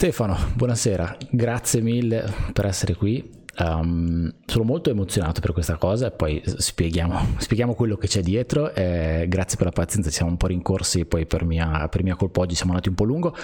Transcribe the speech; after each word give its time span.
Stefano, 0.00 0.34
buonasera, 0.54 1.14
grazie 1.28 1.82
mille 1.82 2.24
per 2.54 2.64
essere 2.64 2.94
qui. 2.94 3.22
Um, 3.58 4.32
sono 4.46 4.64
molto 4.64 4.88
emozionato 4.88 5.42
per 5.42 5.52
questa 5.52 5.76
cosa 5.76 6.06
e 6.06 6.10
poi 6.10 6.40
spieghiamo, 6.42 7.34
spieghiamo 7.36 7.74
quello 7.74 7.98
che 7.98 8.06
c'è 8.06 8.22
dietro. 8.22 8.72
Eh, 8.72 9.26
grazie 9.28 9.58
per 9.58 9.66
la 9.66 9.72
pazienza, 9.72 10.08
siamo 10.08 10.30
un 10.30 10.38
po' 10.38 10.46
rincorsi, 10.46 11.04
poi 11.04 11.26
per 11.26 11.44
mia, 11.44 11.86
per 11.88 12.02
mia 12.02 12.16
colpa 12.16 12.40
oggi 12.40 12.54
siamo 12.54 12.70
andati 12.70 12.88
un 12.88 12.94
po' 12.94 13.04
lungo, 13.04 13.34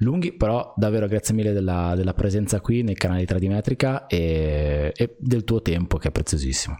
lunghi, 0.00 0.32
però 0.34 0.74
davvero 0.76 1.06
grazie 1.06 1.34
mille 1.34 1.54
della, 1.54 1.94
della 1.96 2.12
presenza 2.12 2.60
qui 2.60 2.82
nei 2.82 2.94
canali 2.94 3.24
Tradimetrica 3.24 4.06
e, 4.06 4.92
e 4.94 5.16
del 5.18 5.44
tuo 5.44 5.62
tempo 5.62 5.96
che 5.96 6.08
è 6.08 6.10
preziosissimo. 6.10 6.78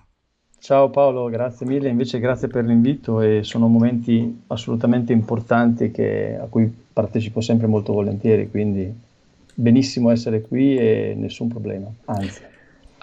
Ciao 0.58 0.90
Paolo, 0.90 1.30
grazie 1.30 1.64
mille, 1.64 1.88
invece 1.88 2.18
grazie 2.18 2.48
per 2.48 2.66
l'invito 2.66 3.22
e 3.22 3.44
sono 3.44 3.66
momenti 3.66 4.42
assolutamente 4.48 5.14
importanti 5.14 5.90
che, 5.90 6.38
a 6.38 6.44
cui 6.48 6.70
partecipo 6.92 7.40
sempre 7.40 7.66
molto 7.66 7.94
volentieri, 7.94 8.50
quindi 8.50 9.10
benissimo 9.54 10.10
essere 10.10 10.40
qui 10.42 10.76
e 10.76 11.14
nessun 11.16 11.48
problema, 11.48 11.90
anzi. 12.06 12.50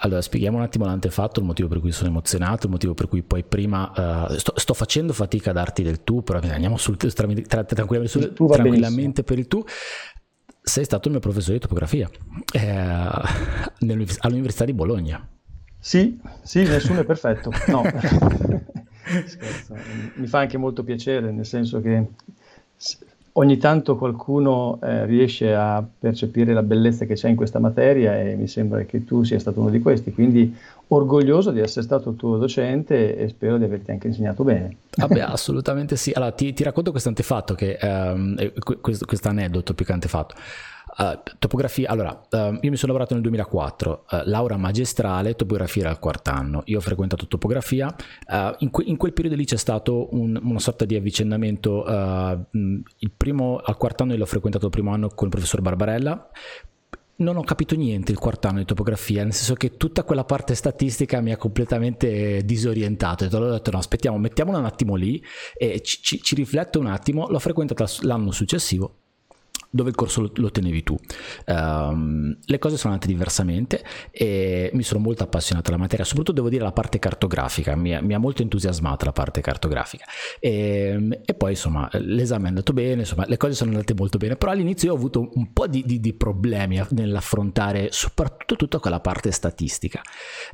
Allora, 0.02 0.22
spieghiamo 0.22 0.56
un 0.56 0.62
attimo 0.62 0.86
l'antefatto, 0.86 1.40
il 1.40 1.46
motivo 1.46 1.68
per 1.68 1.80
cui 1.80 1.92
sono 1.92 2.08
emozionato, 2.08 2.66
il 2.66 2.72
motivo 2.72 2.94
per 2.94 3.06
cui 3.06 3.22
poi 3.22 3.44
prima 3.44 4.28
uh, 4.28 4.34
sto, 4.34 4.54
sto, 4.56 4.72
facendo 4.72 5.12
fatica 5.12 5.50
a 5.50 5.52
darti 5.52 5.82
del 5.82 6.02
tu, 6.02 6.22
però 6.22 6.40
andiamo 6.40 6.78
sul, 6.78 6.96
tra, 6.96 7.08
tra, 7.08 7.64
tranquillamente, 7.64 8.08
sul, 8.08 8.32
tranquillamente 8.32 9.22
per 9.22 9.38
il 9.38 9.46
tu. 9.46 9.62
Sei 10.62 10.84
stato 10.84 11.08
il 11.08 11.14
mio 11.14 11.20
professore 11.20 11.54
di 11.54 11.60
topografia 11.60 12.08
eh, 12.52 12.68
all'Università 14.20 14.64
di 14.64 14.72
Bologna. 14.72 15.26
Sì, 15.78 16.18
sì, 16.42 16.62
nessuno 16.62 17.00
è 17.00 17.04
perfetto. 17.04 17.50
No, 17.66 17.82
scherzo. 19.26 19.74
Mi 20.14 20.26
fa 20.26 20.40
anche 20.40 20.56
molto 20.56 20.82
piacere, 20.82 21.30
nel 21.30 21.46
senso 21.46 21.80
che 21.80 22.06
ogni 23.40 23.56
tanto 23.56 23.96
qualcuno 23.96 24.78
eh, 24.82 25.06
riesce 25.06 25.54
a 25.54 25.82
percepire 25.98 26.52
la 26.52 26.62
bellezza 26.62 27.06
che 27.06 27.14
c'è 27.14 27.28
in 27.28 27.36
questa 27.36 27.58
materia 27.58 28.18
e 28.18 28.34
mi 28.34 28.46
sembra 28.46 28.82
che 28.82 29.04
tu 29.04 29.24
sia 29.24 29.38
stato 29.38 29.60
uno 29.60 29.70
di 29.70 29.80
questi, 29.80 30.12
quindi 30.12 30.54
orgoglioso 30.88 31.50
di 31.50 31.60
essere 31.60 31.84
stato 31.84 32.10
il 32.10 32.16
tuo 32.16 32.36
docente 32.36 33.16
e 33.16 33.28
spero 33.28 33.56
di 33.56 33.64
averti 33.64 33.92
anche 33.92 34.08
insegnato 34.08 34.44
bene. 34.44 34.76
Vabbè, 34.94 35.20
assolutamente 35.26 35.96
sì. 35.96 36.12
Allora, 36.14 36.32
ti, 36.32 36.52
ti 36.52 36.62
racconto 36.62 36.90
questo 36.90 37.08
antefatto, 37.08 37.54
che, 37.54 37.78
um, 37.80 38.36
questo, 38.80 39.06
questo 39.06 39.28
aneddoto 39.28 39.72
più 39.72 39.86
che 39.86 39.92
antefatto. 39.92 40.34
Uh, 41.00 41.18
topografia, 41.38 41.88
allora, 41.88 42.10
uh, 42.30 42.58
io 42.60 42.68
mi 42.68 42.76
sono 42.76 42.92
lavorato 42.92 43.14
nel 43.14 43.22
2004, 43.22 44.04
uh, 44.10 44.16
laurea 44.24 44.58
magistrale, 44.58 45.34
topografia 45.34 45.84
era 45.84 45.90
il 45.92 45.98
quarto 45.98 46.28
anno, 46.28 46.60
io 46.66 46.76
ho 46.76 46.82
frequentato 46.82 47.26
topografia, 47.26 47.94
in, 48.58 48.68
que- 48.70 48.84
in, 48.84 48.98
quel 48.98 49.14
periodo 49.14 49.34
lì 49.34 49.46
c'è 49.46 49.56
stato 49.56 50.14
un, 50.14 50.38
una 50.42 50.58
sorta 50.58 50.84
di 50.84 50.96
avvicendamento, 50.96 51.86
il 52.52 53.10
primo, 53.16 53.56
al 53.56 53.78
quarto 53.78 54.02
anno 54.02 54.12
io 54.12 54.18
l'ho 54.18 54.26
frequentato 54.26 54.66
il 54.66 54.70
primo 54.72 54.92
anno 54.92 55.08
con 55.08 55.28
il 55.28 55.32
professor 55.32 55.62
Barbarella, 55.62 56.28
non 57.16 57.36
ho 57.38 57.42
capito 57.44 57.74
niente 57.76 58.12
il 58.12 58.18
quarto 58.18 58.48
anno 58.48 58.58
di 58.58 58.66
topografia, 58.66 59.22
nel 59.22 59.32
senso 59.32 59.54
che 59.54 59.78
tutta 59.78 60.04
quella 60.04 60.24
parte 60.24 60.54
statistica 60.54 61.22
mi 61.22 61.32
ha 61.32 61.38
completamente 61.38 62.42
disorientato. 62.44 63.24
Ho 63.24 63.50
detto 63.52 63.70
no, 63.70 63.78
aspettiamo, 63.78 64.18
mettiamola 64.18 64.58
un 64.58 64.64
attimo 64.66 64.96
lì 64.96 65.22
e 65.56 65.80
ci, 65.80 66.02
ci, 66.02 66.22
ci 66.22 66.34
rifletto 66.34 66.78
un 66.78 66.86
attimo. 66.86 67.28
L'ho 67.28 67.38
frequentata 67.38 67.86
l'anno 68.02 68.30
successivo 68.30 68.99
dove 69.70 69.90
il 69.90 69.94
corso 69.94 70.30
lo, 70.34 70.50
tenevi 70.50 70.82
tu. 70.82 70.96
Um, 71.46 72.36
le 72.44 72.58
cose 72.58 72.76
sono 72.76 72.92
andate 72.94 73.12
diversamente 73.12 73.84
e 74.10 74.70
mi 74.74 74.82
sono 74.82 75.00
molto 75.00 75.22
appassionato 75.22 75.70
alla 75.70 75.78
materia, 75.78 76.04
soprattutto 76.04 76.34
devo 76.36 76.48
dire 76.48 76.64
la 76.64 76.72
parte 76.72 76.98
cartografica, 76.98 77.76
mi, 77.76 77.94
ha 77.94 78.18
molto 78.18 78.42
entusiasmato 78.42 79.04
la 79.04 79.12
parte 79.12 79.40
cartografica. 79.40 80.04
E, 80.40 81.20
e, 81.24 81.34
poi 81.34 81.50
insomma 81.50 81.88
l'esame 81.92 82.46
è 82.46 82.48
andato 82.48 82.72
bene, 82.72 83.00
insomma 83.02 83.24
le 83.26 83.36
cose 83.36 83.54
sono 83.54 83.70
andate 83.70 83.94
molto 83.94 84.18
bene, 84.18 84.36
però 84.36 84.50
all'inizio 84.50 84.88
io 84.88 84.94
ho 84.94 84.96
avuto 84.96 85.30
un 85.34 85.52
po' 85.52 85.66
di, 85.68 85.84
di, 85.86 86.00
di 86.00 86.12
problemi 86.14 86.82
nell'affrontare 86.90 87.88
soprattutto 87.92 88.56
tutta 88.56 88.78
quella 88.80 89.00
parte 89.00 89.30
statistica. 89.30 90.00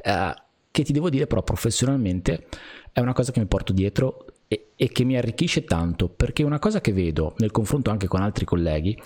Uh, 0.05 0.45
che 0.71 0.83
ti 0.85 0.93
devo 0.93 1.09
dire 1.09 1.27
però 1.27 1.43
professionalmente 1.43 2.49
è 2.93 3.01
una 3.01 3.15
cosa 3.15 3.33
che 3.33 3.41
mi 3.41 3.47
porto 3.47 3.73
dietro 3.73 4.27
e, 4.77 4.89
che 4.91 5.05
mi 5.05 5.17
arricchisce 5.17 5.65
tanto, 5.65 6.09
perché 6.09 6.43
una 6.43 6.59
cosa 6.59 6.81
che 6.81 6.93
vedo 6.93 7.35
nel 7.39 7.51
confronto 7.51 7.91
anche 7.91 8.07
con 8.07 8.23
altri 8.23 8.45
colleghi 8.45 8.97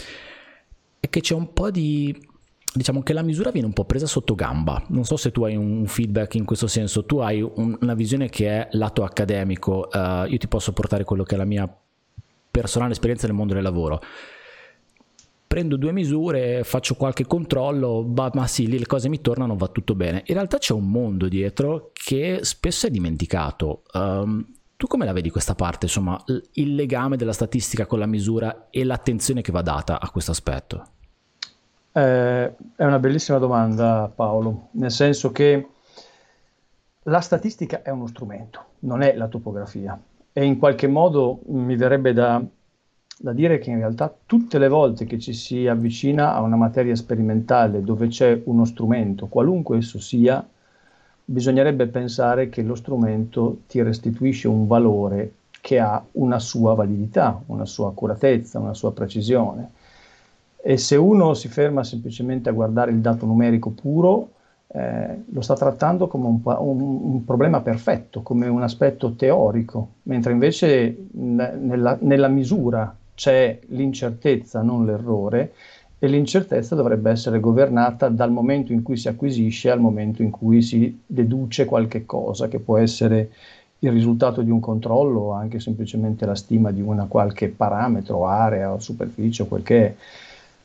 è 0.98 1.08
che 1.08 1.20
c'è 1.20 1.34
un 1.34 1.52
po' 1.52 1.70
di 1.70 2.28
diciamo 2.72 3.02
che 3.02 3.12
la 3.12 3.22
misura 3.22 3.50
viene 3.50 3.66
un 3.66 3.72
po' 3.72 3.84
presa 3.84 4.06
sotto 4.06 4.34
gamba. 4.34 4.82
Non 4.88 5.04
so 5.04 5.16
se 5.16 5.32
tu 5.32 5.44
hai 5.44 5.56
un 5.56 5.86
feedback 5.86 6.34
in 6.34 6.44
questo 6.44 6.66
senso, 6.66 7.04
tu 7.04 7.18
hai 7.18 7.40
un, 7.40 7.76
una 7.80 7.94
visione 7.94 8.28
che 8.28 8.48
è 8.48 8.68
lato 8.72 9.02
accademico, 9.02 9.88
uh, 9.92 10.24
io 10.26 10.38
ti 10.38 10.48
posso 10.48 10.72
portare 10.72 11.04
quello 11.04 11.24
che 11.24 11.34
è 11.34 11.38
la 11.38 11.44
mia 11.44 11.72
personale 12.50 12.92
esperienza 12.92 13.26
nel 13.26 13.36
mondo 13.36 13.54
del 13.54 13.62
lavoro. 13.62 14.00
Prendo 15.46 15.76
due 15.76 15.90
misure, 15.90 16.62
faccio 16.62 16.94
qualche 16.94 17.26
controllo, 17.26 18.02
ma, 18.02 18.30
ma 18.34 18.46
sì, 18.46 18.68
lì 18.68 18.78
le 18.78 18.86
cose 18.86 19.08
mi 19.08 19.20
tornano, 19.20 19.56
va 19.56 19.66
tutto 19.66 19.96
bene. 19.96 20.22
In 20.26 20.34
realtà 20.34 20.58
c'è 20.58 20.72
un 20.72 20.88
mondo 20.88 21.26
dietro 21.26 21.90
che 21.92 22.40
spesso 22.42 22.86
è 22.86 22.90
dimenticato. 22.90 23.82
Um, 23.94 24.46
tu 24.80 24.86
come 24.86 25.04
la 25.04 25.12
vedi 25.12 25.28
questa 25.28 25.54
parte, 25.54 25.84
insomma, 25.84 26.18
il 26.52 26.74
legame 26.74 27.18
della 27.18 27.34
statistica 27.34 27.84
con 27.84 27.98
la 27.98 28.06
misura 28.06 28.68
e 28.70 28.82
l'attenzione 28.82 29.42
che 29.42 29.52
va 29.52 29.60
data 29.60 30.00
a 30.00 30.08
questo 30.08 30.30
aspetto? 30.30 30.86
Eh, 31.92 32.54
è 32.76 32.84
una 32.86 32.98
bellissima 32.98 33.36
domanda, 33.36 34.10
Paolo, 34.12 34.68
nel 34.72 34.90
senso 34.90 35.32
che 35.32 35.68
la 37.02 37.20
statistica 37.20 37.82
è 37.82 37.90
uno 37.90 38.06
strumento, 38.06 38.64
non 38.78 39.02
è 39.02 39.14
la 39.16 39.28
topografia. 39.28 40.00
E 40.32 40.44
in 40.44 40.56
qualche 40.56 40.86
modo 40.86 41.40
mi 41.48 41.76
verrebbe 41.76 42.14
da, 42.14 42.42
da 43.18 43.32
dire 43.34 43.58
che 43.58 43.68
in 43.68 43.76
realtà 43.76 44.10
tutte 44.24 44.56
le 44.56 44.68
volte 44.68 45.04
che 45.04 45.18
ci 45.18 45.34
si 45.34 45.66
avvicina 45.66 46.32
a 46.32 46.40
una 46.40 46.56
materia 46.56 46.96
sperimentale 46.96 47.82
dove 47.82 48.08
c'è 48.08 48.40
uno 48.46 48.64
strumento, 48.64 49.26
qualunque 49.26 49.76
esso 49.76 49.98
sia, 49.98 50.42
bisognerebbe 51.30 51.86
pensare 51.86 52.48
che 52.48 52.62
lo 52.62 52.74
strumento 52.74 53.60
ti 53.68 53.80
restituisce 53.82 54.48
un 54.48 54.66
valore 54.66 55.34
che 55.60 55.78
ha 55.78 56.02
una 56.12 56.40
sua 56.40 56.74
validità, 56.74 57.40
una 57.46 57.66
sua 57.66 57.88
accuratezza, 57.88 58.58
una 58.58 58.74
sua 58.74 58.92
precisione. 58.92 59.70
E 60.56 60.76
se 60.76 60.96
uno 60.96 61.34
si 61.34 61.48
ferma 61.48 61.84
semplicemente 61.84 62.48
a 62.48 62.52
guardare 62.52 62.90
il 62.90 62.98
dato 62.98 63.26
numerico 63.26 63.70
puro, 63.70 64.30
eh, 64.66 65.22
lo 65.30 65.40
sta 65.40 65.54
trattando 65.54 66.08
come 66.08 66.26
un, 66.26 66.40
un, 66.42 66.80
un, 66.80 67.24
problema 67.24 67.60
perfetto, 67.60 68.22
come 68.22 68.48
un 68.48 68.62
aspetto 68.62 69.14
teorico, 69.14 69.88
mentre 70.04 70.32
invece 70.32 70.96
nella, 71.12 71.96
nella 72.00 72.28
misura 72.28 72.94
c'è 73.14 73.58
l'incertezza, 73.68 74.62
non 74.62 74.84
l'errore, 74.84 75.52
e 76.02 76.08
l'incertezza 76.08 76.74
dovrebbe 76.74 77.10
essere 77.10 77.40
governata 77.40 78.08
dal 78.08 78.32
momento 78.32 78.72
in 78.72 78.82
cui 78.82 78.96
si 78.96 79.06
acquisisce 79.06 79.70
al 79.70 79.80
momento 79.80 80.22
in 80.22 80.30
cui 80.30 80.62
si 80.62 81.02
deduce 81.06 81.66
qualche 81.66 82.06
cosa, 82.06 82.48
che 82.48 82.58
può 82.58 82.78
essere 82.78 83.30
il 83.80 83.92
risultato 83.92 84.40
di 84.40 84.50
un 84.50 84.60
controllo 84.60 85.20
o 85.20 85.32
anche 85.32 85.60
semplicemente 85.60 86.24
la 86.24 86.34
stima 86.34 86.70
di 86.70 86.80
una 86.80 87.04
qualche 87.04 87.48
parametro, 87.48 88.26
area 88.26 88.72
o 88.72 88.78
superficie 88.78 89.42
o 89.42 89.46
quel 89.46 89.62
che 89.62 89.86
è. 89.86 89.94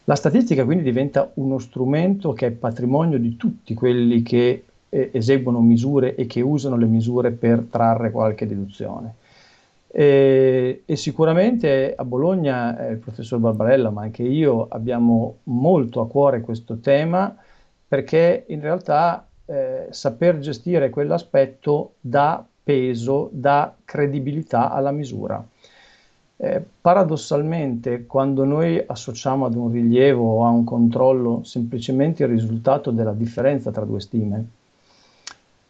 La 0.05 0.15
statistica 0.15 0.63
quindi 0.63 0.85
diventa 0.85 1.29
uno 1.33 1.59
strumento 1.59 2.31
che 2.31 2.47
è 2.47 2.51
patrimonio 2.51 3.19
di 3.19 3.35
tutti 3.35 3.73
quelli 3.73 4.21
che 4.21 4.63
eh, 4.87 5.09
eseguono 5.11 5.59
misure 5.59 6.15
e 6.15 6.27
che 6.27 6.39
usano 6.39 6.77
le 6.77 6.85
misure 6.85 7.31
per 7.31 7.65
trarre 7.69 8.09
qualche 8.09 8.47
deduzione. 8.47 9.15
E, 9.97 10.83
e, 10.85 10.95
sicuramente 10.97 11.95
a 11.95 12.03
Bologna 12.03 12.77
eh, 12.77 12.91
il 12.91 12.97
professor 12.97 13.39
Barbarella, 13.39 13.91
ma 13.91 14.01
anche 14.01 14.23
io, 14.23 14.67
abbiamo 14.67 15.37
molto 15.43 16.01
a 16.01 16.07
cuore 16.09 16.41
questo 16.41 16.79
tema 16.79 17.33
perché 17.87 18.43
in 18.49 18.59
realtà 18.59 19.25
eh, 19.45 19.87
saper 19.91 20.39
gestire 20.39 20.89
quell'aspetto 20.89 21.93
dà 22.01 22.45
peso, 22.61 23.29
dà 23.31 23.73
credibilità 23.85 24.69
alla 24.69 24.91
misura. 24.91 25.41
Eh, 26.35 26.61
paradossalmente, 26.81 28.05
quando 28.05 28.43
noi 28.43 28.83
associamo 28.85 29.45
ad 29.45 29.55
un 29.55 29.71
rilievo 29.71 30.39
o 30.39 30.45
a 30.45 30.49
un 30.49 30.65
controllo 30.65 31.45
semplicemente 31.45 32.23
il 32.23 32.29
risultato 32.31 32.91
della 32.91 33.13
differenza 33.13 33.71
tra 33.71 33.85
due 33.85 34.01
stime, 34.01 34.45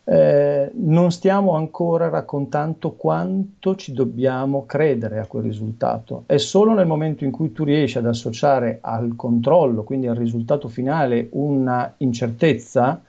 eh, 0.07 0.69
non 0.73 1.11
stiamo 1.11 1.55
ancora 1.55 2.09
raccontando 2.09 2.91
quanto 2.91 3.75
ci 3.75 3.91
dobbiamo 3.91 4.65
credere 4.65 5.19
a 5.19 5.25
quel 5.25 5.43
risultato. 5.43 6.23
È 6.27 6.37
solo 6.37 6.73
nel 6.73 6.85
momento 6.85 7.23
in 7.23 7.31
cui 7.31 7.51
tu 7.51 7.63
riesci 7.63 7.97
ad 7.97 8.05
associare 8.05 8.77
al 8.81 9.15
controllo, 9.15 9.83
quindi 9.83 10.07
al 10.07 10.15
risultato 10.15 10.67
finale, 10.67 11.27
una 11.31 11.91
incertezza, 11.97 13.01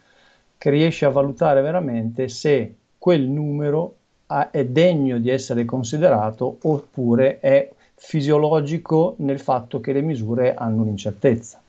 che 0.56 0.70
riesci 0.70 1.04
a 1.04 1.10
valutare 1.10 1.60
veramente 1.60 2.28
se 2.28 2.75
quel 2.99 3.28
numero 3.28 3.96
ha, 4.28 4.50
è 4.50 4.64
degno 4.64 5.19
di 5.19 5.28
essere 5.28 5.66
considerato 5.66 6.56
oppure 6.62 7.40
è 7.40 7.70
fisiologico 7.94 9.16
nel 9.19 9.38
fatto 9.38 9.81
che 9.81 9.92
le 9.92 10.00
misure 10.00 10.54
hanno 10.54 10.81
un'incertezza. 10.81 11.60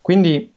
Quindi 0.00 0.52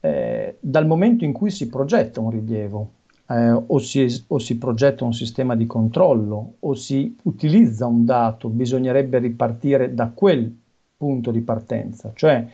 eh, 0.00 0.56
dal 0.58 0.86
momento 0.86 1.24
in 1.24 1.32
cui 1.32 1.50
si 1.50 1.68
progetta 1.68 2.20
un 2.20 2.30
rilievo, 2.30 2.88
eh, 3.32 3.50
o, 3.50 3.78
si, 3.78 4.24
o, 4.28 4.38
si, 4.38 4.58
progetta 4.58 5.04
un 5.04 5.14
sistema 5.14 5.56
di 5.56 5.66
controllo 5.66 6.54
o 6.58 6.74
si 6.74 7.16
utilizza 7.22 7.86
un 7.86 8.04
dato, 8.04 8.48
bisognerebbe 8.48 9.18
ripartire 9.18 9.94
da 9.94 10.10
quel 10.14 10.54
punto 10.96 11.30
di 11.30 11.40
partenza, 11.40 12.12
cioè 12.14 12.46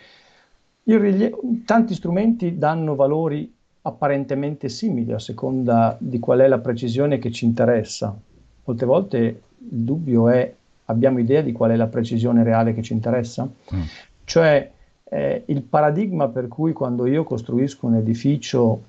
rilievo, 0.84 1.40
tanti 1.64 1.94
strumenti 1.94 2.56
danno 2.56 2.94
valori 2.94 3.52
apparentemente 3.82 4.68
simili 4.68 5.12
a 5.12 5.18
seconda 5.18 5.96
di 5.98 6.18
qual 6.18 6.40
è 6.40 6.48
la 6.48 6.58
precisione 6.58 7.18
che 7.18 7.30
ci 7.30 7.44
interessa. 7.44 8.16
Molte 8.64 8.86
volte 8.86 9.18
il 9.18 9.40
dubbio 9.58 10.28
è 10.28 10.54
abbiamo 10.86 11.18
idea 11.18 11.42
di 11.42 11.52
qual 11.52 11.72
è 11.72 11.76
la 11.76 11.86
precisione 11.86 12.42
reale 12.42 12.74
che 12.74 12.82
ci 12.82 12.92
interessa? 12.92 13.44
Mm. 13.44 13.82
Cioè 14.24 14.70
eh, 15.04 15.42
il 15.46 15.62
paradigma 15.62 16.28
per 16.28 16.48
cui 16.48 16.72
quando 16.72 17.06
io 17.06 17.24
costruisco 17.24 17.86
un 17.86 17.96
edificio 17.96 18.82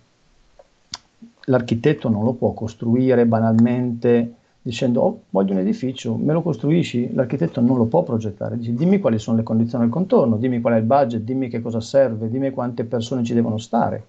l'architetto 1.49 2.09
non 2.09 2.23
lo 2.23 2.33
può 2.33 2.53
costruire 2.53 3.25
banalmente 3.25 4.33
dicendo 4.61 5.01
oh, 5.01 5.21
voglio 5.31 5.53
un 5.53 5.59
edificio, 5.59 6.15
me 6.15 6.33
lo 6.33 6.41
costruisci? 6.41 7.13
L'architetto 7.13 7.59
non 7.59 7.77
lo 7.77 7.85
può 7.85 8.03
progettare, 8.03 8.57
dice 8.57 8.73
dimmi 8.73 8.99
quali 8.99 9.17
sono 9.17 9.37
le 9.37 9.43
condizioni 9.43 9.83
del 9.83 9.93
contorno, 9.93 10.37
dimmi 10.37 10.61
qual 10.61 10.75
è 10.75 10.77
il 10.77 10.83
budget, 10.83 11.21
dimmi 11.21 11.49
che 11.49 11.61
cosa 11.61 11.81
serve, 11.81 12.29
dimmi 12.29 12.51
quante 12.51 12.83
persone 12.83 13.23
ci 13.23 13.33
devono 13.33 13.57
stare. 13.57 14.03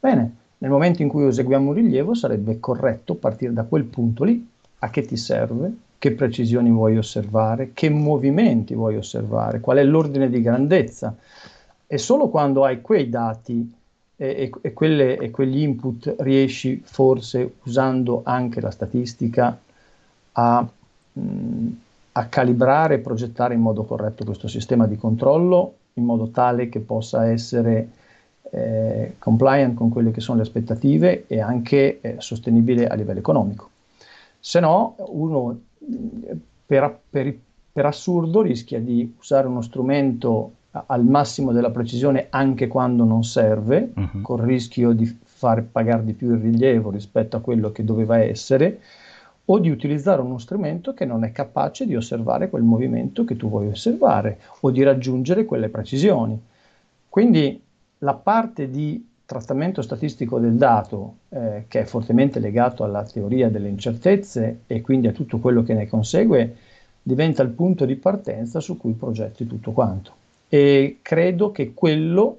Bene, 0.00 0.34
nel 0.58 0.70
momento 0.70 1.02
in 1.02 1.08
cui 1.08 1.26
eseguiamo 1.26 1.68
un 1.68 1.74
rilievo 1.74 2.14
sarebbe 2.14 2.58
corretto 2.58 3.14
partire 3.14 3.52
da 3.52 3.64
quel 3.64 3.84
punto 3.84 4.24
lì, 4.24 4.46
a 4.80 4.90
che 4.90 5.02
ti 5.02 5.16
serve, 5.16 5.72
che 5.98 6.12
precisioni 6.12 6.70
vuoi 6.70 6.96
osservare, 6.96 7.70
che 7.72 7.88
movimenti 7.88 8.74
vuoi 8.74 8.96
osservare, 8.96 9.60
qual 9.60 9.78
è 9.78 9.84
l'ordine 9.84 10.28
di 10.28 10.40
grandezza. 10.42 11.14
E 11.86 11.98
solo 11.98 12.28
quando 12.28 12.64
hai 12.64 12.80
quei 12.80 13.08
dati 13.08 13.72
e, 14.16 14.50
e, 14.60 14.72
quelle, 14.72 15.18
e 15.18 15.30
quegli 15.30 15.60
input 15.60 16.14
riesci 16.18 16.80
forse 16.84 17.54
usando 17.64 18.20
anche 18.24 18.60
la 18.60 18.70
statistica 18.70 19.58
a, 20.32 20.68
mh, 21.12 21.68
a 22.12 22.26
calibrare 22.26 22.94
e 22.94 22.98
progettare 22.98 23.54
in 23.54 23.60
modo 23.60 23.84
corretto 23.84 24.24
questo 24.24 24.48
sistema 24.48 24.86
di 24.86 24.96
controllo 24.96 25.74
in 25.94 26.04
modo 26.04 26.28
tale 26.28 26.68
che 26.68 26.80
possa 26.80 27.26
essere 27.28 27.88
eh, 28.50 29.14
compliant 29.18 29.74
con 29.74 29.88
quelle 29.88 30.10
che 30.10 30.20
sono 30.20 30.38
le 30.38 30.44
aspettative 30.44 31.24
e 31.26 31.40
anche 31.40 32.00
eh, 32.00 32.16
sostenibile 32.18 32.86
a 32.86 32.94
livello 32.94 33.18
economico. 33.18 33.70
Se 34.38 34.60
no, 34.60 34.96
uno 34.98 35.58
per, 36.66 37.00
per, 37.10 37.36
per 37.72 37.86
assurdo 37.86 38.42
rischia 38.42 38.80
di 38.80 39.14
usare 39.18 39.46
uno 39.46 39.62
strumento 39.62 40.52
al 40.86 41.04
massimo 41.04 41.52
della 41.52 41.70
precisione 41.70 42.26
anche 42.30 42.66
quando 42.66 43.04
non 43.04 43.22
serve, 43.22 43.92
uh-huh. 43.94 44.20
col 44.22 44.40
rischio 44.40 44.92
di 44.92 45.06
far 45.22 45.62
pagare 45.62 46.04
di 46.04 46.14
più 46.14 46.32
il 46.34 46.40
rilievo 46.40 46.90
rispetto 46.90 47.36
a 47.36 47.40
quello 47.40 47.70
che 47.70 47.84
doveva 47.84 48.18
essere, 48.18 48.80
o 49.46 49.58
di 49.58 49.68
utilizzare 49.68 50.22
uno 50.22 50.38
strumento 50.38 50.94
che 50.94 51.04
non 51.04 51.22
è 51.22 51.30
capace 51.30 51.86
di 51.86 51.94
osservare 51.94 52.48
quel 52.48 52.62
movimento 52.62 53.24
che 53.24 53.36
tu 53.36 53.48
vuoi 53.48 53.68
osservare 53.68 54.38
o 54.60 54.70
di 54.70 54.82
raggiungere 54.82 55.44
quelle 55.44 55.68
precisioni. 55.68 56.40
Quindi 57.08 57.60
la 57.98 58.14
parte 58.14 58.70
di 58.70 59.06
trattamento 59.26 59.82
statistico 59.82 60.38
del 60.38 60.54
dato, 60.54 61.16
eh, 61.28 61.64
che 61.68 61.80
è 61.80 61.84
fortemente 61.84 62.40
legato 62.40 62.84
alla 62.84 63.04
teoria 63.04 63.50
delle 63.50 63.68
incertezze 63.68 64.60
e 64.66 64.80
quindi 64.80 65.08
a 65.08 65.12
tutto 65.12 65.38
quello 65.38 65.62
che 65.62 65.74
ne 65.74 65.86
consegue, 65.86 66.56
diventa 67.02 67.42
il 67.42 67.50
punto 67.50 67.84
di 67.84 67.96
partenza 67.96 68.60
su 68.60 68.78
cui 68.78 68.92
progetti 68.92 69.46
tutto 69.46 69.72
quanto. 69.72 70.22
E 70.54 71.00
credo 71.02 71.50
che 71.50 71.74
quello 71.74 72.38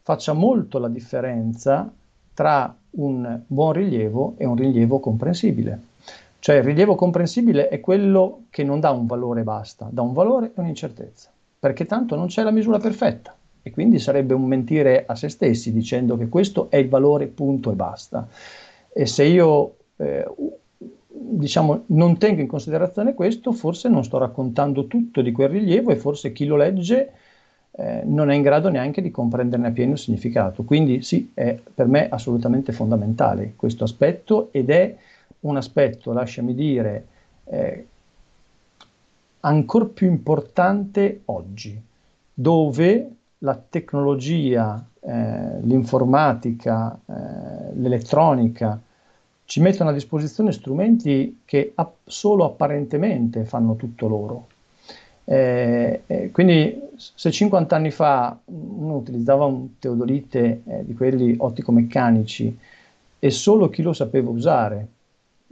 faccia 0.00 0.32
molto 0.32 0.78
la 0.78 0.88
differenza 0.88 1.92
tra 2.32 2.74
un 2.92 3.40
buon 3.46 3.72
rilievo 3.74 4.32
e 4.38 4.46
un 4.46 4.56
rilievo 4.56 4.98
comprensibile. 4.98 5.78
Cioè 6.38 6.56
il 6.56 6.62
rilievo 6.62 6.94
comprensibile 6.94 7.68
è 7.68 7.80
quello 7.80 8.44
che 8.48 8.64
non 8.64 8.80
dà 8.80 8.92
un 8.92 9.04
valore 9.04 9.42
e 9.42 9.44
basta, 9.44 9.86
dà 9.90 10.00
un 10.00 10.14
valore 10.14 10.52
e 10.54 10.60
un'incertezza, 10.62 11.28
perché 11.58 11.84
tanto 11.84 12.16
non 12.16 12.28
c'è 12.28 12.42
la 12.42 12.50
misura 12.50 12.78
perfetta 12.78 13.36
e 13.60 13.70
quindi 13.70 13.98
sarebbe 13.98 14.32
un 14.32 14.44
mentire 14.44 15.04
a 15.06 15.14
se 15.14 15.28
stessi 15.28 15.70
dicendo 15.70 16.16
che 16.16 16.30
questo 16.30 16.70
è 16.70 16.78
il 16.78 16.88
valore 16.88 17.26
punto 17.26 17.70
e 17.70 17.74
basta. 17.74 18.26
E 18.90 19.04
se 19.04 19.22
io 19.22 19.76
eh, 19.96 20.26
diciamo, 21.08 21.82
non 21.88 22.16
tengo 22.16 22.40
in 22.40 22.46
considerazione 22.46 23.12
questo, 23.12 23.52
forse 23.52 23.90
non 23.90 24.02
sto 24.02 24.16
raccontando 24.16 24.86
tutto 24.86 25.20
di 25.20 25.30
quel 25.30 25.50
rilievo 25.50 25.90
e 25.90 25.96
forse 25.96 26.32
chi 26.32 26.46
lo 26.46 26.56
legge 26.56 27.12
eh, 27.76 28.02
non 28.04 28.30
è 28.30 28.34
in 28.34 28.42
grado 28.42 28.68
neanche 28.68 29.02
di 29.02 29.10
comprenderne 29.10 29.68
appieno 29.68 29.92
il 29.92 29.98
significato. 29.98 30.62
Quindi 30.62 31.02
sì, 31.02 31.30
è 31.34 31.58
per 31.74 31.86
me 31.86 32.08
assolutamente 32.08 32.72
fondamentale 32.72 33.54
questo 33.56 33.84
aspetto 33.84 34.48
ed 34.52 34.70
è 34.70 34.96
un 35.40 35.56
aspetto, 35.56 36.12
lasciami 36.12 36.54
dire, 36.54 37.06
eh, 37.44 37.86
ancora 39.40 39.84
più 39.86 40.08
importante 40.08 41.22
oggi, 41.26 41.80
dove 42.32 43.10
la 43.38 43.60
tecnologia, 43.68 44.82
eh, 45.00 45.60
l'informatica, 45.60 46.98
eh, 47.06 47.74
l'elettronica 47.74 48.80
ci 49.44 49.60
mettono 49.60 49.90
a 49.90 49.92
disposizione 49.92 50.52
strumenti 50.52 51.42
che 51.44 51.72
ap- 51.74 51.96
solo 52.04 52.44
apparentemente 52.44 53.44
fanno 53.44 53.76
tutto 53.76 54.08
loro. 54.08 54.46
Eh, 55.26 56.02
eh 56.06 56.30
quindi 56.30 56.80
se 56.96 57.30
50 57.30 57.74
anni 57.74 57.90
fa 57.90 58.38
uno 58.44 58.96
utilizzava 58.96 59.44
un 59.46 59.78
teodolite 59.78 60.62
eh, 60.66 60.84
di 60.84 60.94
quelli 60.94 61.34
ottico-meccanici 61.38 62.58
e 63.18 63.30
solo 63.30 63.70
chi 63.70 63.82
lo 63.82 63.92
sapeva 63.92 64.28
usare 64.28 64.88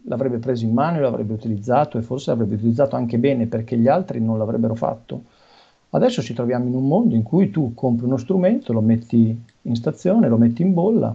l'avrebbe 0.04 0.38
preso 0.38 0.64
in 0.64 0.72
mano 0.72 0.98
e 0.98 1.00
l'avrebbe 1.00 1.32
utilizzato 1.32 1.98
e 1.98 2.02
forse 2.02 2.30
l'avrebbe 2.30 2.54
utilizzato 2.54 2.96
anche 2.96 3.18
bene 3.18 3.46
perché 3.46 3.76
gli 3.76 3.88
altri 3.88 4.20
non 4.20 4.38
l'avrebbero 4.38 4.74
fatto. 4.74 5.24
Adesso 5.90 6.22
ci 6.22 6.34
troviamo 6.34 6.66
in 6.66 6.74
un 6.74 6.86
mondo 6.86 7.14
in 7.14 7.22
cui 7.22 7.50
tu 7.50 7.74
compri 7.74 8.06
uno 8.06 8.16
strumento, 8.16 8.72
lo 8.72 8.80
metti 8.80 9.38
in 9.62 9.74
stazione, 9.76 10.28
lo 10.28 10.38
metti 10.38 10.62
in 10.62 10.72
bolla, 10.72 11.14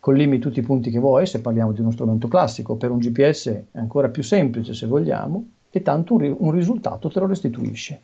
collimi 0.00 0.38
tutti 0.38 0.58
i 0.60 0.62
punti 0.62 0.90
che 0.90 0.98
vuoi, 0.98 1.26
se 1.26 1.40
parliamo 1.40 1.72
di 1.72 1.80
uno 1.80 1.90
strumento 1.90 2.28
classico, 2.28 2.76
per 2.76 2.90
un 2.90 2.98
GPS 2.98 3.46
è 3.70 3.78
ancora 3.78 4.08
più 4.08 4.22
semplice 4.22 4.72
se 4.72 4.86
vogliamo, 4.86 5.44
e 5.70 5.82
tanto 5.82 6.14
un, 6.14 6.34
un 6.38 6.50
risultato 6.50 7.08
te 7.08 7.20
lo 7.20 7.26
restituisce. 7.26 8.00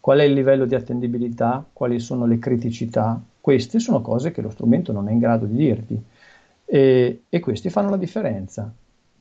Qual 0.00 0.18
è 0.18 0.24
il 0.24 0.32
livello 0.32 0.64
di 0.64 0.74
attendibilità? 0.74 1.64
Quali 1.72 1.98
sono 2.00 2.26
le 2.26 2.38
criticità? 2.38 3.20
Queste 3.40 3.78
sono 3.78 4.00
cose 4.00 4.30
che 4.30 4.40
lo 4.40 4.50
strumento 4.50 4.92
non 4.92 5.08
è 5.08 5.12
in 5.12 5.18
grado 5.18 5.46
di 5.46 5.56
dirti 5.56 6.02
e, 6.64 7.22
e 7.28 7.40
questi 7.40 7.70
fanno 7.70 7.90
la 7.90 7.96
differenza, 7.96 8.72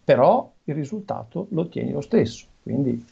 però 0.03 0.51
il 0.65 0.75
risultato 0.75 1.47
lo 1.51 1.61
ottieni 1.61 1.91
lo 1.91 2.01
stesso. 2.01 2.45
Quindi 2.61 3.05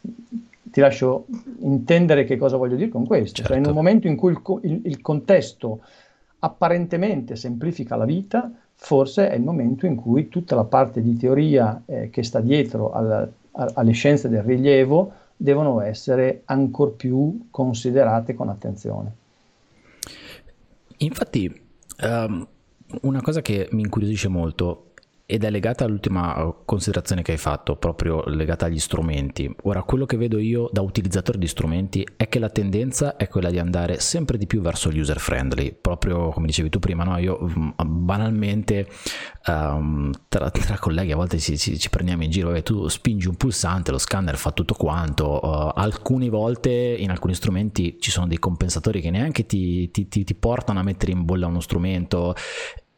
ti 0.61 0.79
lascio 0.81 1.25
intendere 1.59 2.25
che 2.25 2.37
cosa 2.37 2.57
voglio 2.57 2.75
dire 2.75 2.89
con 2.89 3.05
questo. 3.05 3.37
Certo. 3.37 3.53
Cioè, 3.53 3.57
in 3.57 3.65
un 3.65 3.73
certo. 3.73 3.81
momento 3.81 4.07
in 4.07 4.15
cui 4.15 4.31
il, 4.31 4.71
il, 4.71 4.81
il, 4.83 5.01
contesto 5.01 5.79
apparentemente 6.39 7.35
semplifica 7.35 7.95
la 7.95 8.05
vita, 8.05 8.51
forse 8.73 9.29
è 9.29 9.35
il 9.35 9.41
momento 9.41 9.85
in 9.85 9.95
cui 9.95 10.27
tutta 10.27 10.55
la 10.55 10.65
parte 10.65 11.01
di 11.01 11.15
teoria 11.15 11.81
eh, 11.85 12.09
che 12.09 12.23
sta 12.23 12.41
dietro 12.41 12.91
al, 12.91 13.31
alle 13.55 13.91
scienze 13.91 14.29
del 14.29 14.43
rilievo 14.43 15.13
devono 15.35 15.81
essere 15.81 16.41
ancora 16.45 16.91
più 16.91 17.47
considerate 17.49 18.33
con 18.33 18.49
attenzione. 18.49 19.13
Infatti, 20.97 21.61
um, 22.01 22.47
una 23.01 23.21
cosa 23.21 23.41
che 23.41 23.67
mi 23.71 23.81
incuriosisce 23.81 24.27
molto 24.27 24.91
ed 25.27 25.43
è 25.43 25.49
legata 25.49 25.85
all'ultima 25.85 26.53
considerazione 26.65 27.23
che 27.23 27.31
hai 27.31 27.37
fatto, 27.37 27.75
proprio 27.77 28.23
legata 28.25 28.67
agli 28.67 28.77
strumenti. 28.77 29.53
Ora, 29.63 29.81
quello 29.81 30.05
che 30.05 30.17
vedo 30.17 30.37
io 30.37 30.69
da 30.71 30.81
utilizzatore 30.81 31.39
di 31.39 31.47
strumenti 31.47 32.07
è 32.15 32.27
che 32.29 32.37
la 32.37 32.49
tendenza 32.49 33.15
è 33.17 33.27
quella 33.27 33.49
di 33.49 33.57
andare 33.57 33.99
sempre 33.99 34.37
di 34.37 34.45
più 34.45 34.61
verso 34.61 34.91
l'user 34.91 35.19
friendly, 35.19 35.75
proprio 35.79 36.29
come 36.29 36.45
dicevi 36.45 36.69
tu 36.69 36.77
prima, 36.77 37.03
no? 37.03 37.17
io 37.17 37.39
mm, 37.41 37.69
banalmente 37.83 38.87
um, 39.47 40.11
tra, 40.27 40.51
tra, 40.51 40.77
colleghi 40.77 41.11
a 41.11 41.15
volte 41.15 41.39
ci, 41.39 41.57
ci, 41.57 41.79
ci 41.79 41.89
prendiamo 41.89 42.23
in 42.23 42.29
giro, 42.29 42.49
vabbè, 42.49 42.61
tu 42.61 42.87
spingi 42.87 43.27
un 43.27 43.35
pulsante, 43.35 43.89
lo 43.89 43.97
scanner 43.97 44.37
fa 44.37 44.51
tutto 44.51 44.75
quanto, 44.75 45.39
uh, 45.41 45.71
alcune 45.73 46.29
volte 46.29 46.69
in 46.69 47.09
alcuni 47.09 47.33
strumenti 47.33 47.97
ci 47.99 48.11
sono 48.11 48.27
dei 48.27 48.37
compensatori 48.37 49.01
che 49.01 49.09
neanche 49.09 49.47
ti, 49.47 49.89
ti, 49.89 50.07
ti, 50.07 50.23
ti 50.23 50.35
portano 50.35 50.79
a 50.79 50.83
mettere 50.83 51.13
in 51.13 51.25
bolla 51.25 51.47
uno 51.47 51.61
strumento 51.61 52.35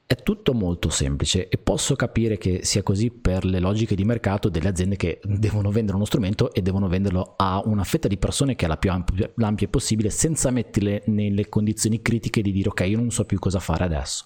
è 0.08 0.16
tutto 0.16 0.54
molto 0.54 0.90
semplice 0.90 1.50
e 1.50 1.58
posso 1.58 1.98
capire 1.98 2.38
che 2.38 2.62
sia 2.64 2.82
così 2.82 3.12
per 3.12 3.44
le 3.44 3.60
logiche 3.60 3.94
di 3.94 4.06
mercato 4.06 4.48
delle 4.48 4.70
aziende 4.70 4.96
che 4.96 5.20
devono 5.22 5.70
vendere 5.70 5.98
uno 5.98 6.06
strumento 6.06 6.54
e 6.54 6.62
devono 6.62 6.88
venderlo 6.88 7.34
a 7.36 7.62
una 7.66 7.84
fetta 7.84 8.08
di 8.08 8.18
persone 8.18 8.56
che 8.56 8.64
è 8.64 8.68
la 8.70 8.78
più 8.78 8.90
ampia, 8.90 9.30
l'ampia 9.36 9.68
possibile 9.68 10.10
senza 10.10 10.50
metterle 10.50 11.04
nelle 11.08 11.50
condizioni 11.50 12.02
critiche 12.02 12.42
di 12.42 12.54
dire 12.54 12.70
ok 12.70 12.86
io 12.88 12.96
non 12.96 13.12
so 13.12 13.26
più 13.26 13.38
cosa 13.38 13.60
fare 13.60 13.84
adesso. 13.84 14.24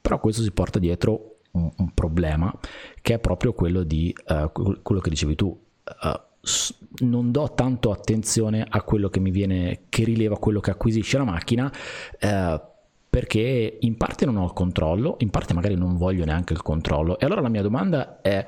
Però 0.00 0.18
questo 0.18 0.42
si 0.42 0.50
porta 0.50 0.80
dietro 0.80 1.42
un, 1.52 1.70
un 1.76 1.94
problema 1.94 2.52
che 3.00 3.14
è 3.14 3.18
proprio 3.20 3.52
quello 3.52 3.84
di 3.84 4.12
uh, 4.26 4.50
quello 4.82 5.00
che 5.00 5.10
dicevi 5.10 5.36
tu. 5.36 5.46
Uh, 5.46 6.26
non 7.00 7.30
do 7.30 7.52
tanto 7.54 7.92
attenzione 7.92 8.66
a 8.68 8.82
quello 8.82 9.08
che 9.10 9.20
mi 9.20 9.30
viene, 9.30 9.82
che 9.88 10.02
rileva 10.04 10.38
quello 10.38 10.60
che 10.60 10.70
acquisisce 10.70 11.18
la 11.18 11.24
macchina, 11.24 11.70
uh, 12.20 12.60
perché 13.18 13.78
in 13.80 13.96
parte 13.96 14.24
non 14.26 14.36
ho 14.36 14.44
il 14.44 14.52
controllo, 14.52 15.16
in 15.18 15.30
parte 15.30 15.52
magari 15.52 15.74
non 15.74 15.96
voglio 15.96 16.24
neanche 16.24 16.52
il 16.52 16.62
controllo. 16.62 17.18
E 17.18 17.26
allora 17.26 17.40
la 17.40 17.48
mia 17.48 17.62
domanda 17.62 18.20
è, 18.20 18.46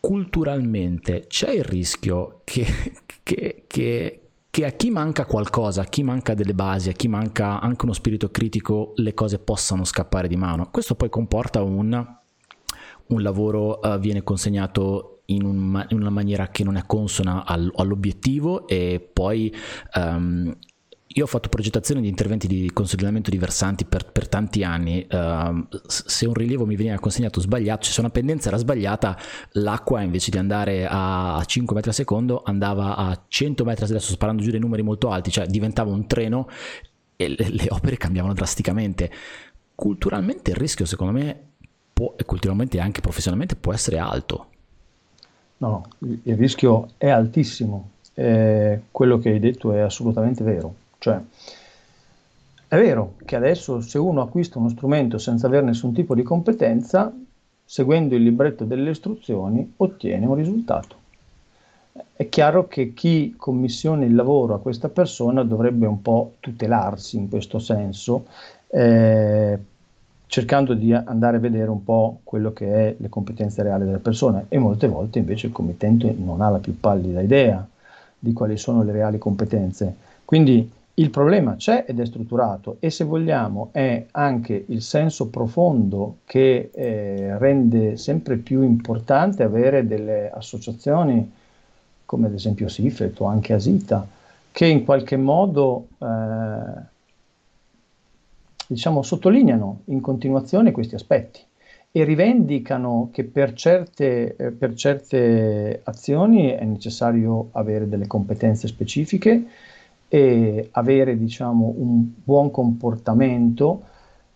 culturalmente 0.00 1.26
c'è 1.28 1.50
il 1.50 1.62
rischio 1.62 2.40
che, 2.44 2.64
che, 3.22 3.64
che, 3.66 4.20
che 4.48 4.64
a 4.64 4.70
chi 4.70 4.88
manca 4.88 5.26
qualcosa, 5.26 5.82
a 5.82 5.84
chi 5.84 6.02
manca 6.02 6.32
delle 6.32 6.54
basi, 6.54 6.88
a 6.88 6.92
chi 6.92 7.06
manca 7.06 7.60
anche 7.60 7.84
uno 7.84 7.92
spirito 7.92 8.30
critico, 8.30 8.92
le 8.96 9.12
cose 9.12 9.38
possano 9.38 9.84
scappare 9.84 10.26
di 10.26 10.36
mano. 10.36 10.70
Questo 10.70 10.94
poi 10.94 11.10
comporta 11.10 11.62
un, 11.62 12.06
un 13.08 13.22
lavoro, 13.22 13.78
uh, 13.82 13.98
viene 13.98 14.22
consegnato 14.22 15.20
in, 15.26 15.44
un, 15.44 15.84
in, 15.90 16.00
una 16.00 16.08
maniera 16.08 16.48
che 16.48 16.64
non 16.64 16.76
è 16.76 16.86
consona 16.86 17.44
al, 17.44 17.70
all'obiettivo 17.76 18.66
e 18.66 19.06
poi 19.12 19.54
um, 19.96 20.56
io 21.10 21.24
ho 21.24 21.26
fatto 21.26 21.48
progettazione 21.48 22.02
di 22.02 22.08
interventi 22.08 22.46
di 22.46 22.70
consolidamento 22.72 23.30
di 23.30 23.38
versanti 23.38 23.86
per, 23.86 24.04
per 24.10 24.28
tanti 24.28 24.62
anni. 24.62 25.06
Uh, 25.10 25.66
se 25.86 26.26
un 26.26 26.34
rilievo 26.34 26.66
mi 26.66 26.76
veniva 26.76 26.98
consegnato 26.98 27.40
sbagliato, 27.40 27.84
cioè 27.84 27.92
se 27.92 28.00
una 28.00 28.10
pendenza 28.10 28.48
era 28.48 28.58
sbagliata, 28.58 29.16
l'acqua 29.52 30.02
invece 30.02 30.30
di 30.30 30.36
andare 30.36 30.86
a 30.88 31.42
5 31.44 31.74
metri 31.74 31.90
al 31.90 31.96
secondo 31.96 32.42
andava 32.44 32.96
a 32.96 33.24
100 33.26 33.64
metri 33.64 33.84
adesso 33.84 34.12
sparando 34.12 34.42
giù 34.42 34.50
dei 34.50 34.60
numeri 34.60 34.82
molto 34.82 35.10
alti, 35.10 35.30
cioè 35.30 35.46
diventava 35.46 35.90
un 35.90 36.06
treno 36.06 36.46
e 37.16 37.28
le, 37.28 37.48
le 37.48 37.66
opere 37.70 37.96
cambiavano 37.96 38.34
drasticamente. 38.34 39.10
Culturalmente 39.74 40.50
il 40.50 40.56
rischio, 40.56 40.84
secondo 40.84 41.12
me, 41.12 41.40
può, 41.92 42.14
e 42.18 42.24
culturalmente 42.24 42.80
anche 42.80 43.00
professionalmente, 43.00 43.56
può 43.56 43.72
essere 43.72 43.98
alto. 43.98 44.46
No, 45.58 45.88
il 46.00 46.36
rischio 46.36 46.90
è 46.98 47.08
altissimo. 47.08 47.92
Eh, 48.12 48.82
quello 48.90 49.18
che 49.18 49.30
hai 49.30 49.38
detto 49.38 49.72
è 49.72 49.78
assolutamente 49.78 50.44
vero 50.44 50.74
cioè, 50.98 51.20
è 52.68 52.76
vero 52.76 53.14
che 53.24 53.34
adesso 53.34 53.80
se 53.80 53.98
uno 53.98 54.20
acquista 54.20 54.58
uno 54.58 54.68
strumento 54.68 55.16
senza 55.16 55.46
avere 55.46 55.64
nessun 55.64 55.94
tipo 55.94 56.14
di 56.14 56.22
competenza, 56.22 57.12
seguendo 57.64 58.14
il 58.14 58.22
libretto 58.22 58.64
delle 58.64 58.90
istruzioni, 58.90 59.72
ottiene 59.76 60.26
un 60.26 60.34
risultato. 60.34 60.96
È 62.12 62.28
chiaro 62.28 62.68
che 62.68 62.92
chi 62.92 63.34
commissiona 63.36 64.04
il 64.04 64.14
lavoro 64.14 64.54
a 64.54 64.60
questa 64.60 64.88
persona 64.88 65.42
dovrebbe 65.44 65.86
un 65.86 66.02
po' 66.02 66.34
tutelarsi 66.40 67.16
in 67.16 67.28
questo 67.28 67.58
senso, 67.58 68.26
eh, 68.66 69.58
cercando 70.26 70.74
di 70.74 70.92
andare 70.92 71.38
a 71.38 71.40
vedere 71.40 71.70
un 71.70 71.82
po' 71.82 72.20
quello 72.22 72.52
che 72.52 72.70
è 72.70 72.94
le 72.98 73.08
competenze 73.08 73.62
reali 73.62 73.86
della 73.86 73.98
persona 73.98 74.44
e 74.48 74.58
molte 74.58 74.88
volte 74.88 75.18
invece 75.18 75.46
il 75.46 75.52
committente 75.52 76.14
non 76.16 76.42
ha 76.42 76.50
la 76.50 76.58
più 76.58 76.78
pallida 76.78 77.22
idea 77.22 77.66
di 78.18 78.32
quali 78.34 78.58
sono 78.58 78.82
le 78.82 78.92
reali 78.92 79.16
competenze. 79.16 79.94
Quindi 80.24 80.70
il 80.98 81.10
problema 81.10 81.54
c'è 81.54 81.84
ed 81.86 82.00
è 82.00 82.04
strutturato 82.04 82.76
e 82.80 82.90
se 82.90 83.04
vogliamo 83.04 83.68
è 83.72 84.06
anche 84.10 84.64
il 84.68 84.82
senso 84.82 85.28
profondo 85.28 86.18
che 86.24 86.70
eh, 86.72 87.38
rende 87.38 87.96
sempre 87.96 88.36
più 88.36 88.62
importante 88.62 89.44
avere 89.44 89.86
delle 89.86 90.30
associazioni 90.30 91.32
come 92.04 92.26
ad 92.26 92.34
esempio 92.34 92.68
SIFET 92.68 93.20
o 93.20 93.26
anche 93.26 93.52
Asita 93.52 94.06
che 94.50 94.66
in 94.66 94.84
qualche 94.84 95.16
modo 95.16 95.88
eh, 95.98 96.06
diciamo, 98.66 99.02
sottolineano 99.02 99.82
in 99.86 100.00
continuazione 100.00 100.72
questi 100.72 100.96
aspetti 100.96 101.40
e 101.92 102.04
rivendicano 102.04 103.10
che 103.12 103.22
per 103.22 103.52
certe, 103.52 104.34
eh, 104.36 104.50
per 104.50 104.74
certe 104.74 105.80
azioni 105.84 106.48
è 106.48 106.64
necessario 106.64 107.50
avere 107.52 107.88
delle 107.88 108.08
competenze 108.08 108.66
specifiche 108.66 109.46
e 110.08 110.68
avere 110.72 111.18
diciamo, 111.18 111.74
un 111.76 112.10
buon 112.24 112.50
comportamento, 112.50 113.82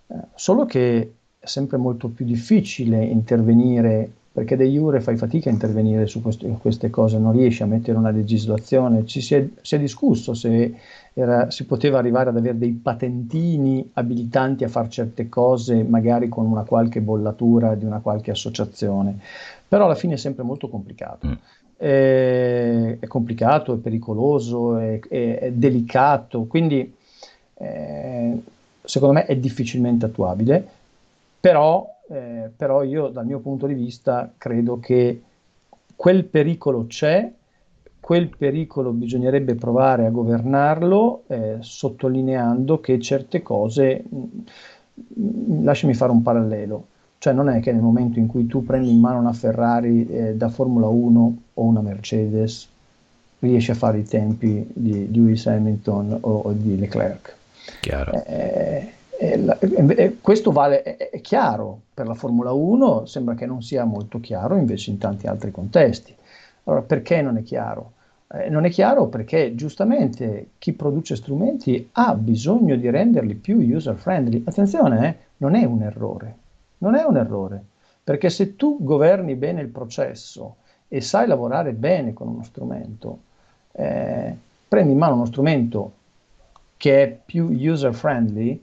eh, 0.06 0.16
solo 0.34 0.66
che 0.66 1.12
è 1.38 1.46
sempre 1.46 1.78
molto 1.78 2.08
più 2.08 2.24
difficile 2.24 3.02
intervenire 3.04 4.10
perché 4.32 4.56
de 4.56 4.66
jure 4.66 5.02
fai 5.02 5.16
fatica 5.18 5.50
a 5.50 5.52
intervenire 5.52 6.06
su 6.06 6.22
questo, 6.22 6.46
queste 6.60 6.88
cose, 6.88 7.18
non 7.18 7.32
riesci 7.32 7.62
a 7.62 7.66
mettere 7.66 7.98
una 7.98 8.10
legislazione. 8.10 9.04
Ci 9.04 9.20
si 9.20 9.34
è, 9.34 9.46
si 9.60 9.74
è 9.74 9.78
discusso 9.78 10.32
se 10.32 10.74
era, 11.12 11.50
si 11.50 11.66
poteva 11.66 11.98
arrivare 11.98 12.30
ad 12.30 12.38
avere 12.38 12.56
dei 12.56 12.72
patentini 12.72 13.90
abilitanti 13.92 14.64
a 14.64 14.68
fare 14.68 14.88
certe 14.88 15.28
cose, 15.28 15.82
magari 15.82 16.30
con 16.30 16.46
una 16.46 16.62
qualche 16.62 17.02
bollatura 17.02 17.74
di 17.74 17.84
una 17.84 18.00
qualche 18.00 18.30
associazione, 18.30 19.18
però 19.68 19.84
alla 19.84 19.94
fine 19.94 20.14
è 20.14 20.18
sempre 20.18 20.44
molto 20.44 20.70
complicato. 20.70 21.26
Mm 21.26 21.32
è, 21.82 22.96
è 23.00 23.06
complicato, 23.08 23.74
è 23.74 23.76
pericoloso, 23.78 24.76
è, 24.78 25.00
è, 25.00 25.38
è 25.40 25.52
delicato, 25.52 26.44
quindi 26.44 26.94
eh, 27.54 28.42
secondo 28.84 29.14
me 29.14 29.26
è 29.26 29.36
difficilmente 29.36 30.06
attuabile, 30.06 30.64
però, 31.40 31.84
eh, 32.08 32.50
però 32.54 32.84
io 32.84 33.08
dal 33.08 33.26
mio 33.26 33.40
punto 33.40 33.66
di 33.66 33.74
vista 33.74 34.32
credo 34.38 34.78
che 34.78 35.22
quel 35.96 36.24
pericolo 36.24 36.86
c'è, 36.86 37.28
quel 37.98 38.28
pericolo 38.28 38.92
bisognerebbe 38.92 39.56
provare 39.56 40.06
a 40.06 40.10
governarlo 40.10 41.24
eh, 41.26 41.56
sottolineando 41.60 42.80
che 42.80 43.00
certe 43.00 43.42
cose, 43.42 44.04
mh, 44.08 44.16
mm, 45.18 45.64
lasciami 45.64 45.94
fare 45.94 46.12
un 46.12 46.22
parallelo, 46.22 46.86
cioè 47.22 47.32
non 47.32 47.48
è 47.48 47.60
che 47.60 47.70
nel 47.70 47.82
momento 47.82 48.18
in 48.18 48.26
cui 48.26 48.48
tu 48.48 48.64
prendi 48.64 48.90
in 48.90 48.98
mano 48.98 49.20
una 49.20 49.32
Ferrari 49.32 50.08
eh, 50.08 50.34
da 50.34 50.48
Formula 50.48 50.88
1 50.88 51.36
o 51.54 51.62
una 51.62 51.80
Mercedes 51.80 52.68
riesci 53.38 53.70
a 53.70 53.74
fare 53.74 53.98
i 53.98 54.02
tempi 54.02 54.68
di 54.72 55.08
Lewis 55.08 55.46
Hamilton 55.46 56.18
o, 56.20 56.38
o 56.38 56.52
di 56.52 56.76
Leclerc. 56.76 57.32
Chiaro. 57.80 58.24
Eh, 58.24 58.92
eh, 59.20 59.46
eh, 59.46 60.18
questo 60.20 60.50
vale, 60.50 60.82
è, 60.82 61.10
è, 61.10 61.20
chiaro 61.20 61.82
per 61.94 62.08
la 62.08 62.14
Formula 62.14 62.50
1, 62.50 63.06
sembra 63.06 63.36
che 63.36 63.46
non 63.46 63.62
sia 63.62 63.84
molto 63.84 64.18
chiaro 64.18 64.56
invece 64.56 64.90
in 64.90 64.98
tanti 64.98 65.28
altri 65.28 65.52
contesti. 65.52 66.12
Allora 66.64 66.82
perché 66.82 67.22
non 67.22 67.36
è 67.36 67.44
chiaro? 67.44 67.92
Eh, 68.34 68.48
non 68.48 68.64
è 68.64 68.70
chiaro 68.70 69.06
perché 69.06 69.54
giustamente 69.54 70.48
chi 70.58 70.72
produce 70.72 71.14
strumenti 71.14 71.88
ha 71.92 72.16
bisogno 72.16 72.74
di 72.74 72.90
renderli 72.90 73.36
più 73.36 73.60
user 73.60 73.94
friendly. 73.94 74.42
Attenzione, 74.44 75.06
eh, 75.06 75.16
non 75.36 75.54
è 75.54 75.62
un 75.62 75.82
errore, 75.82 76.34
non 76.82 76.94
è 76.94 77.04
un 77.04 77.16
errore, 77.16 77.62
perché 78.04 78.28
se 78.28 78.56
tu 78.56 78.78
governi 78.80 79.34
bene 79.36 79.60
il 79.60 79.68
processo 79.68 80.56
e 80.88 81.00
sai 81.00 81.26
lavorare 81.26 81.72
bene 81.72 82.12
con 82.12 82.28
uno 82.28 82.42
strumento, 82.42 83.18
eh, 83.72 84.36
prendi 84.68 84.92
in 84.92 84.98
mano 84.98 85.14
uno 85.14 85.24
strumento 85.24 85.92
che 86.76 87.02
è 87.02 87.18
più 87.24 87.48
user 87.50 87.94
friendly, 87.94 88.60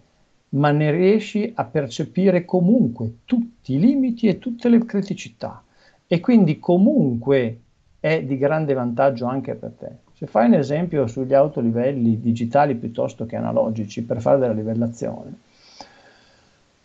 ma 0.49 0.71
ne 0.71 0.91
riesci 0.91 1.51
a 1.55 1.63
percepire 1.63 2.43
comunque 2.43 3.19
tutti 3.25 3.73
i 3.73 3.79
limiti 3.79 4.27
e 4.27 4.39
tutte 4.39 4.67
le 4.67 4.83
criticità 4.83 5.63
e 6.05 6.19
quindi 6.19 6.59
comunque 6.59 7.59
è 7.99 8.23
di 8.23 8.37
grande 8.37 8.73
vantaggio 8.73 9.25
anche 9.25 9.55
per 9.55 9.71
te. 9.77 9.91
Se 10.13 10.25
fai 10.25 10.47
un 10.47 10.55
esempio 10.55 11.07
sugli 11.07 11.33
autolivelli 11.33 12.19
digitali 12.19 12.75
piuttosto 12.75 13.25
che 13.25 13.37
analogici 13.37 14.03
per 14.03 14.19
fare 14.19 14.39
della 14.39 14.53
livellazione, 14.53 15.33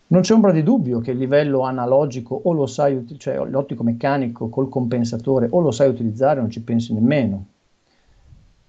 non 0.07 0.21
c'è 0.21 0.33
ombra 0.33 0.51
di 0.51 0.61
dubbio 0.61 0.99
che 0.99 1.11
il 1.11 1.17
livello 1.17 1.61
analogico 1.61 2.39
o 2.43 2.53
lo 2.53 2.67
sai, 2.67 3.05
cioè 3.17 3.43
l'ottico 3.45 3.83
meccanico 3.83 4.49
col 4.49 4.69
compensatore 4.69 5.47
o 5.49 5.59
lo 5.59 5.71
sai 5.71 5.89
utilizzare 5.89 6.37
o 6.37 6.41
non 6.41 6.51
ci 6.51 6.61
pensi 6.61 6.93
nemmeno. 6.93 7.45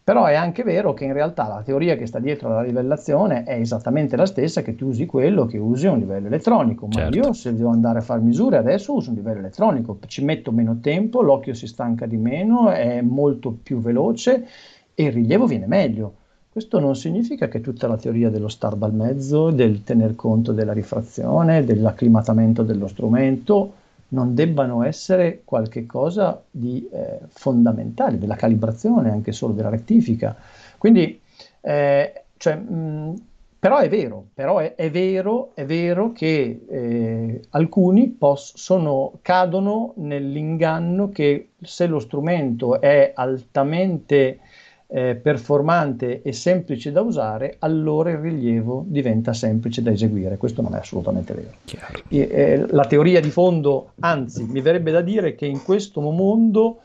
Però 0.06 0.24
è 0.26 0.34
anche 0.34 0.62
vero 0.62 0.94
che 0.94 1.04
in 1.04 1.12
realtà 1.12 1.48
la 1.48 1.62
teoria 1.64 1.96
che 1.96 2.06
sta 2.06 2.20
dietro 2.20 2.48
alla 2.48 2.62
livellazione 2.62 3.42
è 3.42 3.54
esattamente 3.58 4.14
la 4.14 4.24
stessa 4.24 4.62
che 4.62 4.76
tu 4.76 4.86
usi 4.86 5.04
quello 5.04 5.46
che 5.46 5.58
usi 5.58 5.88
un 5.88 5.98
livello 5.98 6.28
elettronico. 6.28 6.86
Ma 6.86 6.92
certo. 6.92 7.16
io 7.16 7.32
se 7.32 7.52
devo 7.52 7.70
andare 7.70 7.98
a 7.98 8.02
fare 8.02 8.20
misure 8.20 8.56
adesso 8.56 8.94
uso 8.94 9.10
un 9.10 9.16
livello 9.16 9.40
elettronico, 9.40 9.98
ci 10.06 10.22
metto 10.22 10.52
meno 10.52 10.78
tempo, 10.80 11.22
l'occhio 11.22 11.54
si 11.54 11.66
stanca 11.66 12.06
di 12.06 12.18
meno, 12.18 12.70
è 12.70 13.00
molto 13.00 13.50
più 13.50 13.80
veloce 13.80 14.46
e 14.94 15.02
il 15.02 15.12
rilievo 15.12 15.46
viene 15.46 15.66
meglio. 15.66 16.14
Questo 16.56 16.80
non 16.80 16.96
significa 16.96 17.48
che 17.48 17.60
tutta 17.60 17.86
la 17.86 17.98
teoria 17.98 18.30
dello 18.30 18.48
star 18.48 18.76
bal 18.76 18.94
mezzo, 18.94 19.50
del 19.50 19.82
tener 19.82 20.16
conto 20.16 20.52
della 20.52 20.72
rifrazione, 20.72 21.62
dell'acclimatamento 21.66 22.62
dello 22.62 22.86
strumento, 22.86 23.74
non 24.08 24.34
debbano 24.34 24.82
essere 24.82 25.42
qualcosa 25.44 26.42
di 26.50 26.88
eh, 26.90 27.18
fondamentale, 27.28 28.16
della 28.16 28.36
calibrazione, 28.36 29.10
anche 29.10 29.32
solo 29.32 29.52
della 29.52 29.68
rettifica. 29.68 30.34
Quindi, 30.78 31.20
eh, 31.60 32.24
cioè, 32.38 32.54
mh, 32.56 33.14
però 33.58 33.76
è 33.76 33.90
vero, 33.90 34.28
però 34.32 34.56
è, 34.56 34.76
è, 34.76 34.90
vero, 34.90 35.50
è 35.52 35.66
vero 35.66 36.12
che 36.12 36.64
eh, 36.66 37.40
alcuni 37.50 38.08
pos- 38.08 38.54
sono, 38.56 39.18
cadono 39.20 39.92
nell'inganno 39.96 41.10
che 41.10 41.50
se 41.60 41.86
lo 41.86 41.98
strumento 41.98 42.80
è 42.80 43.12
altamente 43.14 44.38
eh, 44.88 45.16
performante 45.16 46.22
e 46.22 46.32
semplice 46.32 46.92
da 46.92 47.00
usare, 47.00 47.56
allora 47.58 48.10
il 48.10 48.18
rilievo 48.18 48.84
diventa 48.86 49.32
semplice 49.32 49.82
da 49.82 49.90
eseguire. 49.90 50.36
Questo 50.36 50.62
non 50.62 50.74
è 50.74 50.78
assolutamente 50.78 51.34
vero. 51.34 51.50
E, 52.08 52.18
eh, 52.18 52.66
la 52.68 52.84
teoria 52.84 53.20
di 53.20 53.30
fondo, 53.30 53.92
anzi, 54.00 54.44
mi 54.44 54.60
verrebbe 54.60 54.92
da 54.92 55.00
dire 55.00 55.34
che 55.34 55.46
in 55.46 55.62
questo 55.62 56.00
mondo 56.00 56.80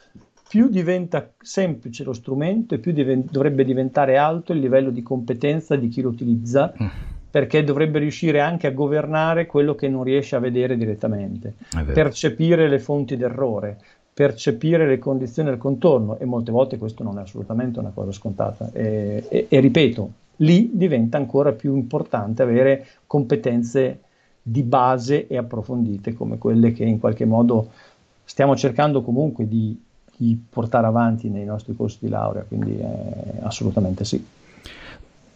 più 0.48 0.68
diventa 0.68 1.32
semplice 1.42 2.04
lo 2.04 2.14
strumento 2.14 2.76
e 2.76 2.80
più 2.80 2.92
diven- 2.92 3.26
dovrebbe 3.30 3.64
diventare 3.64 4.18
alto 4.18 4.52
il 4.52 4.60
livello 4.60 4.90
di 4.90 5.02
competenza 5.02 5.76
di 5.76 5.88
chi 5.88 6.02
lo 6.02 6.10
utilizza. 6.10 6.74
Mm 6.82 6.88
perché 7.32 7.64
dovrebbe 7.64 8.00
riuscire 8.00 8.42
anche 8.42 8.68
a 8.68 8.72
governare 8.72 9.46
quello 9.46 9.74
che 9.74 9.88
non 9.88 10.04
riesce 10.04 10.36
a 10.36 10.40
vedere 10.40 10.76
direttamente, 10.76 11.54
percepire 11.94 12.68
le 12.68 12.78
fonti 12.78 13.16
d'errore, 13.16 13.78
percepire 14.14 14.88
le 14.88 15.00
condizioni 15.00 15.50
del 15.50 15.58
contorno 15.58 16.18
e 16.20 16.26
molte 16.26 16.52
volte 16.52 16.78
questo 16.78 17.04
non 17.04 17.18
è 17.18 17.22
assolutamente 17.22 17.80
una 17.80 17.92
cosa 17.94 18.12
scontata. 18.12 18.70
E, 18.74 19.26
e, 19.30 19.46
e 19.50 19.60
ripeto, 19.60 20.12
lì 20.38 20.72
diventa 20.74 21.18
ancora 21.18 21.54
più 21.54 21.76
importante 21.76 22.44
avere 22.44 22.88
competenze 23.08 24.02
di 24.42 24.64
base 24.64 25.28
e 25.28 25.38
approfondite 25.38 26.14
come 26.14 26.38
quelle 26.38 26.74
che 26.74 26.84
in 26.84 27.00
qualche 27.00 27.26
modo 27.26 27.70
stiamo 28.24 28.56
cercando 28.56 29.02
comunque 29.02 29.48
di, 29.48 29.80
di 30.16 30.42
portare 30.50 30.88
avanti 30.88 31.30
nei 31.30 31.46
nostri 31.46 31.76
corsi 31.76 32.00
di 32.02 32.10
laurea, 32.10 32.44
quindi 32.44 32.78
eh, 32.78 32.86
assolutamente 33.42 34.04
sì. 34.04 34.24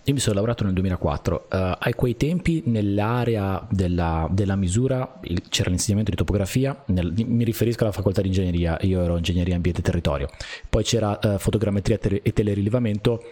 Io 0.07 0.13
mi 0.13 0.19
sono 0.19 0.35
lavorato 0.35 0.63
nel 0.63 0.73
2004, 0.73 1.35
uh, 1.35 1.47
a 1.49 1.93
quei 1.95 2.15
tempi 2.15 2.61
nell'area 2.67 3.65
della, 3.71 4.27
della 4.29 4.55
misura 4.55 5.19
il, 5.23 5.41
c'era 5.49 5.71
l'insegnamento 5.71 6.11
di 6.11 6.17
topografia, 6.17 6.79
nel, 6.87 7.11
mi 7.25 7.43
riferisco 7.43 7.83
alla 7.83 7.91
facoltà 7.91 8.21
di 8.21 8.27
ingegneria, 8.27 8.77
io 8.81 9.01
ero 9.01 9.17
ingegneria 9.17 9.55
ambiente 9.55 9.81
e 9.81 9.83
territorio, 9.83 10.29
poi 10.69 10.83
c'era 10.83 11.17
uh, 11.19 11.39
fotogrammetria 11.39 11.97
e 12.21 12.33
telerilevamento 12.33 13.23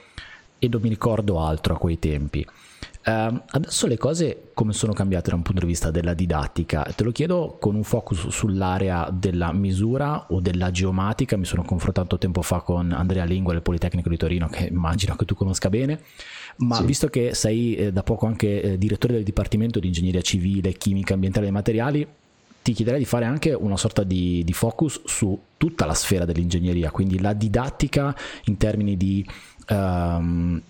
e 0.57 0.67
non 0.67 0.81
mi 0.81 0.89
ricordo 0.89 1.39
altro 1.39 1.75
a 1.75 1.77
quei 1.77 1.99
tempi. 1.99 2.43
Uh, 3.05 3.41
adesso 3.47 3.85
le 3.85 3.97
cose 3.97 4.51
come 4.53 4.71
sono 4.71 4.93
cambiate 4.93 5.29
da 5.29 5.35
un 5.35 5.41
punto 5.41 5.59
di 5.61 5.67
vista 5.67 5.91
della 5.91 6.13
didattica? 6.13 6.83
Te 6.95 7.03
lo 7.03 7.11
chiedo 7.11 7.57
con 7.59 7.75
un 7.75 7.83
focus 7.83 8.29
sull'area 8.29 9.09
della 9.11 9.51
misura 9.51 10.27
o 10.29 10.39
della 10.39 10.71
geomatica. 10.71 11.35
Mi 11.35 11.45
sono 11.45 11.63
confrontato 11.63 12.17
tempo 12.17 12.41
fa 12.41 12.61
con 12.61 12.93
Andrea 12.93 13.25
Lingua 13.25 13.51
del 13.51 13.61
Politecnico 13.61 14.07
di 14.07 14.15
Torino, 14.15 14.47
che 14.47 14.67
immagino 14.67 15.15
che 15.15 15.25
tu 15.25 15.35
conosca 15.35 15.69
bene. 15.69 15.99
Ma 16.57 16.77
sì. 16.77 16.85
visto 16.85 17.07
che 17.07 17.33
sei 17.33 17.75
eh, 17.75 17.91
da 17.91 18.03
poco 18.03 18.25
anche 18.25 18.61
eh, 18.61 18.77
direttore 18.77 19.13
del 19.13 19.23
Dipartimento 19.23 19.79
di 19.79 19.87
Ingegneria 19.87 20.21
Civile, 20.21 20.73
Chimica 20.73 21.13
Ambientale 21.13 21.47
e 21.47 21.51
Materiali, 21.51 22.07
ti 22.61 22.71
chiederei 22.71 22.99
di 22.99 23.05
fare 23.05 23.25
anche 23.25 23.51
una 23.51 23.75
sorta 23.75 24.03
di, 24.03 24.43
di 24.45 24.53
focus 24.53 25.01
su 25.03 25.37
tutta 25.57 25.85
la 25.85 25.93
sfera 25.93 26.23
dell'ingegneria, 26.23 26.91
quindi 26.91 27.19
la 27.19 27.33
didattica 27.33 28.15
in 28.45 28.55
termini 28.55 28.95
di 28.95 29.27
um, 29.67 30.61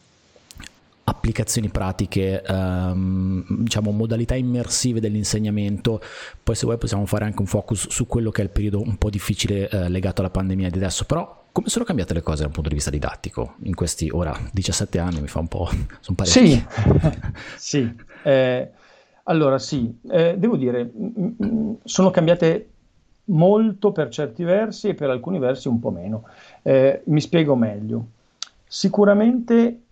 applicazioni 1.06 1.70
pratiche, 1.70 2.42
um, 2.48 3.44
diciamo 3.64 3.92
modalità 3.92 4.36
immersive 4.36 5.00
dell'insegnamento. 5.00 6.02
Poi 6.42 6.56
se 6.56 6.66
vuoi 6.66 6.78
possiamo 6.78 7.06
fare 7.06 7.26
anche 7.26 7.42
un 7.42 7.48
focus 7.48 7.90
su 7.90 8.08
quello 8.08 8.32
che 8.32 8.42
è 8.42 8.46
il 8.46 8.52
periodo 8.52 8.82
un 8.82 8.98
po' 8.98 9.10
difficile 9.10 9.70
uh, 9.72 9.88
legato 9.90 10.22
alla 10.22 10.30
pandemia 10.30 10.70
di 10.70 10.78
adesso, 10.78 11.06
però 11.06 11.42
come 11.52 11.70
sono 11.70 11.86
cambiate 11.86 12.16
le 12.16 12.22
cose 12.22 12.42
dal 12.42 12.52
punto 12.52 12.70
di 12.70 12.76
vista 12.76 12.90
didattico 12.90 13.56
in 13.64 13.76
questi 13.76 14.10
ora 14.12 14.36
17 14.52 14.98
anni? 14.98 15.22
Mi 15.22 15.28
fa 15.28 15.40
un 15.40 15.48
po'... 15.48 15.70
sono 16.00 16.16
parecchi. 16.16 16.48
Sì, 16.48 16.66
sì. 17.58 17.96
Eh, 18.24 18.72
allora 19.26 19.60
sì, 19.60 20.00
eh, 20.10 20.36
devo 20.38 20.58
dire, 20.58 20.84
m- 20.84 21.36
m- 21.38 21.78
sono 21.84 22.10
cambiate 22.10 22.70
molto 23.26 23.92
per 23.92 24.10
certi 24.10 24.44
versi 24.44 24.90
e 24.90 24.94
per 24.96 25.10
alcuni 25.10 25.38
versi 25.38 25.68
un 25.68 25.80
po' 25.80 25.92
meno. 25.92 26.24
Eh, 26.62 27.02
mi 27.06 27.22
spiego 27.22 27.56
meglio. 27.56 28.06
Sicuramente 28.66 29.83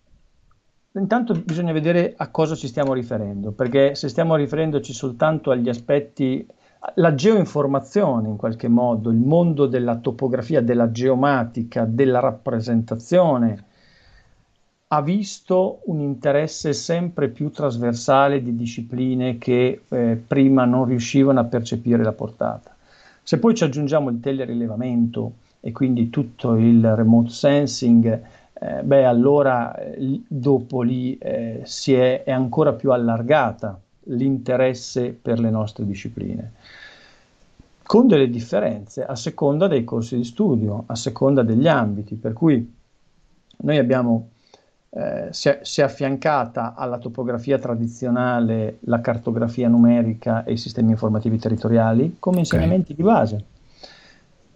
Intanto 0.93 1.33
bisogna 1.33 1.71
vedere 1.71 2.13
a 2.17 2.27
cosa 2.27 2.55
ci 2.55 2.67
stiamo 2.67 2.93
riferendo, 2.93 3.51
perché 3.51 3.95
se 3.95 4.09
stiamo 4.09 4.35
riferendoci 4.35 4.91
soltanto 4.91 5.51
agli 5.51 5.69
aspetti, 5.69 6.45
la 6.95 7.13
geoinformazione 7.13 8.27
in 8.27 8.35
qualche 8.35 8.67
modo, 8.67 9.09
il 9.09 9.17
mondo 9.17 9.67
della 9.67 9.97
topografia, 9.97 10.61
della 10.61 10.91
geomatica, 10.91 11.85
della 11.85 12.19
rappresentazione, 12.19 13.65
ha 14.87 15.01
visto 15.01 15.79
un 15.85 16.01
interesse 16.01 16.73
sempre 16.73 17.29
più 17.29 17.49
trasversale 17.51 18.43
di 18.43 18.53
discipline 18.57 19.37
che 19.37 19.83
eh, 19.87 20.21
prima 20.27 20.65
non 20.65 20.83
riuscivano 20.83 21.39
a 21.39 21.45
percepire 21.45 22.03
la 22.03 22.11
portata. 22.11 22.75
Se 23.23 23.39
poi 23.39 23.55
ci 23.55 23.63
aggiungiamo 23.63 24.09
il 24.09 24.19
telerilevamento 24.19 25.31
e 25.61 25.71
quindi 25.71 26.09
tutto 26.09 26.55
il 26.55 26.95
remote 26.95 27.29
sensing, 27.29 28.21
eh, 28.63 28.83
beh, 28.83 29.05
allora 29.05 29.75
eh, 29.75 30.21
dopo 30.27 30.83
lì 30.83 31.17
eh, 31.17 31.61
si 31.63 31.95
è, 31.95 32.21
è, 32.21 32.31
ancora 32.31 32.73
più 32.73 32.91
allargata 32.91 33.79
l'interesse 34.03 35.17
per 35.19 35.39
le 35.39 35.49
nostre 35.49 35.83
discipline, 35.83 36.51
con 37.81 38.05
delle 38.05 38.29
differenze 38.29 39.03
a 39.03 39.15
seconda 39.15 39.67
dei 39.67 39.83
corsi 39.83 40.15
di 40.15 40.23
studio, 40.23 40.83
a 40.85 40.95
seconda 40.95 41.41
degli 41.41 41.67
ambiti, 41.67 42.13
per 42.13 42.33
cui 42.33 42.71
noi 43.63 43.77
abbiamo, 43.79 44.29
eh, 44.91 45.29
si, 45.31 45.49
è, 45.49 45.61
si 45.63 45.81
è 45.81 45.83
affiancata 45.83 46.75
alla 46.75 46.99
topografia 46.99 47.57
tradizionale 47.57 48.77
la 48.81 49.01
cartografia 49.01 49.69
numerica 49.69 50.43
e 50.43 50.51
i 50.53 50.57
sistemi 50.57 50.91
informativi 50.91 51.39
territoriali 51.39 52.17
come 52.19 52.39
insegnamenti 52.39 52.91
okay. 52.91 52.95
di 52.95 53.01
base 53.01 53.45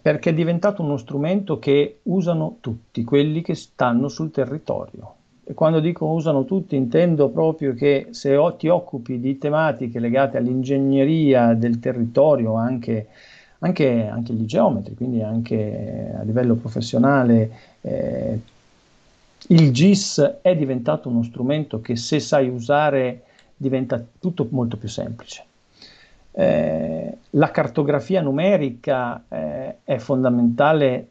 perché 0.06 0.30
è 0.30 0.34
diventato 0.34 0.82
uno 0.82 0.98
strumento 0.98 1.58
che 1.58 1.98
usano 2.04 2.58
tutti 2.60 3.02
quelli 3.02 3.42
che 3.42 3.56
stanno 3.56 4.06
sul 4.06 4.30
territorio. 4.30 5.14
E 5.42 5.52
quando 5.52 5.80
dico 5.80 6.06
usano 6.06 6.44
tutti 6.44 6.76
intendo 6.76 7.28
proprio 7.28 7.74
che 7.74 8.06
se 8.10 8.38
ti 8.56 8.68
occupi 8.68 9.18
di 9.18 9.36
tematiche 9.36 9.98
legate 9.98 10.36
all'ingegneria 10.36 11.54
del 11.54 11.80
territorio, 11.80 12.54
anche, 12.54 13.08
anche, 13.58 14.06
anche 14.06 14.32
gli 14.32 14.44
geometri, 14.44 14.94
quindi 14.94 15.22
anche 15.22 16.14
a 16.16 16.22
livello 16.22 16.54
professionale, 16.54 17.50
eh, 17.80 18.40
il 19.48 19.72
GIS 19.72 20.38
è 20.40 20.54
diventato 20.54 21.08
uno 21.08 21.24
strumento 21.24 21.80
che 21.80 21.96
se 21.96 22.20
sai 22.20 22.48
usare 22.48 23.24
diventa 23.56 24.00
tutto 24.20 24.46
molto 24.52 24.76
più 24.76 24.88
semplice. 24.88 25.46
Eh, 26.38 27.18
la 27.30 27.50
cartografia 27.50 28.20
numerica 28.20 29.24
eh, 29.26 29.76
è 29.84 29.96
fondamentale 29.96 31.08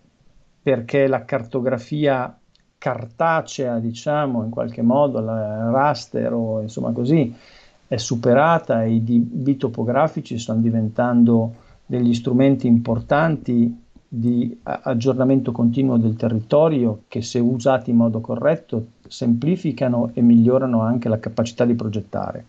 perché 0.62 1.08
la 1.08 1.26
cartografia 1.26 2.38
cartacea, 2.78 3.80
diciamo, 3.80 4.44
in 4.44 4.52
qualche 4.52 4.84
modo, 4.84 5.20
la 5.22 5.72
raster 5.72 6.32
o 6.32 6.62
insomma 6.62 6.92
così, 6.92 7.34
è 7.88 7.98
superata 7.98 8.84
e 8.84 8.92
i 8.92 9.04
dibbi 9.04 9.58
topografici 9.58 10.38
stanno 10.38 10.62
diventando 10.62 11.56
degli 11.88 12.14
strumenti 12.14 12.68
importanti 12.68 13.82
di 14.08 14.60
aggiornamento 14.62 15.52
continuo 15.52 15.98
del 15.98 16.16
territorio 16.16 17.02
che 17.08 17.24
se 17.24 17.40
usati 17.40 17.90
in 17.90 17.98
modo 17.98 18.22
corretto 18.22 18.86
semplificano 19.08 20.12
e 20.14 20.22
migliorano 20.22 20.82
anche 20.82 21.10
la 21.10 21.20
capacità 21.20 21.66
di 21.66 21.74
progettare. 21.74 22.46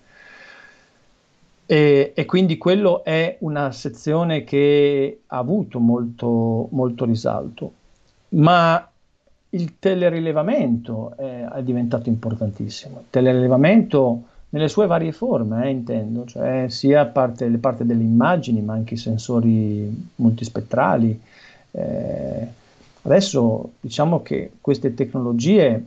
E, 1.67 2.13
e, 2.15 2.25
quindi 2.27 2.57
quello 2.59 3.03
è 3.03 3.39
una 3.41 3.73
sezione 3.73 4.45
che 4.45 5.23
ha 5.27 5.37
avuto 5.37 5.81
molto, 5.81 6.69
molto 6.71 7.05
risalto, 7.05 7.73
ma 8.31 8.89
il 9.51 9.79
telerilevamento 9.81 11.17
è, 11.17 11.45
è, 11.45 11.63
diventato 11.65 12.09
importantissimo. 12.09 13.01
Il 13.01 13.07
telerilevamento 13.11 14.23
nelle 14.51 14.69
sue 14.69 14.87
varie 14.87 15.11
forme, 15.11 15.67
eh, 15.67 15.71
intendo, 15.71 16.25
cioè 16.25 16.67
sia 16.69 17.05
parte, 17.07 17.49
le 17.49 17.59
parti 17.59 17.85
delle 17.85 18.05
immagini, 18.05 18.63
ma 18.63 18.75
anche 18.75 18.95
i 18.95 18.99
sensori 18.99 20.07
multispettrali. 20.17 21.21
Eh, 21.73 22.47
adesso 23.03 23.73
diciamo 23.81 24.23
che 24.23 24.53
queste 24.61 24.95
tecnologie 24.95 25.85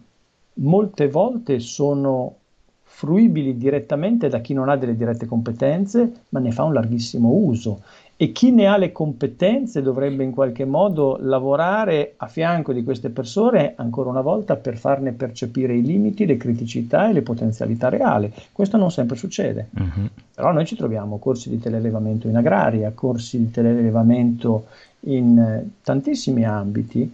molte 0.56 1.08
volte 1.08 1.60
sono 1.60 2.36
fruibili 3.00 3.56
direttamente 3.56 4.28
da 4.28 4.42
chi 4.42 4.54
non 4.54 4.68
ha 4.68 4.76
delle 4.76 4.98
dirette 4.98 5.26
competenze, 5.26 6.26
ma 6.30 6.42
ne 6.42 6.52
fa 6.52 6.64
un 6.64 6.74
larghissimo 6.74 7.30
uso. 7.30 7.82
E 8.18 8.34
chi 8.34 8.52
ne 8.52 8.68
ha 8.68 8.76
le 8.76 8.92
competenze 8.92 9.82
dovrebbe 9.82 10.26
in 10.26 10.32
qualche 10.32 10.66
modo 10.66 11.18
lavorare 11.22 12.16
a 12.18 12.28
fianco 12.28 12.74
di 12.74 12.84
queste 12.84 13.10
persone, 13.10 13.72
ancora 13.78 14.10
una 14.10 14.20
volta, 14.20 14.58
per 14.58 14.76
farne 14.76 15.14
percepire 15.14 15.78
i 15.78 15.82
limiti, 15.82 16.26
le 16.26 16.36
criticità 16.36 17.08
e 17.08 17.14
le 17.14 17.22
potenzialità 17.22 17.88
reali. 17.88 18.30
Questo 18.52 18.76
non 18.76 18.92
sempre 18.92 19.16
succede. 19.16 19.70
Uh-huh. 19.78 20.10
Però 20.36 20.52
noi 20.52 20.66
ci 20.66 20.76
troviamo 20.76 21.20
corsi 21.20 21.50
di 21.50 21.58
telelevamento 21.58 22.28
in 22.28 22.36
agraria, 22.36 22.92
corsi 22.94 23.38
di 23.38 23.50
telelevamento 23.50 24.66
in 25.06 25.40
eh, 25.40 25.70
tantissimi 25.82 26.44
ambiti 26.44 27.10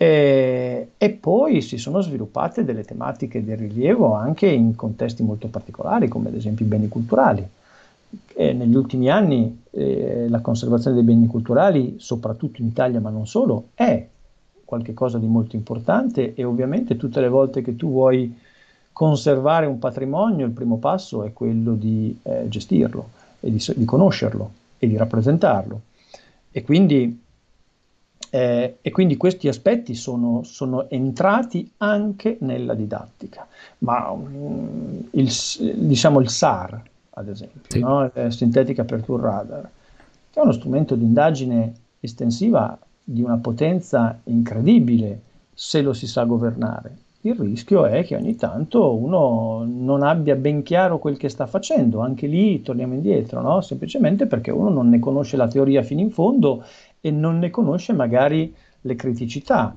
e, 0.00 0.92
e, 0.96 1.10
poi 1.10 1.60
si 1.60 1.76
sono 1.76 2.00
sviluppate 2.00 2.64
delle 2.64 2.84
tematiche 2.84 3.42
di 3.42 3.52
rilievo 3.56 4.14
anche 4.14 4.46
in 4.46 4.76
contesti 4.76 5.24
molto 5.24 5.48
particolari, 5.48 6.06
come 6.06 6.28
ad 6.28 6.36
esempio 6.36 6.64
i 6.64 6.68
beni 6.68 6.86
culturali. 6.86 7.44
E 8.32 8.52
negli 8.52 8.76
ultimi 8.76 9.10
anni 9.10 9.64
eh, 9.72 10.26
la 10.28 10.38
conservazione 10.38 10.94
dei 10.94 11.04
beni 11.04 11.26
culturali, 11.26 11.96
soprattutto 11.98 12.62
in 12.62 12.68
Italia 12.68 13.00
ma 13.00 13.10
non 13.10 13.26
solo, 13.26 13.70
è 13.74 14.06
qualcosa 14.64 15.18
di 15.18 15.26
molto 15.26 15.56
importante 15.56 16.32
e 16.32 16.44
ovviamente 16.44 16.96
tutte 16.96 17.20
le 17.20 17.28
volte 17.28 17.60
che 17.60 17.74
tu 17.74 17.90
vuoi 17.90 18.32
conservare 18.92 19.66
un 19.66 19.80
patrimonio, 19.80 20.46
il 20.46 20.52
primo 20.52 20.78
passo 20.78 21.24
è 21.24 21.32
quello 21.32 21.74
di 21.74 22.16
eh, 22.22 22.46
gestirlo 22.48 23.08
e 23.40 23.50
di, 23.50 23.64
di 23.74 23.84
conoscerlo 23.84 24.50
e 24.78 24.86
di 24.86 24.96
rappresentarlo. 24.96 25.80
E 26.52 26.62
quindi 26.62 27.26
eh, 28.30 28.78
e 28.80 28.90
quindi 28.90 29.16
questi 29.16 29.48
aspetti 29.48 29.94
sono, 29.94 30.42
sono, 30.44 30.88
entrati 30.90 31.70
anche 31.78 32.36
nella 32.40 32.74
didattica. 32.74 33.46
Ma 33.78 34.10
um, 34.10 35.08
il, 35.12 35.32
diciamo 35.76 36.20
il 36.20 36.28
SAR, 36.28 36.82
ad 37.10 37.28
esempio, 37.28 37.60
sì. 37.68 37.80
no? 37.80 38.10
Synthetic 38.28 38.78
Aperture 38.78 39.22
Radar, 39.22 39.70
che 40.30 40.38
è 40.38 40.42
uno 40.42 40.52
strumento 40.52 40.94
di 40.94 41.04
indagine 41.04 41.74
estensiva 42.00 42.78
di 43.02 43.22
una 43.22 43.38
potenza 43.38 44.18
incredibile 44.24 45.20
se 45.54 45.80
lo 45.80 45.92
si 45.92 46.06
sa 46.06 46.24
governare. 46.24 46.96
Il 47.22 47.34
rischio 47.34 47.84
è 47.84 48.04
che 48.04 48.14
ogni 48.14 48.36
tanto 48.36 48.94
uno 48.94 49.64
non 49.66 50.02
abbia 50.02 50.36
ben 50.36 50.62
chiaro 50.62 50.98
quel 50.98 51.16
che 51.16 51.28
sta 51.28 51.46
facendo, 51.46 51.98
anche 51.98 52.28
lì 52.28 52.62
torniamo 52.62 52.94
indietro, 52.94 53.40
no? 53.40 53.60
semplicemente 53.60 54.26
perché 54.26 54.52
uno 54.52 54.68
non 54.68 54.88
ne 54.88 55.00
conosce 55.00 55.36
la 55.36 55.48
teoria 55.48 55.82
fino 55.82 56.00
in 56.00 56.12
fondo 56.12 56.62
e 57.00 57.10
non 57.10 57.38
ne 57.38 57.50
conosce 57.50 57.92
magari 57.92 58.54
le 58.80 58.94
criticità. 58.94 59.74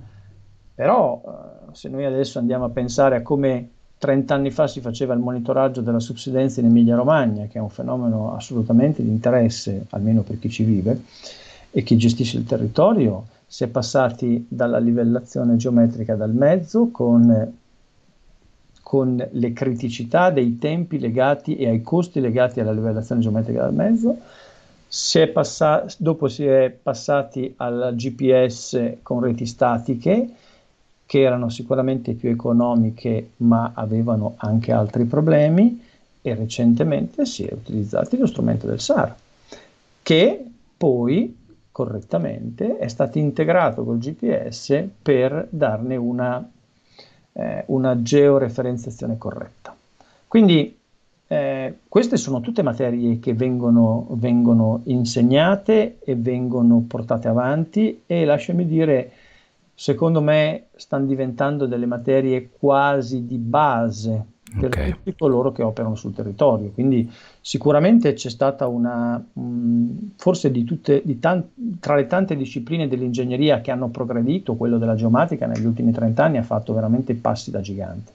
Però 0.73 1.21
eh, 1.23 1.75
se 1.75 1.89
noi 1.89 2.05
adesso 2.05 2.39
andiamo 2.39 2.65
a 2.65 2.69
pensare 2.69 3.17
a 3.17 3.21
come 3.21 3.69
30 4.01 4.33
anni 4.33 4.49
fa 4.49 4.67
si 4.67 4.81
faceva 4.81 5.13
il 5.13 5.19
monitoraggio 5.19 5.81
della 5.81 5.99
subsidenza 5.99 6.59
in 6.59 6.65
Emilia-Romagna, 6.65 7.45
che 7.45 7.59
è 7.59 7.61
un 7.61 7.69
fenomeno 7.69 8.33
assolutamente 8.33 9.03
di 9.03 9.09
interesse, 9.09 9.85
almeno 9.91 10.23
per 10.23 10.39
chi 10.39 10.49
ci 10.49 10.63
vive 10.63 11.03
e 11.69 11.83
chi 11.83 11.97
gestisce 11.97 12.37
il 12.37 12.45
territorio, 12.45 13.25
si 13.45 13.63
è 13.63 13.67
passati 13.67 14.45
dalla 14.49 14.79
livellazione 14.79 15.55
geometrica 15.55 16.15
dal 16.15 16.33
mezzo 16.33 16.89
con, 16.89 17.53
con 18.81 19.27
le 19.29 19.53
criticità 19.53 20.31
dei 20.31 20.57
tempi 20.57 20.97
legati 20.97 21.57
e 21.57 21.67
ai 21.67 21.83
costi 21.83 22.19
legati 22.21 22.59
alla 22.59 22.71
livellazione 22.71 23.21
geometrica 23.21 23.61
dal 23.61 23.73
mezzo, 23.75 24.17
si 24.93 25.25
passa- 25.27 25.85
dopo 25.97 26.27
si 26.27 26.45
è 26.45 26.69
passati 26.69 27.53
al 27.57 27.93
GPS 27.95 28.97
con 29.01 29.21
reti 29.21 29.45
statiche, 29.45 30.29
che 31.05 31.21
erano 31.21 31.47
sicuramente 31.47 32.11
più 32.11 32.29
economiche 32.29 33.31
ma 33.37 33.71
avevano 33.73 34.33
anche 34.37 34.73
altri 34.73 35.05
problemi 35.05 35.81
e 36.21 36.35
recentemente 36.35 37.25
si 37.25 37.45
è 37.45 37.53
utilizzato 37.53 38.17
lo 38.17 38.27
strumento 38.27 38.67
del 38.67 38.81
SAR 38.81 39.15
che 40.03 40.45
poi 40.75 41.37
correttamente 41.71 42.77
è 42.77 42.89
stato 42.89 43.17
integrato 43.17 43.85
col 43.85 43.97
GPS 43.97 44.83
per 45.01 45.47
darne 45.49 45.95
una, 45.95 46.45
eh, 47.31 47.63
una 47.67 48.01
georeferenziazione 48.01 49.17
corretta. 49.17 49.73
Quindi 50.27 50.79
eh, 51.31 51.77
queste 51.87 52.17
sono 52.17 52.41
tutte 52.41 52.61
materie 52.61 53.19
che 53.19 53.33
vengono, 53.33 54.05
vengono 54.15 54.81
insegnate 54.83 55.99
e 56.03 56.17
vengono 56.17 56.83
portate 56.85 57.29
avanti 57.29 58.01
e 58.05 58.25
lasciami 58.25 58.67
dire 58.67 59.11
secondo 59.73 60.19
me 60.19 60.65
stanno 60.75 61.05
diventando 61.05 61.67
delle 61.67 61.85
materie 61.85 62.49
quasi 62.51 63.25
di 63.27 63.37
base 63.37 64.25
per 64.59 64.65
okay. 64.65 64.91
tutti 64.91 65.15
coloro 65.17 65.53
che 65.53 65.63
operano 65.63 65.95
sul 65.95 66.13
territorio. 66.13 66.71
Quindi 66.71 67.09
sicuramente 67.39 68.11
c'è 68.11 68.29
stata 68.29 68.67
una, 68.67 69.15
mh, 69.15 70.15
forse 70.17 70.51
di 70.51 70.65
tutte, 70.65 71.01
di 71.05 71.17
tan- 71.17 71.47
tra 71.79 71.95
le 71.95 72.07
tante 72.07 72.35
discipline 72.35 72.89
dell'ingegneria 72.89 73.61
che 73.61 73.71
hanno 73.71 73.87
progredito, 73.87 74.55
quello 74.55 74.77
della 74.77 74.95
geomatica 74.95 75.45
negli 75.45 75.63
ultimi 75.63 75.93
30 75.93 76.25
anni 76.25 76.37
ha 76.39 76.43
fatto 76.43 76.73
veramente 76.73 77.13
passi 77.13 77.51
da 77.51 77.61
gigante. 77.61 78.11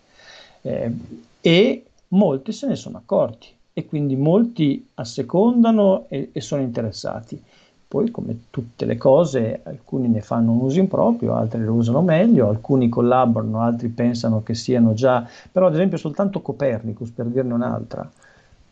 Eh, 0.61 0.93
e 1.41 1.85
molti 2.09 2.53
se 2.53 2.67
ne 2.67 2.77
sono 2.77 2.99
accorti 2.99 3.49
e 3.73 3.87
quindi 3.87 4.17
molti 4.17 4.89
assecondano 4.95 6.07
e, 6.09 6.31
e 6.33 6.41
sono 6.41 6.63
interessati. 6.63 7.43
Poi, 7.89 8.11
come 8.11 8.47
tutte 8.51 8.85
le 8.85 8.97
cose, 8.97 9.61
alcuni 9.63 10.09
ne 10.09 10.21
fanno 10.21 10.53
un 10.53 10.61
uso 10.61 10.81
improprio, 10.81 11.35
altri 11.35 11.63
lo 11.63 11.75
usano 11.75 12.03
meglio, 12.03 12.49
alcuni 12.49 12.89
collaborano, 12.89 13.61
altri 13.61 13.89
pensano 13.89 14.43
che 14.43 14.55
siano 14.55 14.93
già... 14.93 15.29
Però, 15.53 15.67
ad 15.67 15.75
esempio, 15.75 15.97
soltanto 15.97 16.41
Copernicus, 16.41 17.11
per 17.11 17.27
dirne 17.27 17.55
un'altra, 17.55 18.11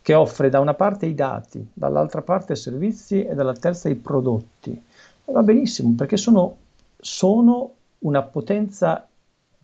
che 0.01 0.13
offre 0.13 0.49
da 0.49 0.59
una 0.59 0.73
parte 0.73 1.05
i 1.05 1.15
dati, 1.15 1.65
dall'altra 1.73 2.21
parte 2.21 2.53
i 2.53 2.57
servizi 2.57 3.23
e 3.23 3.33
dalla 3.35 3.53
terza 3.53 3.87
i 3.87 3.95
prodotti. 3.95 4.79
Va 5.25 5.43
benissimo, 5.43 5.93
perché 5.95 6.17
sono, 6.17 6.57
sono 6.97 7.71
una 7.99 8.21
potenza 8.21 9.07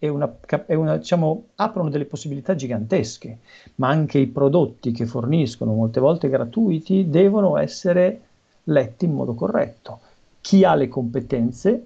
e 0.03 0.09
una, 0.09 0.35
e 0.65 0.73
una, 0.73 0.97
diciamo, 0.97 1.49
aprono 1.57 1.91
delle 1.91 2.05
possibilità 2.05 2.55
gigantesche, 2.55 3.37
ma 3.75 3.89
anche 3.89 4.17
i 4.17 4.25
prodotti 4.25 4.91
che 4.91 5.05
forniscono, 5.05 5.75
molte 5.75 5.99
volte 5.99 6.27
gratuiti, 6.27 7.07
devono 7.07 7.55
essere 7.55 8.21
letti 8.63 9.05
in 9.05 9.13
modo 9.13 9.35
corretto. 9.35 9.99
Chi 10.41 10.63
ha 10.63 10.73
le 10.73 10.87
competenze 10.87 11.85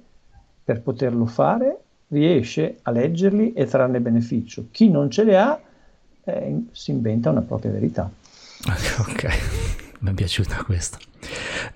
per 0.64 0.82
poterlo 0.82 1.26
fare 1.26 1.78
riesce 2.08 2.80
a 2.84 2.92
leggerli 2.92 3.52
e 3.52 3.66
trarne 3.66 4.00
beneficio. 4.00 4.68
Chi 4.72 4.90
non 4.90 5.12
ce 5.12 5.24
le 5.26 5.38
ha 5.38 5.60
eh, 6.24 6.64
si 6.72 6.92
inventa 6.92 7.32
una 7.32 7.42
propria 7.42 7.72
verità. 7.72 8.10
Ok, 8.98 9.28
mi 10.00 10.12
è 10.12 10.14
piaciuta 10.14 10.64
questa. 10.64 10.98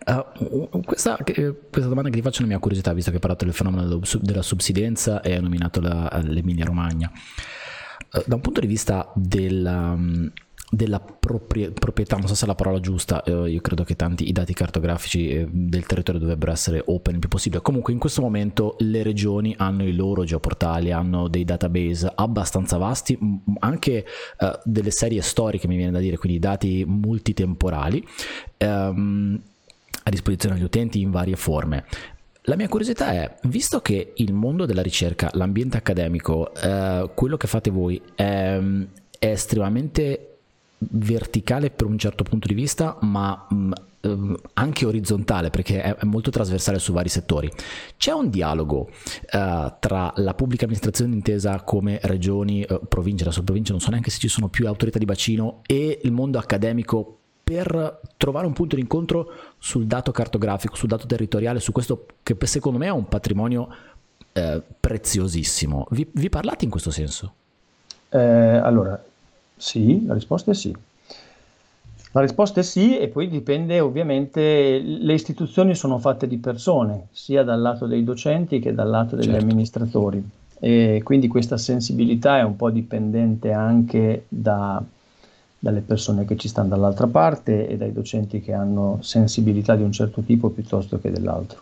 Uh, 0.05 0.81
questa, 0.83 1.17
questa, 1.17 1.89
domanda 1.89 2.09
che 2.09 2.15
ti 2.15 2.21
faccio 2.21 2.39
è 2.39 2.41
una 2.41 2.51
mia 2.51 2.59
curiosità, 2.59 2.93
visto 2.93 3.09
che 3.09 3.15
hai 3.17 3.21
parlato 3.21 3.45
del 3.45 3.53
fenomeno 3.53 4.01
della 4.21 4.41
subsidenza 4.41 5.21
e 5.21 5.33
hai 5.33 5.41
nominato 5.41 5.81
la, 5.81 6.21
l'Emilia 6.23 6.65
Romagna. 6.65 7.11
Uh, 8.11 8.23
da 8.25 8.35
un 8.35 8.41
punto 8.41 8.59
di 8.59 8.67
vista 8.67 9.11
della, 9.15 9.97
della 10.71 10.99
proprie, 10.99 11.71
proprietà, 11.71 12.15
non 12.17 12.27
so 12.27 12.35
se 12.35 12.45
è 12.45 12.47
la 12.47 12.53
parola 12.53 12.79
giusta, 12.79 13.23
eh, 13.23 13.49
io 13.49 13.61
credo 13.61 13.83
che 13.83 13.95
tanti 13.95 14.27
i 14.29 14.31
dati 14.31 14.53
cartografici 14.53 15.29
eh, 15.29 15.47
del 15.49 15.85
territorio 15.85 16.21
dovrebbero 16.21 16.51
essere 16.51 16.83
open 16.85 17.15
il 17.15 17.19
più 17.19 17.29
possibile. 17.29 17.61
Comunque 17.61 17.91
in 17.91 17.99
questo 17.99 18.21
momento 18.21 18.75
le 18.79 19.01
regioni 19.01 19.55
hanno 19.57 19.83
i 19.83 19.93
loro 19.93 20.23
geoportali, 20.23 20.91
hanno 20.91 21.27
dei 21.27 21.43
database 21.43 22.11
abbastanza 22.13 22.77
vasti, 22.77 23.17
anche 23.59 24.05
eh, 24.37 24.59
delle 24.63 24.91
serie 24.91 25.21
storiche 25.21 25.67
mi 25.67 25.75
viene 25.75 25.91
da 25.91 25.99
dire, 25.99 26.17
quindi 26.17 26.37
dati 26.37 26.85
multitemporali 26.85 28.05
ehm, 28.57 29.41
a 30.09 30.11
disposizione 30.11 30.55
degli 30.55 30.65
utenti 30.65 30.99
in 30.99 31.11
varie 31.11 31.35
forme. 31.35 31.85
La 32.43 32.55
mia 32.55 32.67
curiosità 32.67 33.11
è, 33.11 33.35
visto 33.43 33.79
che 33.79 34.13
il 34.15 34.33
mondo 34.33 34.65
della 34.65 34.81
ricerca, 34.81 35.29
l'ambiente 35.33 35.77
accademico, 35.77 36.53
eh, 36.55 37.09
quello 37.13 37.37
che 37.37 37.47
fate 37.47 37.69
voi 37.69 38.01
è, 38.15 38.59
è 39.19 39.27
estremamente 39.27 40.37
verticale 40.79 41.69
per 41.69 41.85
un 41.85 41.97
certo 41.97 42.23
punto 42.23 42.47
di 42.47 42.53
vista, 42.55 42.97
ma 43.01 43.45
mh, 43.49 43.55
mm, 43.55 43.71
ehm, 44.01 44.37
anche 44.53 44.85
orizzontale 44.85 45.49
perché 45.49 45.81
è, 45.81 46.05
molto 46.05 46.31
trasversale 46.31 46.79
su 46.79 46.91
vari 46.91 47.09
settori. 47.09 47.51
C'è 47.97 48.11
un 48.11 48.29
dialogo 48.29 48.89
uh, 49.31 49.73
tra 49.79 50.11
la 50.15 50.33
pubblica 50.33 50.63
amministrazione 50.63 51.13
intesa 51.13 51.61
come 51.61 51.99
regioni, 52.03 52.65
uh, 52.67 52.81
province, 52.87 53.25
adesso 53.25 53.43
province 53.43 53.73
non 53.73 53.81
so 53.81 53.91
neanche 53.91 54.09
se 54.09 54.19
ci 54.19 54.29
sono 54.29 54.47
più 54.47 54.65
autorità 54.65 54.97
di 54.97 55.05
bacino 55.05 55.61
e 55.67 55.99
il 56.01 56.11
mondo 56.11 56.39
accademico 56.39 57.18
per 57.49 58.01
trovare 58.15 58.45
un 58.45 58.53
punto 58.53 58.75
di 58.75 58.81
incontro 58.81 59.31
sul 59.57 59.87
dato 59.87 60.11
cartografico, 60.11 60.75
sul 60.75 60.87
dato 60.87 61.07
territoriale, 61.07 61.59
su 61.59 61.71
questo 61.71 62.05
che 62.21 62.37
secondo 62.45 62.77
me 62.77 62.85
è 62.85 62.91
un 62.91 63.07
patrimonio 63.07 63.67
eh, 64.33 64.61
preziosissimo. 64.79 65.87
Vi, 65.89 66.07
vi 66.11 66.29
parlate 66.29 66.65
in 66.65 66.69
questo 66.69 66.91
senso? 66.91 67.33
Eh, 68.09 68.19
allora, 68.19 69.03
sì, 69.57 70.05
la 70.05 70.13
risposta 70.13 70.51
è 70.51 70.53
sì. 70.53 70.75
La 72.11 72.21
risposta 72.21 72.59
è 72.59 72.63
sì 72.63 72.99
e 72.99 73.07
poi 73.07 73.27
dipende 73.27 73.79
ovviamente, 73.79 74.77
le 74.79 75.13
istituzioni 75.13 75.73
sono 75.73 75.97
fatte 75.97 76.27
di 76.27 76.37
persone, 76.37 77.07
sia 77.11 77.41
dal 77.41 77.59
lato 77.59 77.87
dei 77.87 78.03
docenti 78.03 78.59
che 78.59 78.75
dal 78.75 78.89
lato 78.89 79.15
degli 79.15 79.25
certo. 79.25 79.41
amministratori 79.41 80.23
e 80.59 81.01
quindi 81.03 81.27
questa 81.27 81.57
sensibilità 81.57 82.37
è 82.37 82.43
un 82.43 82.55
po' 82.55 82.69
dipendente 82.69 83.51
anche 83.51 84.25
da, 84.27 84.83
dalle 85.59 85.81
persone 85.81 86.23
che 86.25 86.37
ci 86.37 86.47
stanno 86.47 86.69
dall'altra 86.69 87.07
parte 87.07 87.67
e 87.67 87.75
dai 87.75 87.91
docenti 87.91 88.39
che 88.39 88.53
hanno 88.53 88.99
sensibilità 89.01 89.75
di 89.75 89.83
un 89.83 89.91
certo 89.91 90.21
tipo 90.21 90.49
piuttosto 90.49 90.99
che 90.99 91.11
dell'altro. 91.11 91.59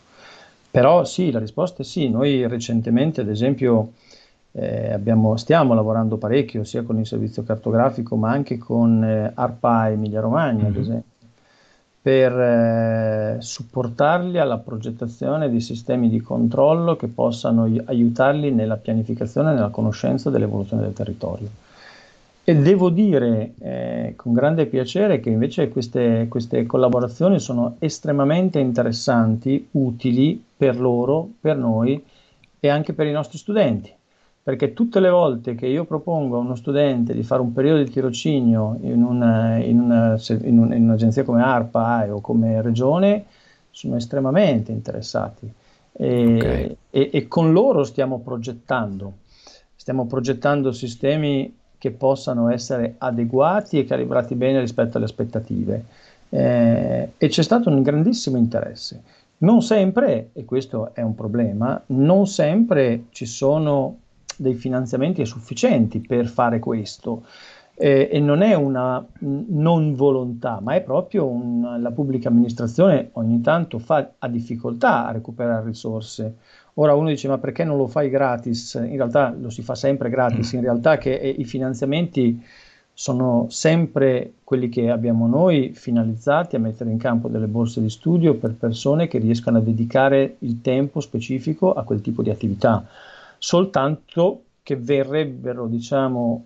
Però 0.69 1.03
sì, 1.03 1.31
la 1.31 1.39
risposta 1.39 1.81
è 1.81 1.85
sì. 1.85 2.07
Noi 2.07 2.47
recentemente, 2.47 3.21
ad 3.21 3.29
esempio, 3.29 3.93
eh, 4.51 4.93
abbiamo, 4.93 5.35
stiamo 5.35 5.73
lavorando 5.73 6.17
parecchio 6.17 6.63
sia 6.63 6.83
con 6.83 6.99
il 6.99 7.07
servizio 7.07 7.43
cartografico 7.43 8.15
ma 8.15 8.31
anche 8.31 8.57
con 8.57 9.03
eh, 9.03 9.31
ARPA 9.33 9.89
Emilia 9.89 10.19
Romagna, 10.19 10.63
mm-hmm. 10.63 10.71
ad 10.71 10.77
esempio, 10.77 11.11
per 11.99 12.31
eh, 12.39 13.37
supportarli 13.39 14.37
alla 14.37 14.59
progettazione 14.59 15.49
di 15.49 15.59
sistemi 15.59 16.09
di 16.09 16.21
controllo 16.21 16.95
che 16.95 17.07
possano 17.07 17.69
aiutarli 17.85 18.51
nella 18.51 18.77
pianificazione 18.77 19.51
e 19.51 19.53
nella 19.55 19.69
conoscenza 19.69 20.29
dell'evoluzione 20.29 20.83
del 20.83 20.93
territorio. 20.93 21.49
E 22.49 22.55
devo 22.55 22.89
dire 22.89 23.55
eh, 23.59 24.13
con 24.15 24.31
grande 24.31 24.67
piacere 24.67 25.19
che 25.19 25.29
invece 25.29 25.67
queste, 25.67 26.27
queste 26.29 26.65
collaborazioni 26.65 27.41
sono 27.41 27.75
estremamente 27.79 28.57
interessanti, 28.57 29.67
utili 29.71 30.41
per 30.55 30.79
loro, 30.79 31.27
per 31.41 31.57
noi 31.57 32.01
e 32.57 32.69
anche 32.69 32.93
per 32.93 33.05
i 33.05 33.11
nostri 33.11 33.37
studenti. 33.37 33.93
Perché 34.41 34.71
tutte 34.71 35.01
le 35.01 35.09
volte 35.09 35.55
che 35.55 35.67
io 35.67 35.83
propongo 35.83 36.37
a 36.37 36.39
uno 36.39 36.55
studente 36.55 37.13
di 37.13 37.21
fare 37.21 37.41
un 37.41 37.51
periodo 37.51 37.83
di 37.83 37.89
tirocinio 37.89 38.77
in, 38.79 39.03
una, 39.03 39.57
in, 39.57 39.81
una, 39.81 40.17
in, 40.43 40.57
un, 40.57 40.71
in 40.71 40.83
un'agenzia 40.83 41.25
come 41.25 41.43
ARPA 41.43 42.07
o 42.15 42.21
come 42.21 42.61
regione, 42.61 43.25
sono 43.71 43.97
estremamente 43.97 44.71
interessati. 44.71 45.51
E, 45.91 46.35
okay. 46.35 46.77
e, 46.91 47.09
e, 47.11 47.27
con 47.27 47.51
loro 47.51 47.83
stiamo 47.83 48.19
progettando, 48.19 49.17
stiamo 49.75 50.05
progettando 50.05 50.71
sistemi 50.71 51.56
che 51.77 51.91
possano 51.91 52.49
essere 52.49 52.95
adeguati 52.97 53.79
e 53.79 53.85
calibrati 53.85 54.35
bene 54.35 54.59
rispetto 54.59 54.97
alle 54.97 55.05
aspettative. 55.05 55.85
Eh, 56.29 57.11
e 57.17 57.27
c'è 57.27 57.43
stato 57.43 57.69
un 57.69 57.81
grandissimo 57.81 58.37
interesse. 58.37 59.01
Non 59.39 59.61
sempre, 59.61 60.29
e 60.33 60.45
questo 60.45 60.93
è 60.93 61.01
un 61.01 61.13
problema, 61.13 61.79
non 61.87 62.25
sempre 62.25 63.03
ci 63.11 63.25
sono 63.25 63.97
dei 64.35 64.55
finanziamenti 64.55 65.25
sufficienti 65.25 65.99
per 65.99 66.27
fare 66.27 66.59
questo. 66.59 67.23
Eh, 67.79 68.09
e 68.11 68.19
non 68.19 68.41
è 68.41 68.55
una 68.55 69.05
non 69.19 69.93
volontà, 69.93 70.59
ma 70.63 70.73
è 70.73 70.81
proprio 70.81 71.27
un, 71.27 71.77
la 71.79 71.91
pubblica 71.91 72.27
amministrazione 72.27 73.09
ogni 73.13 73.39
tanto 73.41 73.77
fa, 73.77 74.13
ha 74.17 74.27
difficoltà 74.27 75.05
a 75.05 75.11
recuperare 75.11 75.63
risorse. 75.63 76.37
Ora 76.75 76.95
uno 76.95 77.09
dice 77.09 77.27
ma 77.27 77.37
perché 77.37 77.63
non 77.63 77.77
lo 77.77 77.85
fai 77.85 78.09
gratis? 78.09 78.73
In 78.73 78.95
realtà 78.95 79.31
lo 79.37 79.51
si 79.51 79.61
fa 79.61 79.75
sempre 79.75 80.09
gratis, 80.09 80.53
in 80.53 80.61
realtà 80.61 80.97
che 80.97 81.17
eh, 81.17 81.29
i 81.29 81.45
finanziamenti 81.45 82.43
sono 82.91 83.45
sempre 83.49 84.33
quelli 84.43 84.69
che 84.69 84.89
abbiamo 84.89 85.27
noi 85.27 85.71
finalizzati 85.75 86.55
a 86.55 86.59
mettere 86.59 86.89
in 86.89 86.97
campo 86.97 87.27
delle 87.27 87.45
borse 87.45 87.79
di 87.79 87.91
studio 87.91 88.33
per 88.37 88.55
persone 88.55 89.07
che 89.07 89.19
riescano 89.19 89.59
a 89.59 89.61
dedicare 89.61 90.37
il 90.39 90.61
tempo 90.61 90.99
specifico 90.99 91.73
a 91.73 91.83
quel 91.83 92.01
tipo 92.01 92.23
di 92.23 92.31
attività, 92.31 92.83
soltanto 93.37 94.41
che 94.63 94.77
verrebbero, 94.77 95.67
diciamo, 95.67 96.45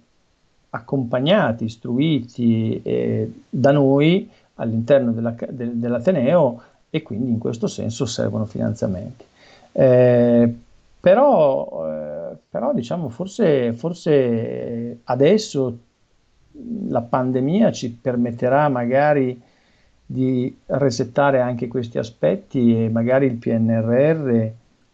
accompagnati, 0.72 1.66
istruiti 1.66 2.82
eh, 2.82 3.32
da 3.50 3.72
noi 3.72 4.30
all'interno 4.56 5.12
della, 5.12 5.36
de, 5.50 5.80
dell'Ateneo 5.80 6.62
e 6.90 7.02
quindi 7.02 7.32
in 7.32 7.38
questo 7.38 7.68
senso 7.68 8.06
servono 8.06 8.46
finanziamenti. 8.46 9.26
Eh, 9.72 10.54
però, 11.00 11.88
eh, 11.88 12.36
però, 12.50 12.74
diciamo, 12.74 13.10
forse, 13.10 13.74
forse 13.74 15.00
adesso 15.06 15.78
la 16.88 17.02
pandemia 17.02 17.72
ci 17.72 17.92
permetterà 17.92 18.68
magari 18.70 19.42
di 20.06 20.56
resettare 20.68 21.40
anche 21.40 21.68
questi 21.68 21.98
aspetti 21.98 22.84
e 22.84 22.90
magari 22.90 23.26
il 23.26 23.38
PNRR 23.38 24.48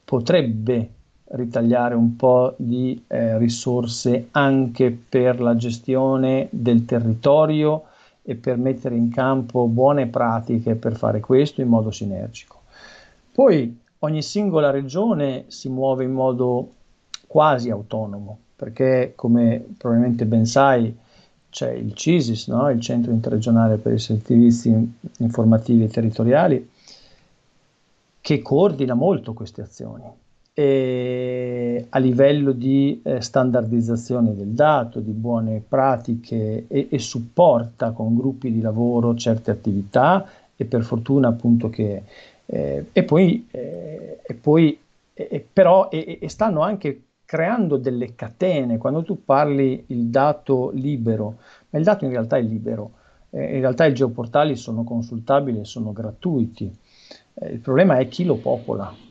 potrebbe 0.06 0.90
ritagliare 1.32 1.96
un 1.96 2.16
po' 2.16 2.54
di 2.58 3.04
eh, 3.08 3.38
risorse 3.38 4.28
anche 4.32 4.92
per 4.92 5.42
la 5.42 5.56
gestione 5.56 6.48
del 6.52 6.86
territorio 6.86 7.84
e 8.22 8.36
per 8.36 8.58
mettere 8.58 8.96
in 8.96 9.10
campo 9.10 9.68
buone 9.68 10.08
pratiche 10.08 10.76
per 10.76 10.96
fare 10.96 11.20
questo 11.20 11.62
in 11.62 11.68
modo 11.68 11.92
sinergico. 11.92 12.62
Poi 13.32 13.80
ogni 14.00 14.22
singola 14.22 14.70
regione 14.70 15.46
si 15.48 15.70
muove 15.70 16.04
in 16.04 16.12
modo 16.12 16.72
quasi 17.28 17.70
autonomo, 17.70 18.38
perché 18.56 19.14
come 19.16 19.66
probabilmente 19.78 20.26
ben 20.26 20.46
sai, 20.46 20.96
c'è 21.50 21.72
il 21.72 21.94
CISIS, 21.94 22.48
no? 22.48 22.70
il 22.70 22.80
Centro 22.80 23.12
Interregionale 23.12 23.78
per 23.78 23.94
i 23.94 24.00
Servizi 24.00 24.94
Informativi 25.20 25.84
e 25.84 25.88
Territoriali, 25.88 26.70
che 28.22 28.42
coordina 28.42 28.94
molto 28.94 29.34
queste 29.34 29.62
azioni 29.62 30.04
e 30.60 31.86
a 31.88 32.00
livello 32.00 32.52
di 32.52 33.00
eh, 33.04 33.22
standardizzazione 33.22 34.34
del 34.34 34.48
dato, 34.48 35.00
di 35.00 35.12
buone 35.12 35.62
pratiche 35.62 36.66
e, 36.68 36.88
e, 36.90 36.98
supporta 36.98 37.92
con 37.92 38.16
gruppi 38.16 38.52
di 38.52 38.60
lavoro 38.60 39.14
certe 39.14 39.52
attività 39.52 40.28
e 40.56 40.66
per 40.66 40.82
fortuna 40.82 41.28
appunto 41.28 41.70
che 41.70 42.02
eh, 42.48 42.86
e 42.92 43.04
poi, 43.04 43.48
eh, 43.52 44.18
e 44.24 44.34
poi 44.34 44.80
e, 45.14 45.48
però 45.54 45.90
e, 45.90 46.18
e 46.20 46.28
stanno 46.28 46.62
anche 46.62 47.04
creando 47.24 47.78
delle 47.78 48.16
catene, 48.16 48.80
quando 48.80 49.04
tu 49.04 49.24
parli 49.24 49.84
il 49.90 50.06
dato 50.08 50.72
libero, 50.74 51.38
ma 51.70 51.78
il 51.78 51.86
dato 51.86 52.04
in 52.06 52.10
realtà 52.10 52.38
è 52.38 52.42
libero, 52.42 52.94
eh, 53.30 53.54
in 53.54 53.60
realtà 53.60 53.86
i 53.86 53.94
geoportali 53.94 54.56
sono 54.56 54.84
consultabili 54.84 55.60
e 55.60 55.66
sono 55.66 55.92
gratuiti, 55.92 56.76
eh, 57.36 57.50
il 57.50 57.60
problema 57.60 58.00
è 58.00 58.08
chi 58.08 58.26
lo 58.26 58.38
popola. 58.38 59.06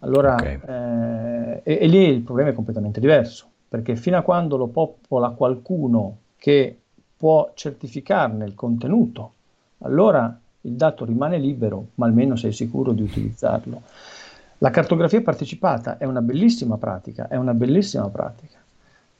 Allora, 0.00 0.34
okay. 0.34 0.60
eh, 0.64 1.60
e, 1.64 1.78
e, 1.80 1.86
lì 1.86 2.08
il 2.08 2.22
problema 2.22 2.50
è 2.50 2.54
completamente 2.54 3.00
diverso, 3.00 3.46
perché 3.68 3.96
fino 3.96 4.16
a 4.16 4.22
quando 4.22 4.56
lo 4.56 4.68
popola 4.68 5.30
qualcuno 5.30 6.18
che 6.36 6.78
può 7.16 7.50
certificarne 7.54 8.44
il 8.44 8.54
contenuto, 8.54 9.32
allora 9.78 10.38
il 10.60 10.72
dato 10.72 11.04
rimane 11.04 11.38
libero, 11.38 11.88
ma 11.94 12.06
almeno 12.06 12.36
sei 12.36 12.52
sicuro 12.52 12.92
di 12.92 13.02
utilizzarlo. 13.02 13.82
La 14.58 14.70
cartografia 14.70 15.22
partecipata 15.22 15.98
è 15.98 16.04
una 16.04 16.20
bellissima 16.20 16.76
pratica, 16.78 17.28
è 17.28 17.36
una 17.36 17.54
bellissima 17.54 18.08
pratica. 18.08 18.58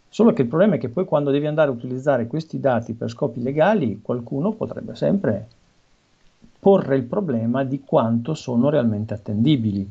Solo 0.08 0.32
che 0.32 0.42
il 0.42 0.48
problema 0.48 0.76
è 0.76 0.78
che 0.78 0.88
poi 0.88 1.04
quando 1.04 1.30
devi 1.30 1.46
andare 1.46 1.70
a 1.70 1.74
utilizzare 1.74 2.26
questi 2.26 2.58
dati 2.58 2.94
per 2.94 3.10
scopi 3.10 3.42
legali, 3.42 4.00
qualcuno 4.02 4.52
potrebbe 4.52 4.94
sempre 4.96 5.46
porre 6.58 6.96
il 6.96 7.04
problema 7.04 7.62
di 7.62 7.82
quanto 7.84 8.34
sono 8.34 8.68
realmente 8.68 9.14
attendibili. 9.14 9.88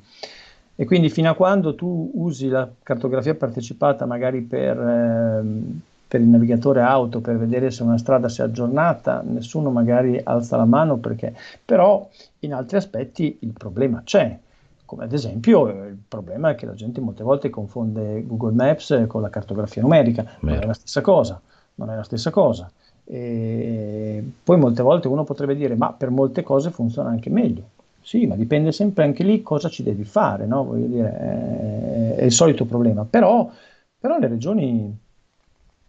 E 0.80 0.86
quindi 0.86 1.10
fino 1.10 1.30
a 1.30 1.34
quando 1.34 1.74
tu 1.74 2.12
usi 2.14 2.50
la 2.50 2.70
cartografia 2.84 3.34
partecipata 3.34 4.06
magari 4.06 4.42
per, 4.42 4.80
ehm, 4.80 5.82
per 6.08 6.22
il 6.22 6.28
navigatore 6.28 6.82
auto 6.82 7.20
per 7.20 7.38
vedere 7.38 7.72
se 7.72 7.82
una 7.82 7.98
strada 7.98 8.30
si 8.30 8.42
è 8.42 8.44
aggiornata, 8.44 9.24
nessuno 9.26 9.72
magari 9.72 10.22
alza 10.24 10.56
la 10.56 10.66
mano 10.66 10.98
perché, 10.98 11.36
però 11.66 12.08
in 12.42 12.54
altri 12.54 12.78
aspetti 12.78 13.40
il 13.42 13.54
problema 13.54 14.04
c'è 14.04 14.38
come 14.86 15.04
ad 15.04 15.12
esempio 15.14 15.68
eh, 15.68 15.90
il 15.90 16.00
problema 16.08 16.52
è 16.52 16.56
che 16.56 16.66
la 16.66 16.74
gente 16.74 17.02
molte 17.02 17.22
volte 17.22 17.50
confonde 17.50 18.24
Google 18.26 18.54
Maps 18.54 19.04
con 19.08 19.22
la 19.22 19.30
cartografia 19.30 19.82
numerica, 19.82 20.38
non 20.40 20.54
è 20.54 20.66
la 20.66 20.74
stessa 20.74 21.02
cosa, 21.02 21.40
non 21.76 21.90
è 21.90 21.96
la 21.96 22.04
stessa 22.04 22.30
cosa. 22.32 22.72
E 23.04 24.24
poi 24.44 24.58
molte 24.58 24.82
volte 24.84 25.08
uno 25.08 25.24
potrebbe 25.24 25.56
dire 25.56 25.76
ma 25.76 25.92
per 25.92 26.10
molte 26.10 26.42
cose 26.42 26.72
funziona 26.72 27.10
anche 27.10 27.30
meglio. 27.30 27.70
Sì, 28.08 28.26
ma 28.26 28.38
dipende 28.38 28.72
sempre 28.72 29.04
anche 29.04 29.22
lì 29.26 29.42
cosa 29.42 29.68
ci 29.68 29.84
devi 29.84 30.06
fare, 30.06 30.46
no? 30.46 30.64
Voglio 30.64 30.86
dire, 30.88 31.12
è, 31.12 32.16
è 32.16 32.24
il 32.24 32.32
solito 32.32 32.64
problema. 32.64 33.04
Però, 33.04 33.52
però 34.00 34.18
le, 34.18 34.30
regioni, 34.30 34.98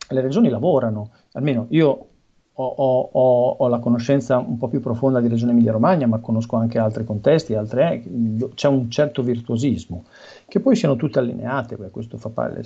le 0.09 0.21
regioni 0.21 0.49
lavorano, 0.49 1.11
almeno 1.35 1.67
io 1.69 2.07
ho, 2.55 2.65
ho, 2.65 3.57
ho, 3.57 3.69
la 3.69 3.79
conoscenza 3.79 4.39
un 4.39 4.59
po' 4.59 4.67
più 4.67 4.81
profonda 4.81 5.21
di 5.21 5.29
Regione 5.29 5.53
Emilia-Romagna, 5.53 6.09
ma 6.09 6.19
conosco 6.19 6.57
anche 6.57 6.81
altri 6.81 7.05
contesti, 7.05 7.55
altre, 7.55 8.03
eh, 8.03 8.49
c'è 8.53 8.67
un 8.67 8.91
certo 8.91 9.23
virtuosismo, 9.23 10.03
che 10.49 10.59
poi 10.59 10.75
siano 10.75 10.97
tutte 10.97 11.21
allineate, 11.21 11.77
questo 11.93 12.17
fa 12.17 12.31
parte, 12.31 12.65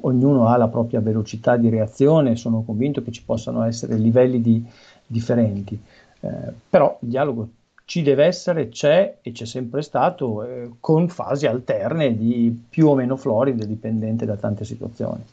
ognuno 0.00 0.48
ha 0.48 0.56
la 0.56 0.66
propria 0.66 0.98
velocità 0.98 1.56
di 1.56 1.68
reazione, 1.68 2.34
sono 2.34 2.64
convinto 2.64 3.00
che 3.04 3.12
ci 3.12 3.22
possano 3.24 3.62
essere 3.62 3.96
livelli 3.96 4.40
di, 4.40 4.66
differenti, 5.06 5.80
eh, 6.20 6.52
però 6.68 6.98
il 7.02 7.08
dialogo 7.08 7.48
ci 7.88 8.02
deve 8.02 8.26
essere, 8.26 8.68
c'è 8.68 9.16
e 9.22 9.32
c'è 9.32 9.46
sempre 9.46 9.80
stato, 9.80 10.42
eh, 10.44 10.72
con 10.78 11.08
fasi 11.08 11.46
alterne 11.46 12.14
di 12.14 12.66
più 12.68 12.86
o 12.86 12.94
meno 12.94 13.16
floride, 13.16 13.66
dipendente 13.66 14.26
da 14.26 14.36
tante 14.36 14.66
situazioni. 14.66 15.24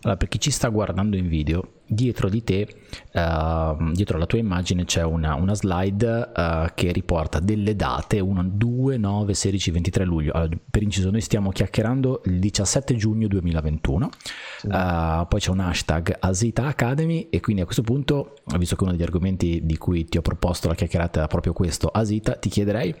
Allora, 0.00 0.18
per 0.18 0.26
chi 0.26 0.40
ci 0.40 0.50
sta 0.50 0.66
guardando 0.66 1.16
in 1.16 1.28
video, 1.28 1.62
dietro 1.88 2.28
di 2.28 2.44
te, 2.44 2.68
uh, 3.12 3.92
dietro 3.92 4.16
alla 4.16 4.26
tua 4.26 4.38
immagine, 4.38 4.84
c'è 4.84 5.02
una, 5.02 5.34
una 5.34 5.54
slide 5.54 6.32
uh, 6.34 6.66
che 6.74 6.92
riporta 6.92 7.40
delle 7.40 7.74
date 7.74 8.20
1, 8.20 8.44
2, 8.44 8.96
9, 8.96 9.34
16, 9.34 9.70
23 9.70 10.04
luglio. 10.04 10.32
Allora, 10.32 10.56
per 10.70 10.82
inciso, 10.82 11.10
noi 11.10 11.20
stiamo 11.20 11.50
chiacchierando 11.50 12.22
il 12.26 12.38
17 12.38 12.96
giugno 12.96 13.26
2021. 13.28 14.10
Sì. 14.58 14.66
Uh, 14.66 15.26
poi 15.26 15.40
c'è 15.40 15.50
un 15.50 15.60
hashtag 15.60 16.16
Asita 16.20 16.66
Academy 16.66 17.28
e 17.30 17.40
quindi 17.40 17.62
a 17.62 17.64
questo 17.64 17.82
punto, 17.82 18.36
visto 18.56 18.76
che 18.76 18.82
uno 18.82 18.92
degli 18.92 19.02
argomenti 19.02 19.60
di 19.64 19.76
cui 19.76 20.04
ti 20.04 20.18
ho 20.18 20.22
proposto 20.22 20.68
la 20.68 20.74
chiacchierata 20.74 21.20
era 21.20 21.28
proprio 21.28 21.52
questo, 21.52 21.88
Asita, 21.88 22.34
ti 22.34 22.48
chiederei 22.48 22.94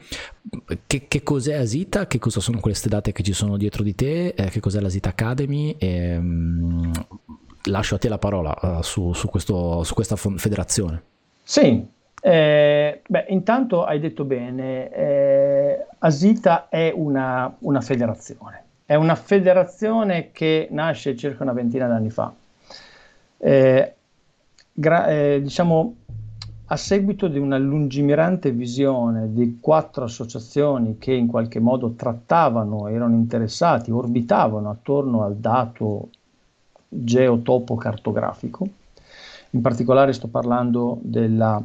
che, 0.86 1.06
che 1.08 1.22
cos'è 1.22 1.54
Asita, 1.54 2.06
che 2.06 2.18
cosa 2.18 2.40
sono 2.40 2.60
queste 2.60 2.88
date 2.88 3.12
che 3.12 3.22
ci 3.22 3.32
sono 3.32 3.56
dietro 3.56 3.82
di 3.82 3.94
te, 3.94 4.28
eh, 4.28 4.48
che 4.50 4.60
cos'è 4.60 4.80
l'Asita 4.80 5.10
Academy 5.10 5.76
e, 5.78 6.16
um, 6.16 6.92
lascio 7.68 7.94
a 7.94 7.98
te 7.98 8.08
la 8.08 8.18
parola 8.18 8.56
uh, 8.60 8.82
su, 8.82 9.12
su, 9.12 9.28
questo, 9.28 9.82
su, 9.84 9.94
questa 9.94 10.16
federazione. 10.16 11.02
Sì, 11.42 11.86
eh, 12.20 13.02
beh, 13.06 13.26
intanto 13.28 13.84
hai 13.84 14.00
detto 14.00 14.24
bene, 14.24 14.92
eh, 14.92 15.86
Asita 15.98 16.68
è 16.68 16.92
una, 16.94 17.54
una, 17.60 17.80
federazione, 17.80 18.64
è 18.84 18.94
una 18.94 19.14
federazione 19.14 20.30
che 20.32 20.68
nasce 20.70 21.16
circa 21.16 21.44
una 21.44 21.52
ventina 21.52 21.86
d'anni 21.86 22.10
fa. 22.10 22.32
Eh, 23.38 23.94
gra- 24.72 25.06
eh, 25.08 25.40
diciamo, 25.42 25.94
a 26.70 26.76
seguito 26.76 27.28
di 27.28 27.38
una 27.38 27.56
lungimirante 27.56 28.50
visione 28.50 29.32
di 29.32 29.58
quattro 29.60 30.04
associazioni 30.04 30.98
che 30.98 31.12
in 31.12 31.26
qualche 31.26 31.60
modo 31.60 31.92
trattavano, 31.92 32.88
erano 32.88 33.14
interessati, 33.14 33.90
orbitavano 33.90 34.68
attorno 34.68 35.22
al 35.24 35.36
dato 35.36 36.10
geotopo 36.88 37.76
cartografico. 37.76 38.68
In 39.50 39.60
particolare 39.60 40.12
sto 40.12 40.28
parlando 40.28 40.98
della, 41.02 41.62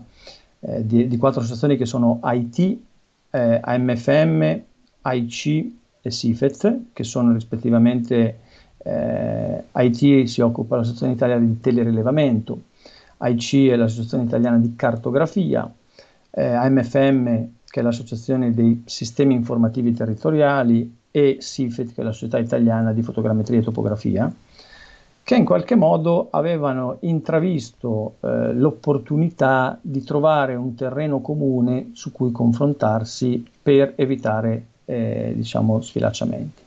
eh, 0.59 0.85
di, 0.85 1.07
di, 1.07 1.17
quattro 1.17 1.41
associazioni 1.41 1.77
che 1.77 1.85
sono 1.85 2.19
IT, 2.23 2.77
eh, 3.29 3.59
AMFM, 3.61 4.59
AIC 5.01 5.71
e 6.01 6.11
SIFET, 6.11 6.79
che 6.93 7.03
sono 7.03 7.33
rispettivamente 7.33 8.39
eh, 8.77 9.63
IT 9.75 10.23
si 10.27 10.41
occupa 10.41 10.75
dell'Associazione 10.75 11.13
Italiana 11.13 11.45
di 11.45 11.59
Telerilevamento, 11.59 12.61
AIC 13.17 13.69
è 13.69 13.75
l'Associazione 13.75 14.23
Italiana 14.23 14.57
di 14.57 14.73
Cartografia, 14.75 15.71
eh, 16.29 16.45
AMFM 16.45 17.47
che 17.65 17.79
è 17.79 17.83
l'Associazione 17.83 18.53
dei 18.53 18.83
Sistemi 18.85 19.33
Informativi 19.33 19.93
Territoriali, 19.93 21.01
e 21.15 21.37
SIFET, 21.39 21.93
che 21.93 22.01
è 22.01 22.03
la 22.03 22.11
Società 22.11 22.39
Italiana 22.39 22.91
di 22.91 23.03
Fotogrammetria 23.03 23.59
e 23.59 23.61
Topografia, 23.61 24.33
che 25.23 25.35
in 25.35 25.45
qualche 25.45 25.75
modo 25.75 26.27
avevano 26.31 26.97
intravisto 27.01 28.15
eh, 28.19 28.53
l'opportunità 28.53 29.77
di 29.81 30.03
trovare 30.03 30.55
un 30.55 30.75
terreno 30.75 31.21
comune 31.21 31.91
su 31.93 32.11
cui 32.11 32.31
confrontarsi 32.31 33.45
per 33.61 33.93
evitare 33.95 34.65
eh, 34.85 35.31
diciamo, 35.35 35.79
sfilacciamenti. 35.81 36.61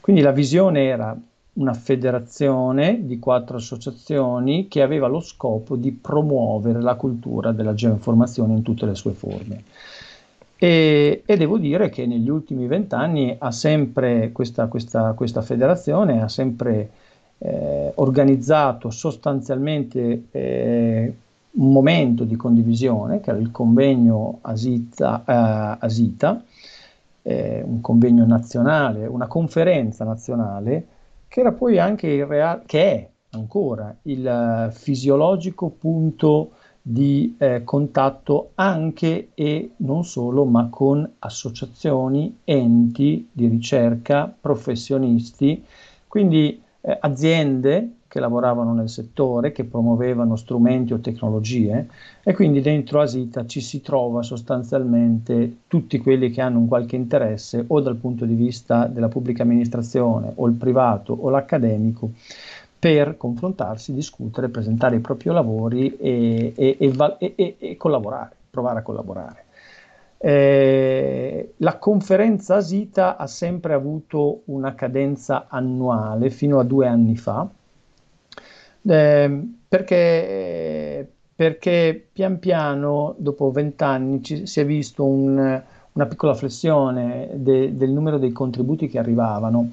Quindi 0.00 0.20
la 0.20 0.32
visione 0.32 0.84
era 0.84 1.16
una 1.54 1.72
federazione 1.72 3.06
di 3.06 3.18
quattro 3.18 3.56
associazioni 3.56 4.68
che 4.68 4.82
aveva 4.82 5.06
lo 5.06 5.20
scopo 5.20 5.74
di 5.74 5.90
promuovere 5.90 6.82
la 6.82 6.96
cultura 6.96 7.52
della 7.52 7.72
geoinformazione 7.72 8.52
in 8.52 8.62
tutte 8.62 8.84
le 8.84 8.94
sue 8.94 9.12
forme. 9.12 9.64
E, 10.58 11.22
e 11.24 11.36
devo 11.36 11.58
dire 11.58 11.88
che 11.90 12.06
negli 12.06 12.28
ultimi 12.28 12.66
vent'anni 12.66 13.36
ha 13.38 13.50
sempre 13.50 14.32
questa, 14.32 14.66
questa, 14.68 15.12
questa, 15.12 15.42
federazione 15.42 16.22
ha 16.22 16.28
sempre 16.28 16.90
eh, 17.38 17.92
organizzato 17.96 18.90
sostanzialmente 18.90 20.24
eh, 20.30 21.14
un 21.50 21.72
momento 21.72 22.24
di 22.24 22.36
condivisione 22.36 23.20
che 23.20 23.30
era 23.30 23.38
il 23.38 23.50
convegno 23.50 24.38
Asita, 24.42 25.22
eh, 25.26 25.84
Asita 25.84 26.42
eh, 27.26 27.60
un 27.66 27.80
convegno 27.80 28.24
nazionale, 28.24 29.06
una 29.06 29.26
conferenza 29.26 30.04
nazionale, 30.04 30.86
che 31.26 31.40
era 31.40 31.50
poi 31.50 31.78
anche 31.78 32.06
il 32.06 32.24
reale, 32.24 32.62
che 32.66 32.92
è 32.92 33.08
ancora 33.30 33.94
il 34.02 34.26
eh, 34.26 34.70
fisiologico 34.72 35.70
punto 35.70 36.52
di 36.80 37.34
eh, 37.36 37.64
contatto 37.64 38.52
anche 38.54 39.30
e 39.34 39.72
non 39.78 40.04
solo, 40.04 40.44
ma 40.44 40.68
con 40.70 41.14
associazioni, 41.18 42.38
enti 42.44 43.28
di 43.32 43.48
ricerca, 43.48 44.32
professionisti, 44.40 45.64
quindi 46.06 46.62
eh, 46.86 46.96
aziende 47.00 47.90
che 48.06 48.20
lavoravano 48.20 48.72
nel 48.72 48.88
settore, 48.88 49.50
che 49.50 49.64
promuovevano 49.64 50.36
strumenti 50.36 50.92
o 50.92 51.00
tecnologie 51.00 51.88
e 52.22 52.32
quindi 52.32 52.60
dentro 52.60 53.00
Asita 53.00 53.44
ci 53.44 53.60
si 53.60 53.82
trova 53.82 54.22
sostanzialmente 54.22 55.56
tutti 55.66 55.98
quelli 55.98 56.30
che 56.30 56.40
hanno 56.40 56.60
un 56.60 56.68
qualche 56.68 56.94
interesse 56.94 57.64
o 57.66 57.80
dal 57.80 57.96
punto 57.96 58.24
di 58.24 58.34
vista 58.34 58.86
della 58.86 59.08
pubblica 59.08 59.42
amministrazione 59.42 60.32
o 60.36 60.46
il 60.46 60.54
privato 60.54 61.12
o 61.12 61.28
l'accademico 61.28 62.12
per 62.78 63.16
confrontarsi, 63.16 63.92
discutere, 63.92 64.48
presentare 64.48 64.96
i 64.96 65.00
propri 65.00 65.30
lavori 65.30 65.96
e, 65.96 66.52
e, 66.54 66.76
e, 67.18 67.56
e 67.58 67.76
collaborare, 67.76 68.36
provare 68.48 68.78
a 68.78 68.82
collaborare. 68.82 69.45
Eh, 70.18 71.54
la 71.58 71.78
conferenza 71.78 72.56
Asita 72.56 73.16
ha 73.16 73.26
sempre 73.26 73.74
avuto 73.74 74.42
una 74.46 74.74
cadenza 74.74 75.46
annuale 75.48 76.30
fino 76.30 76.58
a 76.58 76.64
due 76.64 76.86
anni 76.86 77.16
fa, 77.16 77.48
eh, 78.88 79.48
perché, 79.68 81.10
perché, 81.34 82.08
pian 82.12 82.38
piano, 82.38 83.14
dopo 83.18 83.50
vent'anni, 83.50 84.20
si 84.24 84.60
è 84.60 84.64
visto 84.64 85.04
un, 85.04 85.62
una 85.92 86.06
piccola 86.06 86.34
flessione 86.34 87.30
de, 87.34 87.76
del 87.76 87.90
numero 87.90 88.18
dei 88.18 88.32
contributi 88.32 88.88
che 88.88 88.98
arrivavano, 88.98 89.72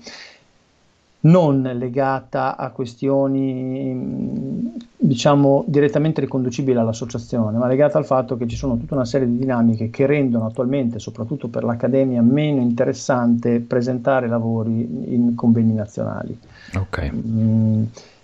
non 1.26 1.62
legata 1.62 2.58
a 2.58 2.70
questioni 2.70 4.72
diciamo 4.96 5.64
direttamente 5.68 6.22
riconducibili 6.22 6.78
all'associazione, 6.78 7.58
ma 7.58 7.68
legata 7.68 7.98
al 7.98 8.06
fatto 8.06 8.38
che 8.38 8.48
ci 8.48 8.56
sono 8.56 8.78
tutta 8.78 8.96
una 8.96 9.06
serie 9.06 9.28
di 9.28 9.38
dinamiche 9.38 9.90
che 9.90 10.06
rendono 10.06 10.46
attualmente, 10.46 11.00
soprattutto 11.00 11.50
per 11.50 11.64
l'Accademia, 11.64 12.22
meno 12.22 12.62
interessante 12.62 13.60
presentare 13.60 14.28
lavori 14.28 15.14
in 15.14 15.36
convegni 15.36 15.74
nazionali. 15.74 16.38
Okay. 16.74 17.12
Mm, 17.12 17.84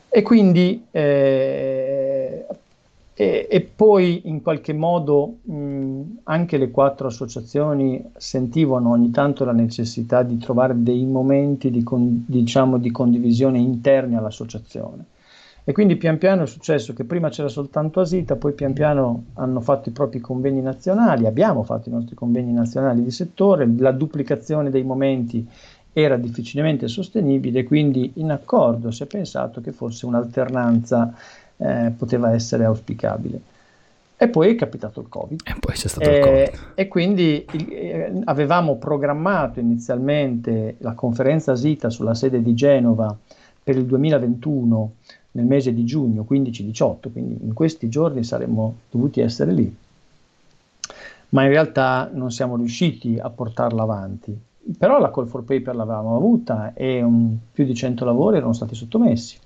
e 0.10 0.22
quindi 0.22 0.86
eh, 0.92 2.46
e, 3.22 3.48
e, 3.50 3.60
poi 3.60 4.22
in 4.30 4.42
qualche 4.42 4.72
modo 4.72 5.40
mh, 5.42 6.20
anche 6.24 6.56
le 6.56 6.72
quattro 6.72 7.08
associazioni 7.08 8.02
sentivano 8.16 8.92
ogni 8.92 9.12
tanto 9.12 9.44
la 9.44 9.52
necessità 9.52 10.24
di 10.24 10.38
trovare 10.38 10.82
dei 10.82 11.04
momenti 11.04 11.70
di, 11.70 11.84
con, 11.84 12.24
diciamo, 12.26 12.78
di 12.78 12.92
condivisione 12.92 13.58
interni 13.58 14.16
all'associazione. 14.16 15.04
E 15.66 15.74
quindi 15.74 15.98
pian 15.98 16.18
piano 16.18 16.44
è 16.44 16.48
successo 16.48 16.94
che 16.94 17.04
prima 17.04 17.28
c'era 17.28 17.50
soltanto 17.50 18.00
Asita, 18.00 18.38
poi 18.38 18.54
pian 18.54 18.72
piano 18.72 19.26
hanno 19.34 19.60
fatto 19.60 19.90
i 19.90 19.92
propri 19.92 20.22
convegni 20.22 20.62
nazionali, 20.62 21.26
abbiamo 21.26 21.64
fatto 21.64 21.90
i 21.90 21.92
nostri 21.92 22.16
convegni 22.16 22.54
nazionali 22.54 23.04
di 23.04 23.12
settore, 23.12 23.70
la 23.78 23.92
duplicazione 23.92 24.70
dei 24.70 24.84
momenti 24.84 25.46
era 25.94 26.18
difficilmente 26.18 26.88
sostenibile, 26.88 27.64
quindi 27.64 28.12
in 28.16 28.32
accordo 28.32 28.92
si 28.92 29.04
è 29.04 29.06
pensato 29.06 29.62
che 29.62 29.72
forse 29.72 30.06
un'alternanza 30.06 31.14
eh, 31.58 31.92
poteva 31.96 32.34
essere 32.34 32.66
auspicabile. 32.66 33.42
E 34.22 34.28
poi 34.28 34.52
è 34.52 34.56
capitato 34.56 35.00
il 35.00 35.08
Covid. 35.08 35.42
E 35.46 35.56
poi 35.60 35.76
c'è 35.76 35.88
stato 35.88 36.10
eh, 36.10 36.18
il 36.18 36.24
Covid. 36.24 36.72
E 36.76 36.88
quindi 36.88 37.46
eh, 37.46 38.12
avevamo 38.26 38.76
programmato 38.76 39.60
inizialmente 39.60 40.76
la 40.80 40.94
conferenza 40.94 41.56
SITA 41.56 41.90
sulla 41.90 42.14
sede 42.14 42.42
di 42.42 42.54
Genova 42.54 43.16
per 43.64 43.78
il 43.78 43.86
2021 43.86 44.94
nel 45.32 45.46
mese 45.46 45.74
di 45.74 45.86
giugno 45.86 46.26
15-18, 46.30 47.12
quindi 47.12 47.38
in 47.42 47.54
questi 47.54 47.88
giorni 47.88 48.24
saremmo 48.24 48.76
dovuti 48.90 49.22
essere 49.22 49.54
lì. 49.54 49.74
Ma 51.30 51.44
in 51.44 51.50
realtà 51.50 52.10
non 52.12 52.32
siamo 52.32 52.58
riusciti 52.58 53.18
a 53.20 53.30
portarla 53.30 53.84
avanti 53.84 54.38
però 54.78 55.00
la 55.00 55.12
call 55.12 55.28
for 55.28 55.44
paper 55.44 55.76
l'avevamo 55.76 56.16
avuta 56.16 56.74
e 56.74 57.02
un, 57.02 57.38
più 57.52 57.66
di 57.66 57.74
100 57.74 58.06
lavori 58.06 58.38
erano 58.38 58.54
stati 58.54 58.76
sottomessi. 58.76 59.38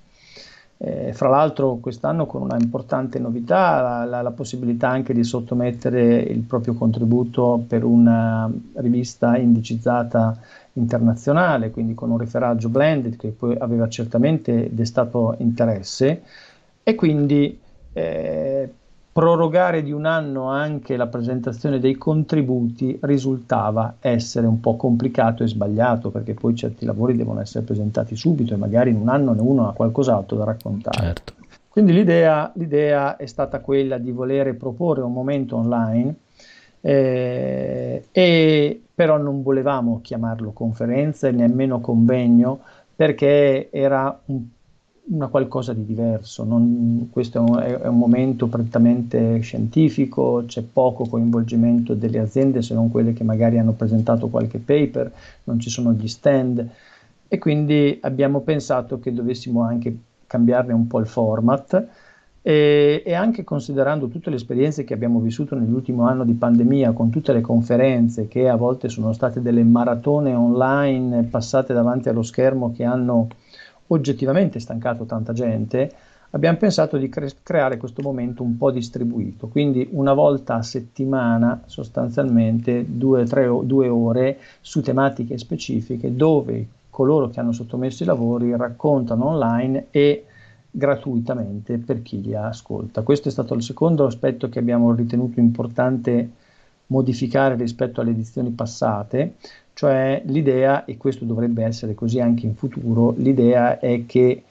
Eh, 0.76 1.12
fra 1.12 1.28
l'altro 1.28 1.76
quest'anno 1.76 2.26
con 2.26 2.42
una 2.42 2.56
importante 2.58 3.18
novità, 3.18 3.80
la, 3.80 4.04
la, 4.04 4.22
la, 4.22 4.30
possibilità 4.32 4.88
anche 4.88 5.14
di 5.14 5.22
sottomettere 5.22 6.16
il 6.16 6.40
proprio 6.40 6.74
contributo 6.74 7.64
per 7.66 7.84
una 7.84 8.50
rivista 8.74 9.36
indicizzata 9.36 10.36
internazionale, 10.72 11.70
quindi 11.70 11.94
con 11.94 12.10
un 12.10 12.18
referaggio 12.18 12.68
blended 12.68 13.16
che 13.16 13.28
poi 13.28 13.56
aveva 13.56 13.88
certamente 13.88 14.68
destato 14.72 15.36
interesse 15.38 16.22
e 16.82 16.94
quindi 16.96 17.58
eh, 17.92 18.72
prorogare 19.14 19.84
di 19.84 19.92
un 19.92 20.06
anno 20.06 20.48
anche 20.48 20.96
la 20.96 21.06
presentazione 21.06 21.78
dei 21.78 21.94
contributi 21.94 22.98
risultava 23.02 23.94
essere 24.00 24.48
un 24.48 24.58
po' 24.58 24.74
complicato 24.74 25.44
e 25.44 25.46
sbagliato 25.46 26.10
perché 26.10 26.34
poi 26.34 26.56
certi 26.56 26.84
lavori 26.84 27.14
devono 27.14 27.40
essere 27.40 27.64
presentati 27.64 28.16
subito 28.16 28.54
e 28.54 28.56
magari 28.56 28.90
in 28.90 28.96
un 28.96 29.08
anno 29.08 29.32
ne 29.32 29.40
uno 29.40 29.68
ha 29.68 29.72
qualcos'altro 29.72 30.36
da 30.36 30.42
raccontare. 30.42 30.98
Certo. 30.98 31.32
Quindi 31.68 31.92
l'idea, 31.92 32.50
l'idea, 32.56 33.16
è 33.16 33.26
stata 33.26 33.60
quella 33.60 33.98
di 33.98 34.10
volere 34.10 34.54
proporre 34.54 35.02
un 35.02 35.12
momento 35.12 35.54
online, 35.58 36.14
eh, 36.80 38.06
e, 38.10 38.82
però 38.92 39.16
non 39.16 39.44
volevamo 39.44 40.00
chiamarlo 40.02 40.50
conferenza 40.50 41.28
e 41.28 41.30
nemmeno 41.30 41.80
convegno 41.80 42.58
perché 42.96 43.70
era 43.70 44.20
un 44.24 44.42
una 45.06 45.26
qualcosa 45.28 45.72
di 45.72 45.84
diverso. 45.84 46.44
Non, 46.44 47.08
questo 47.10 47.38
è 47.38 47.40
un, 47.40 47.58
è 47.82 47.86
un, 47.86 47.98
momento 47.98 48.46
prettamente 48.46 49.40
scientifico, 49.40 50.44
c'è 50.46 50.62
poco 50.62 51.06
coinvolgimento 51.06 51.94
delle 51.94 52.18
aziende 52.18 52.62
se 52.62 52.74
non 52.74 52.90
quelle 52.90 53.12
che 53.12 53.24
magari 53.24 53.58
hanno 53.58 53.72
presentato 53.72 54.28
qualche 54.28 54.58
paper, 54.58 55.12
non 55.44 55.60
ci 55.60 55.68
sono 55.70 55.92
gli 55.92 56.08
stand 56.08 56.66
e 57.28 57.38
quindi 57.38 57.98
abbiamo 58.02 58.40
pensato 58.40 58.98
che 58.98 59.12
dovessimo 59.12 59.62
anche 59.62 59.96
cambiarne 60.26 60.72
un 60.72 60.86
po' 60.86 61.00
il 61.00 61.06
format. 61.06 61.86
E, 62.46 63.02
e 63.06 63.14
anche 63.14 63.42
considerando 63.42 64.06
tutte 64.08 64.28
le 64.28 64.36
esperienze 64.36 64.84
che 64.84 64.92
abbiamo 64.92 65.18
vissuto 65.18 65.54
nell'ultimo 65.54 66.06
anno 66.06 66.24
di 66.24 66.34
pandemia, 66.34 66.92
con 66.92 67.08
tutte 67.08 67.32
le 67.32 67.40
conferenze 67.40 68.28
che 68.28 68.50
a 68.50 68.56
volte 68.56 68.90
sono 68.90 69.14
state 69.14 69.40
delle 69.40 69.64
maratone 69.64 70.34
online 70.34 71.22
passate 71.22 71.72
davanti 71.72 72.10
allo 72.10 72.22
schermo 72.22 72.70
che 72.70 72.84
hanno 72.84 73.28
oggettivamente 73.88 74.60
stancato 74.60 75.04
tanta 75.04 75.32
gente, 75.32 75.92
abbiamo 76.30 76.58
pensato 76.58 76.96
di 76.96 77.08
cre- 77.08 77.32
creare 77.42 77.76
questo 77.76 78.02
momento 78.02 78.42
un 78.42 78.56
po' 78.56 78.70
distribuito, 78.70 79.48
quindi 79.48 79.88
una 79.92 80.12
volta 80.12 80.54
a 80.54 80.62
settimana 80.62 81.62
sostanzialmente 81.66 82.84
due, 82.86 83.24
tre, 83.24 83.48
due 83.62 83.88
ore 83.88 84.38
su 84.60 84.80
tematiche 84.80 85.38
specifiche 85.38 86.14
dove 86.14 86.66
coloro 86.90 87.28
che 87.28 87.40
hanno 87.40 87.52
sottomesso 87.52 88.04
i 88.04 88.06
lavori 88.06 88.56
raccontano 88.56 89.26
online 89.26 89.86
e 89.90 90.26
gratuitamente 90.70 91.78
per 91.78 92.02
chi 92.02 92.20
li 92.20 92.34
ascolta. 92.34 93.02
Questo 93.02 93.28
è 93.28 93.32
stato 93.32 93.54
il 93.54 93.62
secondo 93.62 94.06
aspetto 94.06 94.48
che 94.48 94.58
abbiamo 94.58 94.92
ritenuto 94.92 95.38
importante 95.38 96.30
modificare 96.86 97.54
rispetto 97.54 98.00
alle 98.00 98.10
edizioni 98.10 98.50
passate, 98.50 99.34
cioè 99.74 100.22
l'idea, 100.24 100.84
e 100.84 100.96
questo 100.96 101.24
dovrebbe 101.24 101.64
essere 101.64 101.94
così 101.94 102.20
anche 102.20 102.46
in 102.46 102.54
futuro, 102.54 103.14
l'idea 103.16 103.78
è 103.78 104.04
che 104.06 104.42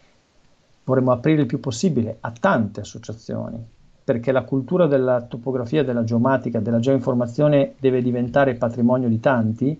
vorremmo 0.83 1.11
aprire 1.11 1.41
il 1.41 1.47
più 1.47 1.59
possibile 1.59 2.17
a 2.19 2.31
tante 2.37 2.81
associazioni 2.81 3.71
perché 4.03 4.31
la 4.31 4.43
cultura 4.43 4.85
della 4.85 5.21
topografia, 5.21 5.83
della 5.83 6.03
geomatica, 6.03 6.59
della 6.59 6.79
geoinformazione 6.79 7.75
deve 7.79 8.01
diventare 8.01 8.55
patrimonio 8.55 9.07
di 9.07 9.19
tanti 9.19 9.79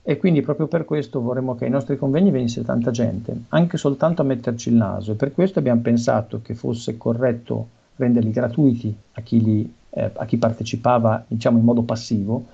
e 0.00 0.16
quindi 0.16 0.40
proprio 0.42 0.68
per 0.68 0.84
questo 0.84 1.20
vorremmo 1.20 1.54
che 1.56 1.64
ai 1.64 1.70
nostri 1.70 1.96
convegni 1.98 2.30
venisse 2.30 2.64
tanta 2.64 2.90
gente, 2.90 3.42
anche 3.48 3.76
soltanto 3.76 4.22
a 4.22 4.24
metterci 4.24 4.68
il 4.70 4.76
naso. 4.76 5.12
E 5.12 5.14
per 5.16 5.32
questo 5.32 5.58
abbiamo 5.58 5.80
pensato 5.80 6.40
che 6.40 6.54
fosse 6.54 6.96
corretto 6.96 7.68
renderli 7.96 8.30
gratuiti 8.30 8.96
a 9.12 9.20
chi, 9.22 9.42
li, 9.42 9.74
eh, 9.90 10.10
a 10.14 10.24
chi 10.24 10.38
partecipava 10.38 11.24
diciamo 11.26 11.58
in 11.58 11.64
modo 11.64 11.82
passivo, 11.82 12.46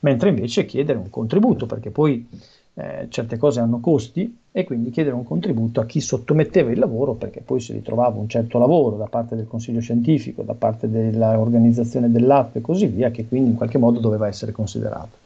mentre 0.00 0.28
invece 0.30 0.66
chiedere 0.66 0.98
un 0.98 1.10
contributo 1.10 1.66
perché 1.66 1.90
poi 1.90 2.26
eh, 2.74 3.06
certe 3.08 3.36
cose 3.36 3.60
hanno 3.60 3.80
costi 3.80 4.38
e 4.52 4.64
quindi 4.64 4.90
chiedere 4.90 5.14
un 5.14 5.24
contributo 5.24 5.80
a 5.80 5.86
chi 5.86 6.00
sottometteva 6.00 6.70
il 6.70 6.78
lavoro 6.78 7.14
perché 7.14 7.40
poi 7.40 7.60
si 7.60 7.72
ritrovava 7.72 8.18
un 8.18 8.28
certo 8.28 8.58
lavoro 8.58 8.96
da 8.96 9.06
parte 9.06 9.36
del 9.36 9.46
consiglio 9.46 9.80
scientifico, 9.80 10.42
da 10.42 10.54
parte 10.54 10.88
dell'organizzazione 10.88 12.10
dell'app 12.10 12.56
e 12.56 12.60
così 12.60 12.86
via, 12.86 13.10
che 13.10 13.26
quindi 13.26 13.50
in 13.50 13.56
qualche 13.56 13.78
modo 13.78 14.00
doveva 14.00 14.26
essere 14.28 14.52
considerato. 14.52 15.18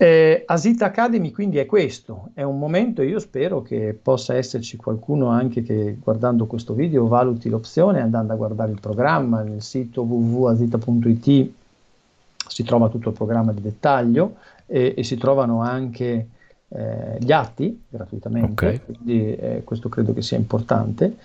Eh, 0.00 0.44
Asita 0.46 0.86
Academy 0.86 1.32
quindi 1.32 1.58
è 1.58 1.66
questo, 1.66 2.28
è 2.34 2.42
un 2.42 2.56
momento, 2.56 3.02
io 3.02 3.18
spero 3.18 3.62
che 3.62 3.98
possa 4.00 4.34
esserci 4.34 4.76
qualcuno 4.76 5.26
anche 5.26 5.62
che 5.64 5.96
guardando 6.00 6.46
questo 6.46 6.72
video 6.72 7.08
valuti 7.08 7.48
l'opzione 7.48 8.00
andando 8.00 8.32
a 8.32 8.36
guardare 8.36 8.70
il 8.70 8.78
programma 8.80 9.42
nel 9.42 9.60
sito 9.60 10.02
www.asita.it 10.02 11.50
si 12.48 12.64
trova 12.64 12.88
tutto 12.88 13.10
il 13.10 13.14
programma 13.14 13.52
di 13.52 13.62
dettaglio 13.62 14.36
e, 14.66 14.94
e 14.96 15.04
si 15.04 15.16
trovano 15.16 15.62
anche 15.62 16.28
eh, 16.68 17.16
gli 17.18 17.32
atti 17.32 17.84
gratuitamente, 17.88 18.66
okay. 18.66 18.80
quindi 18.84 19.34
eh, 19.34 19.62
questo 19.64 19.88
credo 19.88 20.12
che 20.12 20.22
sia 20.22 20.36
importante. 20.36 21.16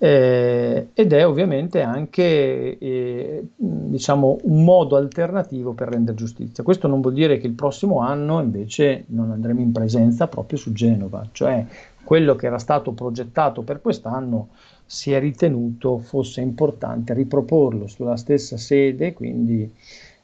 Eh, 0.00 0.90
ed 0.94 1.12
è 1.12 1.26
ovviamente 1.26 1.82
anche 1.82 2.78
eh, 2.78 3.48
diciamo, 3.56 4.38
un 4.42 4.62
modo 4.62 4.96
alternativo 4.96 5.72
per 5.72 5.88
rendere 5.88 6.16
giustizia. 6.16 6.62
Questo 6.62 6.86
non 6.86 7.00
vuol 7.00 7.14
dire 7.14 7.38
che 7.38 7.48
il 7.48 7.54
prossimo 7.54 7.98
anno 7.98 8.40
invece 8.40 9.04
non 9.08 9.32
andremo 9.32 9.60
in 9.60 9.72
presenza 9.72 10.28
proprio 10.28 10.56
su 10.56 10.72
Genova, 10.72 11.26
cioè 11.32 11.66
quello 12.04 12.36
che 12.36 12.46
era 12.46 12.58
stato 12.58 12.92
progettato 12.92 13.62
per 13.62 13.80
quest'anno 13.82 14.50
si 14.86 15.12
è 15.12 15.18
ritenuto 15.18 15.98
fosse 15.98 16.40
importante 16.40 17.12
riproporlo 17.12 17.88
sulla 17.88 18.16
stessa 18.16 18.56
sede, 18.56 19.12
quindi 19.12 19.70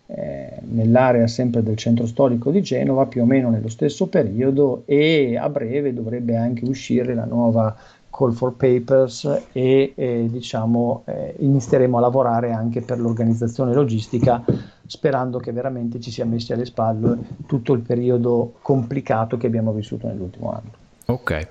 eh, 0.07 0.59
nell'area 0.63 1.27
sempre 1.27 1.63
del 1.63 1.77
centro 1.77 2.07
storico 2.07 2.51
di 2.51 2.63
Genova, 2.63 3.07
più 3.07 3.23
o 3.23 3.27
meno 3.27 3.51
nello 3.51 3.69
stesso 3.69 4.07
periodo 4.07 4.83
e 4.87 5.37
a 5.37 5.49
breve 5.49 5.95
dovrebbe 5.95 6.37
anche 6.37 6.65
uscire 6.65 7.15
la 7.15 7.25
nuova 7.25 7.75
call 8.11 8.33
for 8.33 8.55
papers 8.55 9.43
e 9.53 9.93
eh, 9.95 10.29
diciamo 10.31 11.03
eh, 11.07 11.35
inizieremo 11.39 11.99
a 11.99 12.01
lavorare 12.01 12.53
anche 12.53 12.81
per 12.81 13.01
l'organizzazione 13.01 13.75
logistica 13.75 14.45
sperando 14.87 15.39
che 15.39 15.51
veramente 15.51 15.99
ci 15.99 16.13
sia 16.13 16.25
messi 16.25 16.53
alle 16.53 16.65
spalle 16.65 17.19
tutto 17.47 17.73
il 17.73 17.81
periodo 17.81 18.55
complicato 18.63 19.37
che 19.37 19.49
abbiamo 19.49 19.73
vissuto 19.73 20.07
nell'ultimo 20.07 20.53
anno. 20.53 20.84
Ok, 21.07 21.49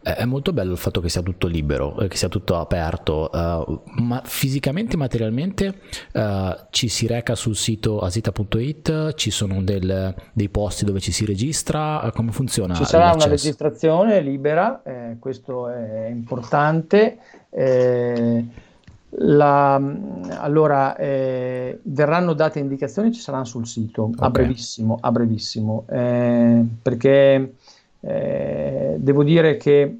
è 0.00 0.24
molto 0.24 0.52
bello 0.52 0.72
il 0.72 0.78
fatto 0.78 1.00
che 1.00 1.08
sia 1.08 1.22
tutto 1.22 1.48
libero, 1.48 1.98
eh, 1.98 2.06
che 2.06 2.16
sia 2.16 2.28
tutto 2.28 2.56
aperto, 2.56 3.30
uh, 3.32 3.80
ma 4.00 4.22
fisicamente, 4.24 4.96
materialmente 4.96 5.80
uh, 6.12 6.54
ci 6.70 6.86
si 6.86 7.08
reca 7.08 7.34
sul 7.34 7.56
sito 7.56 7.98
asita.it, 7.98 9.14
ci 9.14 9.32
sono 9.32 9.60
del, 9.60 10.14
dei 10.32 10.48
posti 10.48 10.84
dove 10.84 11.00
ci 11.00 11.10
si 11.10 11.24
registra, 11.24 12.12
come 12.14 12.30
funziona? 12.30 12.74
Ci 12.74 12.84
sarà 12.84 13.06
l'accesso? 13.06 13.26
una 13.26 13.34
registrazione 13.34 14.20
libera, 14.20 14.82
eh, 14.84 15.16
questo 15.18 15.68
è 15.68 16.06
importante. 16.08 17.18
Eh, 17.50 18.46
la, 19.14 19.74
allora, 19.74 20.96
eh, 20.96 21.80
verranno 21.82 22.34
date 22.34 22.60
indicazioni, 22.60 23.12
ci 23.12 23.20
saranno 23.20 23.44
sul 23.44 23.66
sito 23.66 24.04
okay. 24.04 24.28
a 24.28 24.30
brevissimo, 24.30 24.96
a 25.00 25.10
brevissimo 25.10 25.84
perché 25.86 27.54
eh, 28.04 28.96
devo 28.98 29.22
dire 29.22 29.56
che 29.56 29.98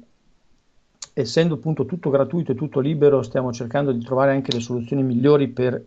essendo 1.13 1.55
appunto 1.55 1.85
tutto 1.85 2.09
gratuito 2.09 2.51
e 2.51 2.55
tutto 2.55 2.79
libero, 2.79 3.21
stiamo 3.21 3.51
cercando 3.53 3.91
di 3.91 4.03
trovare 4.03 4.31
anche 4.31 4.51
le 4.51 4.59
soluzioni 4.59 5.03
migliori 5.03 5.47
per 5.47 5.85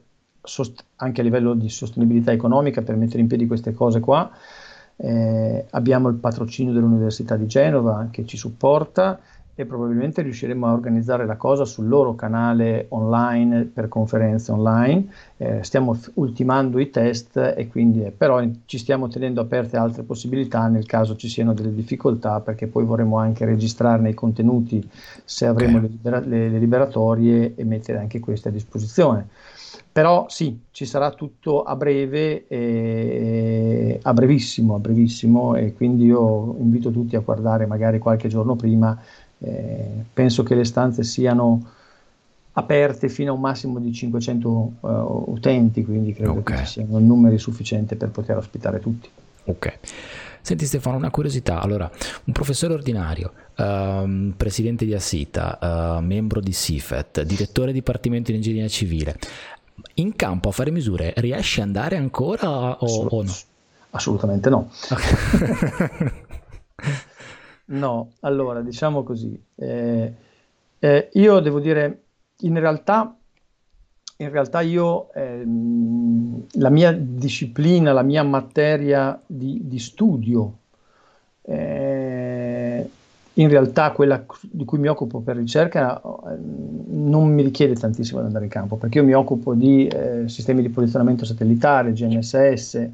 anche 0.97 1.21
a 1.21 1.25
livello 1.25 1.55
di 1.55 1.69
sostenibilità 1.69 2.31
economica 2.31 2.83
per 2.83 2.95
mettere 2.97 3.21
in 3.21 3.27
piedi 3.27 3.47
queste 3.47 3.73
cose 3.73 4.01
qua. 4.01 4.31
Eh, 4.99 5.67
abbiamo 5.71 6.09
il 6.09 6.15
patrocinio 6.15 6.73
dell'Università 6.73 7.37
di 7.37 7.47
Genova 7.47 8.09
che 8.11 8.25
ci 8.25 8.37
supporta 8.37 9.21
e 9.59 9.65
probabilmente 9.65 10.21
riusciremo 10.21 10.67
a 10.67 10.73
organizzare 10.73 11.25
la 11.25 11.37
cosa 11.37 11.65
sul 11.65 11.89
loro 11.89 12.15
canale 12.15 12.87
online 12.91 13.65
per 13.65 13.89
conferenze 13.89 14.53
online. 14.53 15.07
Eh, 15.39 15.65
stiamo 15.65 15.99
ultimando 16.15 16.79
i 16.79 16.91
test 16.91 17.55
e 17.57 17.67
quindi 17.69 18.05
eh, 18.05 18.11
però 18.11 18.43
ci 18.67 18.77
stiamo 18.77 19.09
tenendo 19.09 19.41
aperte 19.41 19.79
altre 19.79 20.03
possibilità 20.03 20.69
nel 20.69 20.85
caso 20.85 21.17
ci 21.17 21.29
siano 21.29 21.55
delle 21.55 21.75
difficoltà 21.75 22.41
perché 22.41 22.67
poi 22.67 22.85
vorremmo 22.85 23.17
anche 23.17 23.47
registrarne 23.47 24.11
i 24.11 24.15
contenuti 24.15 24.87
se 25.25 25.47
avremo 25.47 25.79
okay. 25.79 25.89
le, 25.89 25.95
libera- 25.95 26.21
le, 26.21 26.49
le 26.51 26.59
liberatorie 26.59 27.55
e 27.57 27.65
mettere 27.65 27.99
anche 27.99 28.21
queste 28.21 28.49
a 28.49 28.53
disposizione. 28.53 29.29
Però 29.97 30.27
sì, 30.29 30.61
ci 30.73 30.85
sarà 30.85 31.11
tutto 31.13 31.63
a 31.63 31.75
breve, 31.75 32.47
e, 32.49 33.99
a 34.03 34.13
brevissimo, 34.13 34.75
a 34.75 34.79
brevissimo 34.79 35.55
e 35.55 35.73
quindi 35.73 36.05
io 36.05 36.55
invito 36.59 36.91
tutti 36.91 37.17
a 37.17 37.21
guardare 37.21 37.65
magari 37.65 37.99
qualche 37.99 38.29
giorno 38.29 38.57
prima 38.57 39.01
eh, 39.39 40.05
penso 40.13 40.43
che 40.43 40.55
le 40.55 40.65
stanze 40.65 41.03
siano 41.03 41.75
aperte 42.59 43.09
fino 43.09 43.33
a 43.33 43.35
un 43.35 43.41
massimo 43.41 43.79
di 43.79 43.93
500 43.93 44.49
uh, 44.49 44.73
eh, 44.83 44.89
utenti, 45.27 45.85
quindi 45.85 46.15
credo 46.15 46.33
okay. 46.33 46.57
che 46.57 46.65
ci 46.65 46.73
siano 46.73 46.99
numeri 46.99 47.39
sufficienti 47.39 47.97
per 47.97 48.09
poter 48.11 48.37
ospitare 48.39 48.81
tutti. 48.81 49.09
Ok. 49.45 49.79
Senti 50.41 50.65
Stefano, 50.65 50.97
una 50.97 51.11
curiosità. 51.11 51.61
Allora, 51.61 51.91
un 52.25 52.33
professore 52.33 52.73
ordinario, 52.73 53.33
um, 53.57 54.33
presidente 54.37 54.85
di 54.85 54.95
Assita, 54.95 55.99
uh, 55.99 56.03
membro 56.03 56.41
di 56.41 56.53
SIFET, 56.53 57.23
direttore 57.23 57.73
dipartimento 57.73 58.31
di 58.31 58.37
ingegneria 58.37 58.69
civile, 58.69 59.17
in 59.95 60.17
campo 60.17 60.49
a 60.49 60.53
fare 60.53 60.71
misure 60.71 61.13
riesce 61.17 61.61
ad 61.61 61.67
andare 61.67 61.97
ancora 61.97 62.49
o, 62.49 62.85
Assolut- 62.85 63.13
o 63.13 63.23
no? 63.23 63.35
Assolutamente 63.91 64.49
no. 64.49 64.71
Okay. 64.89 66.13
No, 67.69 68.13
allora 68.21 68.61
diciamo 68.61 69.03
così, 69.03 69.41
eh, 69.57 70.15
eh, 70.79 71.09
io 71.15 71.41
devo 71.41 71.59
dire, 71.59 72.03
in 72.41 72.59
realtà, 72.61 73.17
in 74.19 74.31
realtà 74.31 74.61
io, 74.61 75.13
ehm, 75.13 76.47
la 76.53 76.71
mia 76.71 76.93
disciplina, 76.93 77.93
la 77.93 78.03
mia 78.03 78.23
materia 78.23 79.21
di, 79.27 79.63
di 79.65 79.79
studio, 79.81 80.59
eh, 81.43 82.91
in 83.39 83.49
realtà 83.49 83.91
quella 83.91 84.25
di 84.41 84.65
cui 84.65 84.79
mi 84.79 84.89
occupo 84.89 85.21
per 85.21 85.37
ricerca 85.37 86.01
eh, 86.01 86.37
non 86.39 87.29
mi 87.33 87.43
richiede 87.43 87.75
tantissimo 87.75 88.21
di 88.21 88.27
andare 88.27 88.45
in 88.45 88.51
campo, 88.51 88.77
perché 88.77 88.99
io 88.99 89.05
mi 89.05 89.13
occupo 89.13 89.55
di 89.55 89.89
eh, 89.89 90.29
sistemi 90.29 90.63
di 90.63 90.69
posizionamento 90.69 91.25
satellitare, 91.25 91.93
GNSS, 91.93 92.89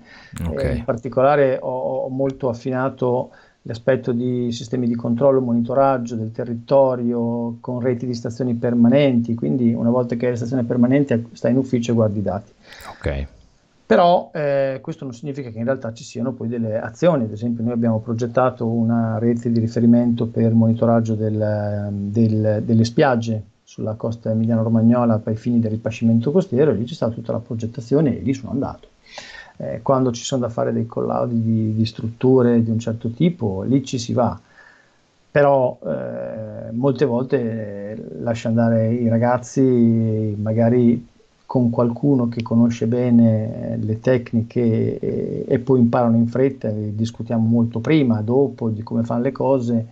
okay. 0.49 0.79
in 0.79 0.85
particolare 0.85 1.59
ho, 1.61 2.05
ho 2.05 2.09
molto 2.09 2.49
affinato 2.49 3.31
l'aspetto 3.62 4.12
di 4.12 4.50
sistemi 4.50 4.86
di 4.86 4.94
controllo 4.94 5.40
monitoraggio 5.40 6.16
del 6.16 6.32
territorio 6.32 7.58
con 7.60 7.80
reti 7.80 8.06
di 8.06 8.14
stazioni 8.14 8.54
permanenti, 8.54 9.34
quindi 9.34 9.72
una 9.72 9.90
volta 9.90 10.16
che 10.16 10.24
hai 10.26 10.30
la 10.32 10.36
stazione 10.36 10.64
permanente 10.64 11.26
stai 11.32 11.52
in 11.52 11.58
ufficio 11.58 11.92
e 11.92 11.94
guardi 11.94 12.18
i 12.18 12.22
dati. 12.22 12.52
Ok. 12.90 13.26
Però 13.86 14.30
eh, 14.32 14.78
questo 14.80 15.04
non 15.04 15.12
significa 15.12 15.50
che 15.50 15.58
in 15.58 15.64
realtà 15.64 15.92
ci 15.92 16.02
siano 16.02 16.32
poi 16.32 16.48
delle 16.48 16.80
azioni, 16.80 17.24
ad 17.24 17.32
esempio 17.32 17.62
noi 17.62 17.74
abbiamo 17.74 18.00
progettato 18.00 18.66
una 18.66 19.18
rete 19.18 19.52
di 19.52 19.60
riferimento 19.60 20.26
per 20.26 20.52
monitoraggio 20.52 21.14
del, 21.14 21.88
del, 21.90 22.62
delle 22.64 22.84
spiagge 22.84 23.42
sulla 23.62 23.94
costa 23.94 24.30
emiliano-romagnola 24.30 25.18
per 25.18 25.34
i 25.34 25.36
fini 25.36 25.60
del 25.60 25.72
ripascimento 25.72 26.30
costiero 26.32 26.70
e 26.70 26.74
lì 26.74 26.84
c'è 26.84 26.94
stata 26.94 27.12
tutta 27.12 27.32
la 27.32 27.38
progettazione 27.38 28.18
e 28.18 28.22
lì 28.22 28.32
sono 28.32 28.52
andato 28.52 28.88
eh, 29.62 29.80
quando 29.80 30.10
ci 30.10 30.24
sono 30.24 30.42
da 30.42 30.48
fare 30.48 30.72
dei 30.72 30.86
collaudi 30.86 31.40
di, 31.40 31.74
di, 31.74 31.86
strutture 31.86 32.62
di 32.62 32.70
un 32.70 32.80
certo 32.80 33.10
tipo, 33.10 33.62
lì 33.62 33.84
ci 33.84 33.98
si 33.98 34.12
va. 34.12 34.38
Però 35.30 35.78
eh, 35.86 36.72
molte 36.72 37.04
volte 37.04 38.10
lascia 38.20 38.48
andare 38.48 38.92
i 38.92 39.08
ragazzi 39.08 40.36
magari 40.38 41.08
con 41.46 41.70
qualcuno 41.70 42.28
che 42.28 42.42
conosce 42.42 42.86
bene 42.86 43.78
le 43.80 44.00
tecniche 44.00 44.98
e, 44.98 45.44
e 45.46 45.58
poi 45.58 45.80
imparano 45.80 46.16
in 46.16 46.26
fretta, 46.26 46.68
e 46.68 46.94
discutiamo 46.94 47.46
molto 47.46 47.80
prima, 47.80 48.20
dopo 48.20 48.68
di 48.68 48.82
come 48.82 49.04
fanno 49.04 49.22
le 49.22 49.32
cose 49.32 49.86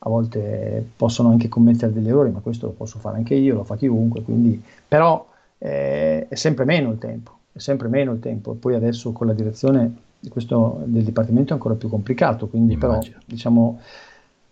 a 0.00 0.08
volte 0.08 0.84
possono 0.96 1.30
anche 1.30 1.48
commettere 1.48 1.92
degli 1.92 2.08
errori, 2.08 2.30
ma 2.30 2.40
questo 2.40 2.66
lo 2.66 2.72
posso 2.72 2.98
fare 2.98 3.16
anche 3.16 3.34
io, 3.34 3.54
lo 3.54 3.64
fa 3.64 3.76
chiunque, 3.76 4.22
quindi, 4.22 4.62
però 4.86 5.26
eh, 5.58 6.28
è 6.28 6.34
sempre 6.34 6.64
meno 6.64 6.90
il 6.90 6.98
tempo 6.98 7.37
è 7.58 7.60
sempre 7.60 7.88
meno 7.88 8.12
il 8.12 8.20
tempo. 8.20 8.54
Poi 8.54 8.74
adesso 8.74 9.12
con 9.12 9.26
la 9.26 9.34
direzione 9.34 9.92
di 10.18 10.28
questo, 10.28 10.82
del 10.84 11.04
Dipartimento 11.04 11.50
è 11.50 11.54
ancora 11.54 11.74
più 11.74 11.88
complicato, 11.88 12.48
quindi 12.48 12.76
però 12.76 12.98
diciamo 13.24 13.80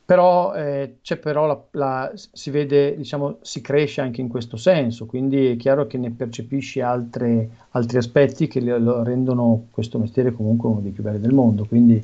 però 0.06 0.54
eh, 0.54 0.98
c'è 1.02 1.16
però 1.16 1.46
la, 1.46 1.60
la, 1.72 2.12
si 2.14 2.50
vede, 2.50 2.96
diciamo, 2.96 3.38
si 3.40 3.60
cresce 3.60 4.00
anche 4.00 4.20
in 4.20 4.28
questo 4.28 4.56
senso, 4.56 5.04
quindi 5.04 5.46
è 5.48 5.56
chiaro 5.56 5.88
che 5.88 5.98
ne 5.98 6.12
percepisci 6.12 6.80
altre, 6.80 7.48
altri 7.70 7.98
aspetti 7.98 8.46
che 8.46 8.60
lo 8.60 9.02
rendono 9.02 9.64
questo 9.72 9.98
mestiere 9.98 10.32
comunque 10.32 10.68
uno 10.68 10.78
dei 10.78 10.92
più 10.92 11.02
belli 11.02 11.18
del 11.18 11.34
mondo. 11.34 11.64
Quindi 11.64 12.00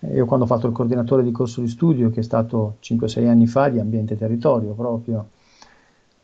eh, 0.00 0.14
io 0.14 0.24
quando 0.24 0.46
ho 0.46 0.48
fatto 0.48 0.68
il 0.68 0.72
coordinatore 0.72 1.22
di 1.22 1.32
corso 1.32 1.60
di 1.60 1.68
studio, 1.68 2.08
che 2.08 2.20
è 2.20 2.22
stato 2.22 2.76
5-6 2.82 3.28
anni 3.28 3.46
fa, 3.46 3.68
di 3.68 3.78
ambiente 3.78 4.14
e 4.14 4.16
territorio 4.16 4.72
proprio, 4.72 5.28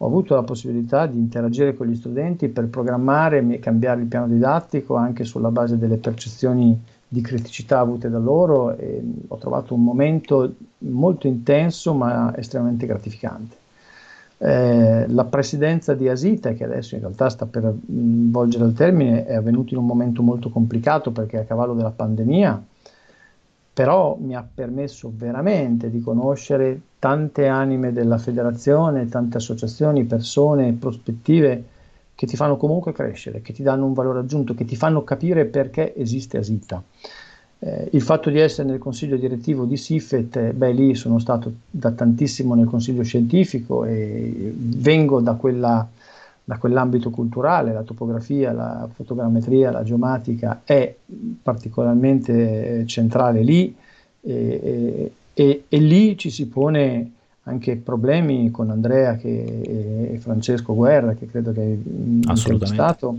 ho 0.03 0.07
avuto 0.07 0.35
la 0.35 0.43
possibilità 0.43 1.07
di 1.07 1.19
interagire 1.19 1.75
con 1.75 1.87
gli 1.87 1.95
studenti 1.95 2.49
per 2.49 2.69
programmare 2.69 3.47
e 3.47 3.59
cambiare 3.59 4.01
il 4.01 4.07
piano 4.07 4.29
didattico 4.29 4.95
anche 4.95 5.25
sulla 5.25 5.51
base 5.51 5.77
delle 5.77 5.99
percezioni 5.99 6.79
di 7.07 7.21
criticità 7.21 7.81
avute 7.81 8.09
da 8.09 8.19
loro 8.19 8.77
e 8.77 9.03
ho 9.29 9.37
trovato 9.37 9.75
un 9.75 9.85
momento 9.85 10.55
molto 10.79 11.27
intenso 11.27 11.93
ma 11.93 12.35
estremamente 12.37 12.87
gratificante. 12.87 13.57
Eh, 14.39 15.07
la 15.07 15.25
presidenza 15.27 15.93
di 15.93 16.09
Asita, 16.09 16.55
che 16.55 16.65
adesso 16.65 16.95
in 16.95 17.03
realtà 17.03 17.29
sta 17.29 17.45
per 17.45 17.75
volgere 17.85 18.65
al 18.65 18.73
termine, 18.73 19.27
è 19.27 19.35
avvenuta 19.35 19.75
in 19.75 19.81
un 19.81 19.87
momento 19.87 20.23
molto 20.23 20.49
complicato 20.49 21.11
perché 21.11 21.41
a 21.41 21.45
cavallo 21.45 21.75
della 21.75 21.91
pandemia, 21.91 22.65
però 23.73 24.17
mi 24.21 24.35
ha 24.35 24.47
permesso 24.53 25.13
veramente 25.15 25.91
di 25.91 26.01
conoscere 26.01 26.81
tante 26.99 27.47
anime 27.47 27.93
della 27.93 28.19
federazione, 28.19 29.09
tante 29.09 29.39
associazioni, 29.39 30.05
persone, 30.05 30.73
prospettive 30.73 31.65
che 32.15 32.27
ti 32.27 32.37
fanno 32.37 32.59
comunque 32.59 32.93
crescere, 32.93 33.41
che 33.41 33.55
ti 33.55 33.63
danno 33.63 33.87
un 33.87 33.95
valore 33.95 34.19
aggiunto, 34.19 34.55
che 34.55 34.67
ti 34.67 34.77
fanno 34.77 35.05
capire 35.05 35.47
perché 35.47 35.95
esiste 35.97 36.37
Asita. 36.37 36.83
Eh, 37.63 37.89
il 37.93 38.03
fatto 38.03 38.29
di 38.29 38.39
essere 38.39 38.69
nel 38.69 38.79
consiglio 38.79 39.17
direttivo 39.17 39.65
di 39.65 39.77
SIFET, 39.77 40.37
eh, 40.37 40.53
beh 40.53 40.73
lì 40.73 40.95
sono 40.95 41.19
stato 41.19 41.53
da 41.71 41.91
tantissimo 41.91 42.55
nel 42.55 42.67
consiglio 42.67 43.03
scientifico 43.03 43.85
e 43.85 44.53
vengo 44.55 45.21
da, 45.21 45.35
quella, 45.35 45.87
da 46.51 46.59
quell'ambito 46.59 47.11
culturale, 47.11 47.73
la 47.73 47.85
topografia, 47.85 48.51
la 48.51 48.89
fotogrammetria, 48.93 49.71
la 49.71 49.85
geomatica 49.85 50.63
è 50.65 50.93
particolarmente 51.41 52.81
eh, 52.81 52.87
centrale 52.89 53.45
lì 53.45 53.73
e, 54.21 55.13
e, 55.33 55.65
e 55.69 55.79
lì 55.79 56.19
ci 56.19 56.29
si 56.29 56.49
pone 56.49 57.13
anche 57.45 57.77
problemi 57.77 58.51
con 58.51 58.71
Andrea 58.71 59.15
che, 59.15 60.11
e 60.13 60.19
Francesco 60.19 60.75
Guerra, 60.75 61.15
che 61.15 61.27
credo 61.27 61.53
che 61.53 61.61
hai 61.61 61.81
intervistato, 61.85 63.17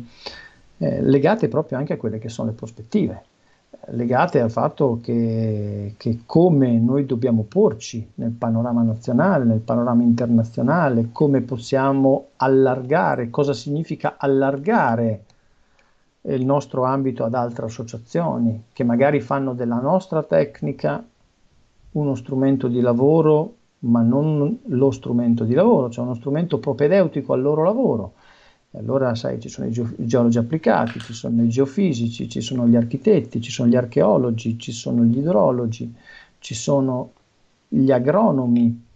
eh, 0.79 1.01
legate 1.01 1.47
proprio 1.47 1.77
anche 1.77 1.93
a 1.93 1.97
quelle 1.97 2.19
che 2.19 2.27
sono 2.27 2.49
le 2.49 2.55
prospettive, 2.55 3.23
legate 3.87 4.39
al 4.39 4.51
fatto 4.51 4.99
che, 5.01 5.95
che, 5.97 6.19
come 6.25 6.77
noi 6.77 7.05
dobbiamo 7.05 7.43
porci 7.43 8.11
nel 8.15 8.31
panorama 8.31 8.83
nazionale, 8.83 9.45
nel 9.45 9.59
panorama 9.59 10.03
internazionale, 10.03 11.09
come 11.11 11.41
possiamo 11.41 12.27
allargare, 12.37 13.29
cosa 13.29 13.53
significa 13.53 14.15
allargare 14.17 15.25
il 16.23 16.45
nostro 16.45 16.83
ambito 16.83 17.23
ad 17.23 17.33
altre 17.33 17.65
associazioni 17.65 18.65
che 18.73 18.83
magari 18.83 19.21
fanno 19.21 19.53
della 19.53 19.79
nostra 19.79 20.21
tecnica 20.21 21.03
uno 21.93 22.15
strumento 22.15 22.67
di 22.67 22.79
lavoro 22.79 23.55
ma 23.83 24.01
non 24.01 24.59
lo 24.65 24.91
strumento 24.91 25.43
di 25.43 25.55
lavoro, 25.55 25.89
cioè 25.89 26.03
uno 26.03 26.13
strumento 26.13 26.59
propedeutico 26.59 27.33
al 27.33 27.41
loro 27.41 27.63
lavoro. 27.63 28.13
Allora, 28.73 29.15
sai, 29.15 29.39
ci 29.39 29.49
sono 29.49 29.67
i, 29.67 29.71
ge- 29.71 29.95
i, 29.97 30.05
geologi 30.05 30.37
applicati, 30.37 30.99
ci 30.99 31.13
sono 31.13 31.43
i 31.43 31.49
geofisici, 31.49 32.29
ci 32.29 32.39
sono 32.39 32.67
gli 32.67 32.77
architetti, 32.77 33.41
ci 33.41 33.51
sono 33.51 33.67
gli 33.67 33.75
archeologi, 33.75 34.57
ci 34.57 34.71
sono 34.71 35.03
gli 35.03 35.17
idrologi, 35.17 35.93
ci 36.39 36.53
sono 36.53 37.11
gli 37.67 37.91
agronomi, 37.91 38.87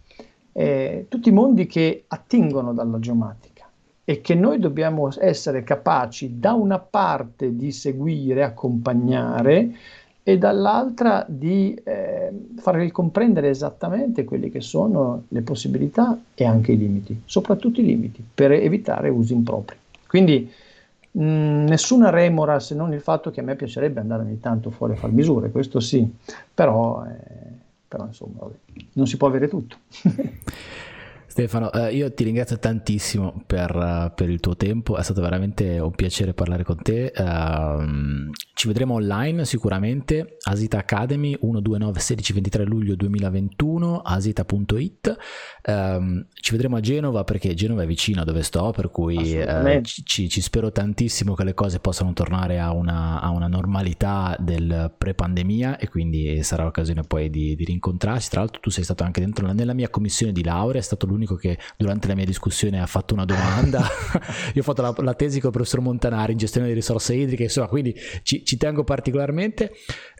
eh, 0.52 1.06
tutti 1.08 1.30
mondi 1.30 1.66
che 1.66 2.04
attingono 2.08 2.72
dalla 2.72 2.98
geomatica 2.98 3.68
e 4.02 4.20
che 4.22 4.34
noi 4.34 4.58
dobbiamo 4.58 5.10
essere 5.18 5.62
capaci 5.62 6.38
da 6.38 6.54
una 6.54 6.78
parte 6.78 7.54
di 7.54 7.70
seguire, 7.70 8.44
accompagnare, 8.44 9.74
e 10.28 10.38
dall'altra 10.38 11.24
di 11.28 11.72
eh, 11.84 12.32
far 12.56 12.90
comprendere 12.90 13.48
esattamente 13.48 14.24
quelle 14.24 14.50
che 14.50 14.60
sono 14.60 15.22
le 15.28 15.42
possibilità 15.42 16.18
e 16.34 16.44
anche 16.44 16.72
i 16.72 16.76
limiti, 16.76 17.22
soprattutto 17.24 17.80
i 17.80 17.84
limiti, 17.84 18.24
per 18.34 18.50
evitare 18.50 19.08
usi 19.08 19.34
impropri. 19.34 19.76
Quindi 20.08 20.50
mh, 21.12 21.22
nessuna 21.22 22.10
remora 22.10 22.58
se 22.58 22.74
non 22.74 22.92
il 22.92 23.02
fatto 23.02 23.30
che 23.30 23.38
a 23.38 23.44
me 23.44 23.54
piacerebbe 23.54 24.00
andare 24.00 24.24
ogni 24.24 24.40
tanto 24.40 24.70
fuori 24.70 24.94
a 24.94 24.96
fare 24.96 25.12
misure, 25.12 25.52
questo 25.52 25.78
sì, 25.78 26.04
però, 26.52 27.04
eh, 27.06 27.52
però 27.86 28.06
insomma 28.06 28.48
non 28.94 29.06
si 29.06 29.16
può 29.16 29.28
avere 29.28 29.46
tutto. 29.46 29.76
Stefano, 31.36 31.70
eh, 31.70 31.94
io 31.94 32.10
ti 32.14 32.24
ringrazio 32.24 32.58
tantissimo 32.58 33.42
per, 33.44 33.76
uh, 33.76 34.10
per, 34.14 34.30
il 34.30 34.40
tuo 34.40 34.56
tempo, 34.56 34.96
è 34.96 35.02
stato 35.02 35.20
veramente 35.20 35.78
un 35.78 35.90
piacere 35.90 36.32
parlare 36.32 36.64
con 36.64 36.80
te. 36.80 37.12
Uh, 37.14 38.30
ci 38.54 38.68
vedremo 38.68 38.94
online 38.94 39.44
sicuramente, 39.44 40.38
Asita 40.44 40.78
Academy 40.78 41.32
129 41.38 42.00
16 42.00 42.32
23 42.32 42.64
luglio 42.64 42.96
2021, 42.96 44.00
asita.it. 44.00 45.16
Ehm, 45.60 46.26
ci 46.32 46.52
vedremo 46.52 46.76
a 46.76 46.80
Genova 46.80 47.24
perché 47.24 47.52
Genova 47.52 47.82
è 47.82 47.86
vicino 47.86 48.22
a 48.22 48.24
dove 48.24 48.42
sto, 48.42 48.70
per 48.70 48.90
cui 48.90 49.36
uh, 49.36 49.82
ci, 49.82 50.30
ci, 50.30 50.40
spero 50.40 50.72
tantissimo 50.72 51.34
che 51.34 51.44
le 51.44 51.52
cose 51.52 51.80
possano 51.80 52.14
tornare 52.14 52.58
a 52.58 52.72
una, 52.72 53.20
a 53.20 53.28
una 53.28 53.46
normalità 53.46 54.36
del 54.38 54.94
pre-pandemia 54.96 55.76
e 55.76 55.88
quindi 55.90 56.42
sarà 56.42 56.62
l'occasione 56.62 57.02
poi 57.02 57.28
di, 57.28 57.56
di 57.56 57.64
rincontrarci. 57.64 58.30
Tra 58.30 58.40
l'altro 58.40 58.60
tu 58.60 58.70
sei 58.70 58.84
stato 58.84 59.02
anche 59.02 59.20
dentro 59.20 59.52
nella 59.52 59.74
mia 59.74 59.90
commissione 59.90 60.32
di 60.32 60.42
laurea, 60.42 60.80
è 60.80 60.84
stato 60.84 61.04
l'unico 61.04 61.25
l'unico 61.26 61.34
che 61.34 61.58
durante 61.76 62.06
la 62.06 62.14
mia 62.14 62.24
discussione 62.24 62.80
ha 62.80 62.86
fatto 62.86 63.12
una 63.12 63.24
domanda. 63.24 63.82
Io 64.54 64.60
ho 64.60 64.64
fatto 64.64 64.82
la, 64.82 64.94
la, 64.98 65.14
tesi 65.14 65.40
con 65.40 65.50
il 65.50 65.56
professor 65.56 65.80
Montanari 65.80 66.32
in 66.32 66.38
gestione 66.38 66.68
di 66.68 66.72
risorse 66.72 67.14
idriche, 67.14 67.44
insomma, 67.44 67.66
quindi 67.66 67.94
ci, 68.22 68.44
ci 68.44 68.56
tengo 68.56 68.84
particolarmente. 68.84 69.72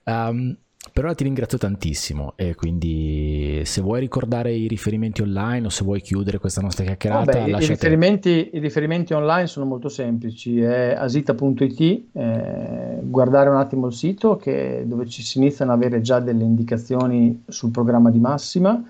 Um, 0.04 0.58
però 0.92 1.12
ti 1.14 1.24
ringrazio 1.24 1.58
tantissimo 1.58 2.34
e 2.36 2.54
quindi 2.54 3.60
se 3.64 3.80
vuoi 3.80 3.98
ricordare 3.98 4.52
i 4.52 4.68
riferimenti 4.68 5.20
online 5.20 5.66
o 5.66 5.68
se 5.68 5.82
vuoi 5.82 6.00
chiudere 6.00 6.38
questa 6.38 6.60
nostra 6.60 6.84
chiacchierata 6.84 7.40
Vabbè, 7.40 7.60
i, 7.60 7.66
riferimenti, 7.66 8.50
i, 8.52 8.58
riferimenti, 8.60 9.12
online 9.12 9.48
sono 9.48 9.66
molto 9.66 9.88
semplici 9.88 10.60
è 10.60 10.94
asita.it 10.96 11.80
eh, 12.12 12.98
guardare 13.02 13.50
un 13.50 13.56
attimo 13.56 13.88
il 13.88 13.94
sito 13.94 14.36
che, 14.36 14.84
dove 14.86 15.08
ci 15.08 15.22
si 15.22 15.38
iniziano 15.38 15.72
ad 15.72 15.78
avere 15.78 16.00
già 16.02 16.20
delle 16.20 16.44
indicazioni 16.44 17.42
sul 17.48 17.72
programma 17.72 18.10
di 18.10 18.20
massima 18.20 18.80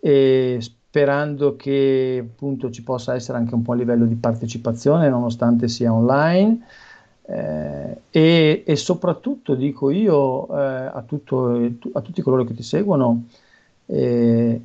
e 0.00 0.60
sperando 0.98 1.54
che 1.54 2.24
appunto 2.26 2.70
ci 2.70 2.82
possa 2.82 3.14
essere 3.14 3.38
anche 3.38 3.54
un 3.54 3.62
po' 3.62 3.72
a 3.72 3.76
livello 3.76 4.04
di 4.04 4.16
partecipazione 4.16 5.08
nonostante 5.08 5.68
sia 5.68 5.92
online. 5.92 6.66
Eh, 7.22 8.00
e, 8.10 8.62
e, 8.66 8.76
soprattutto 8.76 9.54
dico 9.54 9.90
io 9.90 10.48
eh, 10.48 10.90
a, 10.92 11.04
tutto, 11.06 11.70
a, 11.92 12.00
tutti 12.00 12.22
coloro 12.22 12.44
che 12.44 12.54
ti 12.54 12.62
seguono 12.62 13.26
eh, 13.84 14.58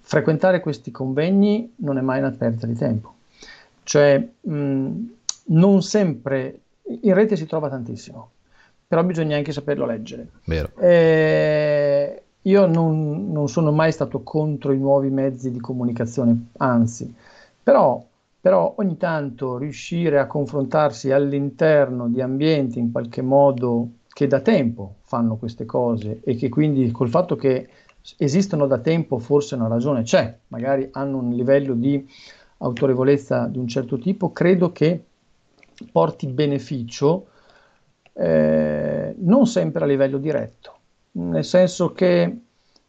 frequentare 0.00 0.58
questi 0.58 0.90
convegni 0.90 1.74
non 1.76 1.96
è 1.96 2.00
mai 2.00 2.18
una 2.18 2.32
perdita 2.32 2.66
di 2.66 2.74
tempo. 2.74 3.14
Cioè 3.82 4.28
mh, 4.40 4.92
non 5.44 5.82
sempre 5.82 6.60
in 7.02 7.14
rete 7.14 7.36
si 7.36 7.46
trova 7.46 7.70
tantissimo 7.70 8.30
però 8.88 9.04
bisogna 9.04 9.36
anche 9.36 9.52
saperlo 9.52 9.84
leggere. 9.84 10.28
Vero. 10.46 10.70
Io 12.48 12.64
non, 12.64 13.30
non, 13.30 13.46
sono 13.48 13.72
mai 13.72 13.92
stato 13.92 14.22
contro 14.22 14.72
i 14.72 14.78
nuovi 14.78 15.10
mezzi 15.10 15.50
di 15.50 15.60
comunicazione, 15.60 16.46
anzi, 16.56 17.14
però, 17.62 18.02
però 18.40 18.72
ogni 18.78 18.96
tanto 18.96 19.58
riuscire 19.58 20.18
a 20.18 20.26
confrontarsi 20.26 21.12
all'interno 21.12 22.08
di 22.08 22.22
ambienti 22.22 22.78
in 22.78 22.90
qualche 22.90 23.20
modo 23.20 23.88
che 24.08 24.26
da 24.26 24.40
tempo 24.40 24.94
fanno 25.02 25.36
queste 25.36 25.66
cose 25.66 26.20
e 26.24 26.36
che 26.36 26.48
quindi 26.48 26.90
col 26.90 27.10
fatto 27.10 27.36
che 27.36 27.68
esistono 28.16 28.66
da 28.66 28.78
tempo 28.78 29.18
forse 29.18 29.54
una 29.54 29.68
ragione 29.68 30.02
c'è, 30.02 30.34
magari 30.48 30.88
hanno 30.92 31.18
un 31.18 31.30
livello 31.32 31.74
di 31.74 32.02
autorevolezza 32.58 33.46
di 33.46 33.58
un 33.58 33.68
certo 33.68 33.98
tipo, 33.98 34.32
credo 34.32 34.72
che 34.72 35.04
porti 35.92 36.26
beneficio 36.28 37.26
eh, 38.14 39.14
non 39.18 39.46
sempre 39.46 39.84
a 39.84 39.86
livello 39.86 40.16
diretto 40.16 40.77
nel 41.18 41.44
senso 41.44 41.92
che 41.92 42.36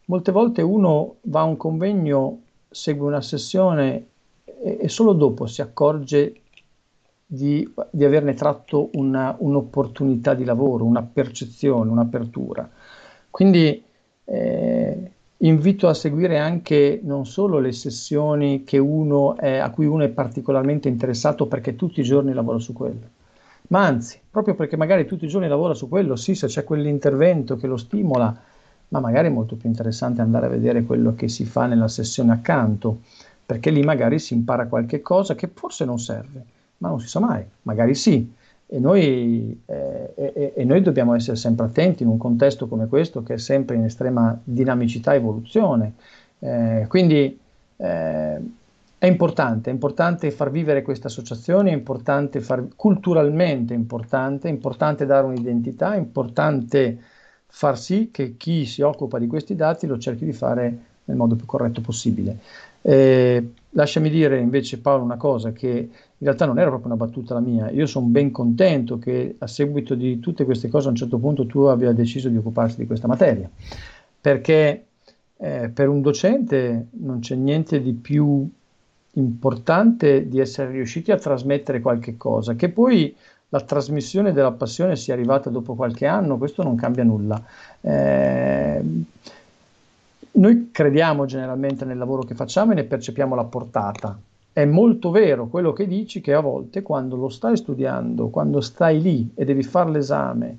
molte 0.05 0.31
volte 0.31 0.61
uno 0.61 1.15
va 1.21 1.41
a 1.41 1.45
un 1.45 1.57
convegno, 1.57 2.41
segue 2.69 3.07
una 3.07 3.21
sessione 3.21 4.07
e, 4.43 4.77
e 4.81 4.89
solo 4.89 5.13
dopo 5.13 5.45
si 5.47 5.61
accorge 5.61 6.41
di, 7.25 7.71
di 7.91 8.05
averne 8.05 8.33
tratto 8.33 8.89
una, 8.93 9.35
un'opportunità 9.37 10.33
di 10.33 10.45
lavoro, 10.45 10.85
una 10.85 11.03
percezione, 11.03 11.91
un'apertura. 11.91 12.69
Quindi 13.29 13.83
eh, 14.25 15.11
invito 15.37 15.87
a 15.87 15.93
seguire 15.93 16.39
anche 16.39 16.99
non 17.03 17.25
solo 17.25 17.59
le 17.59 17.71
sessioni 17.71 18.63
è, 18.63 19.57
a 19.57 19.69
cui 19.69 19.85
uno 19.85 20.03
è 20.03 20.09
particolarmente 20.09 20.87
interessato 20.87 21.47
perché 21.47 21.75
tutti 21.75 21.99
i 21.99 22.03
giorni 22.03 22.33
lavora 22.33 22.59
su 22.59 22.73
quello, 22.73 23.07
ma 23.69 23.85
anzi, 23.85 24.19
proprio 24.29 24.55
perché 24.55 24.77
magari 24.77 25.05
tutti 25.05 25.25
i 25.25 25.27
giorni 25.27 25.47
lavora 25.47 25.73
su 25.73 25.89
quello, 25.89 26.15
sì, 26.15 26.35
se 26.35 26.47
c'è 26.47 26.63
quell'intervento 26.63 27.55
che 27.55 27.67
lo 27.67 27.77
stimola, 27.77 28.35
ma 28.89 28.99
magari 28.99 29.27
è 29.27 29.31
molto 29.31 29.55
più 29.55 29.69
interessante 29.69 30.21
andare 30.21 30.47
a 30.47 30.49
vedere 30.49 30.83
quello 30.83 31.13
che 31.13 31.27
si 31.27 31.45
fa 31.45 31.67
nella 31.67 31.87
sessione 31.87 32.31
accanto, 32.31 33.01
perché 33.45 33.69
lì 33.69 33.83
magari 33.83 34.17
si 34.19 34.33
impara 34.33 34.67
qualche 34.67 35.01
cosa 35.01 35.35
che 35.35 35.49
forse 35.53 35.85
non 35.85 35.99
serve, 35.99 36.43
ma 36.77 36.89
non 36.89 36.99
si 36.99 37.07
sa 37.07 37.19
mai, 37.19 37.43
magari 37.63 37.93
sì. 37.95 38.31
E 38.71 38.79
noi, 38.79 39.61
eh, 39.65 40.13
e, 40.15 40.53
e 40.55 40.63
noi, 40.63 40.81
dobbiamo 40.81 41.15
essere 41.15 41.35
sempre 41.35 41.65
attenti 41.65 42.03
in 42.03 42.09
un 42.09 42.17
contesto 42.17 42.67
come 42.67 42.87
questo 42.87 43.23
che 43.23 43.35
è 43.35 43.37
sempre 43.39 43.75
in 43.75 43.83
estrema 43.83 44.39
dinamicità 44.43 45.13
e 45.13 45.17
evoluzione. 45.17 45.93
Eh, 46.39 46.85
quindi 46.87 47.39
eh, 47.77 48.41
è 48.99 49.07
importante, 49.07 49.69
è 49.69 49.73
importante 49.73 50.29
far 50.29 50.51
vivere 50.51 50.81
queste 50.81 51.07
associazioni, 51.07 51.69
è 51.69 51.73
importante 51.73 52.41
far, 52.41 52.67
culturalmente 52.75 53.73
importante, 53.73 54.49
è 54.49 54.51
importante 54.51 55.05
dare 55.05 55.25
un'identità, 55.25 55.93
è 55.93 55.97
importante 55.97 56.99
far 57.47 57.79
sì 57.79 58.09
che 58.11 58.35
chi 58.35 58.65
si 58.65 58.81
occupa 58.81 59.17
di 59.17 59.27
questi 59.27 59.55
dati 59.55 59.87
lo 59.87 59.97
cerchi 59.97 60.25
di 60.25 60.33
fare 60.33 60.77
nel 61.05 61.15
modo 61.15 61.37
più 61.37 61.45
corretto 61.45 61.79
possibile. 61.79 62.39
Eh, 62.81 63.51
lasciami 63.69 64.09
dire 64.09 64.37
invece 64.37 64.79
Paolo 64.79 65.05
una 65.05 65.15
cosa 65.15 65.53
che 65.53 65.67
in 65.69 66.25
realtà 66.25 66.45
non 66.45 66.59
era 66.59 66.67
proprio 66.67 66.91
una 66.93 67.01
battuta 67.01 67.33
la 67.35 67.39
mia, 67.39 67.69
io 67.69 67.85
sono 67.85 68.05
ben 68.07 68.31
contento 68.31 68.99
che 68.99 69.35
a 69.37 69.47
seguito 69.47 69.95
di 69.95 70.19
tutte 70.19 70.43
queste 70.43 70.67
cose 70.67 70.87
a 70.87 70.89
un 70.89 70.97
certo 70.97 71.19
punto 71.19 71.45
tu 71.45 71.61
abbia 71.61 71.93
deciso 71.93 72.27
di 72.27 72.35
occuparsi 72.35 72.75
di 72.75 72.85
questa 72.85 73.07
materia, 73.07 73.49
perché 74.19 74.87
eh, 75.37 75.69
per 75.69 75.87
un 75.87 76.01
docente 76.01 76.87
non 76.91 77.19
c'è 77.19 77.35
niente 77.35 77.81
di 77.81 77.93
più 77.93 78.49
importante 79.19 80.27
di 80.27 80.39
essere 80.39 80.71
riusciti 80.71 81.11
a 81.11 81.17
trasmettere 81.17 81.81
qualche 81.81 82.17
cosa, 82.17 82.55
che 82.55 82.69
poi 82.69 83.15
la 83.49 83.61
trasmissione 83.61 84.31
della 84.31 84.51
passione 84.51 84.95
sia 84.95 85.13
arrivata 85.13 85.49
dopo 85.49 85.75
qualche 85.75 86.05
anno, 86.05 86.37
questo 86.37 86.63
non 86.63 86.75
cambia 86.75 87.03
nulla. 87.03 87.43
Eh, 87.81 88.81
noi 90.31 90.69
crediamo 90.71 91.25
generalmente 91.25 91.83
nel 91.85 91.97
lavoro 91.97 92.23
che 92.23 92.35
facciamo 92.35 92.71
e 92.71 92.75
ne 92.75 92.83
percepiamo 92.83 93.35
la 93.35 93.43
portata. 93.43 94.17
È 94.51 94.65
molto 94.65 95.09
vero 95.09 95.47
quello 95.47 95.73
che 95.73 95.87
dici 95.87 96.21
che 96.21 96.33
a 96.33 96.39
volte 96.39 96.81
quando 96.81 97.15
lo 97.15 97.29
stai 97.29 97.57
studiando, 97.57 98.29
quando 98.29 98.61
stai 98.61 99.01
lì 99.01 99.31
e 99.35 99.45
devi 99.45 99.63
fare 99.63 99.89
l'esame, 99.89 100.57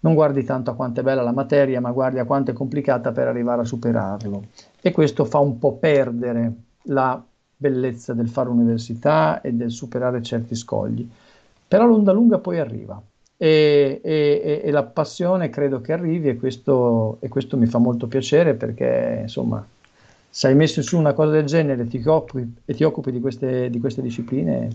non 0.00 0.14
guardi 0.14 0.44
tanto 0.44 0.70
a 0.70 0.74
quanto 0.74 1.00
è 1.00 1.02
bella 1.02 1.22
la 1.22 1.32
materia, 1.32 1.80
ma 1.80 1.90
guardi 1.90 2.18
a 2.20 2.24
quanto 2.24 2.52
è 2.52 2.54
complicata 2.54 3.12
per 3.12 3.26
arrivare 3.26 3.62
a 3.62 3.66
superarlo. 3.66 4.44
E 4.80 4.92
questo 4.92 5.24
fa 5.24 5.38
un 5.38 5.58
po' 5.58 5.74
perdere 5.74 6.52
la 6.84 7.22
bellezza 7.60 8.14
del 8.14 8.30
fare 8.30 8.48
università 8.48 9.42
e 9.42 9.52
del 9.52 9.70
superare 9.70 10.22
certi 10.22 10.54
scogli. 10.54 11.06
Però 11.68 11.86
l'onda 11.86 12.12
lunga 12.12 12.38
poi 12.38 12.58
arriva 12.58 13.00
e, 13.36 14.00
e, 14.02 14.62
e, 14.64 14.70
la 14.70 14.82
passione 14.82 15.50
credo 15.50 15.80
che 15.80 15.92
arrivi 15.92 16.28
e 16.28 16.36
questo, 16.36 17.18
e 17.20 17.28
questo 17.28 17.56
mi 17.58 17.66
fa 17.66 17.78
molto 17.78 18.06
piacere 18.06 18.54
perché 18.54 19.18
insomma 19.22 19.64
se 20.28 20.46
hai 20.46 20.54
messo 20.54 20.82
su 20.82 20.98
una 20.98 21.12
cosa 21.12 21.32
del 21.32 21.44
genere 21.44 21.86
ti 21.86 22.02
occupi, 22.04 22.56
e 22.64 22.74
ti 22.74 22.84
occupi 22.84 23.12
di 23.12 23.20
queste, 23.20 23.68
di 23.68 23.80
queste 23.80 24.00
discipline 24.02 24.68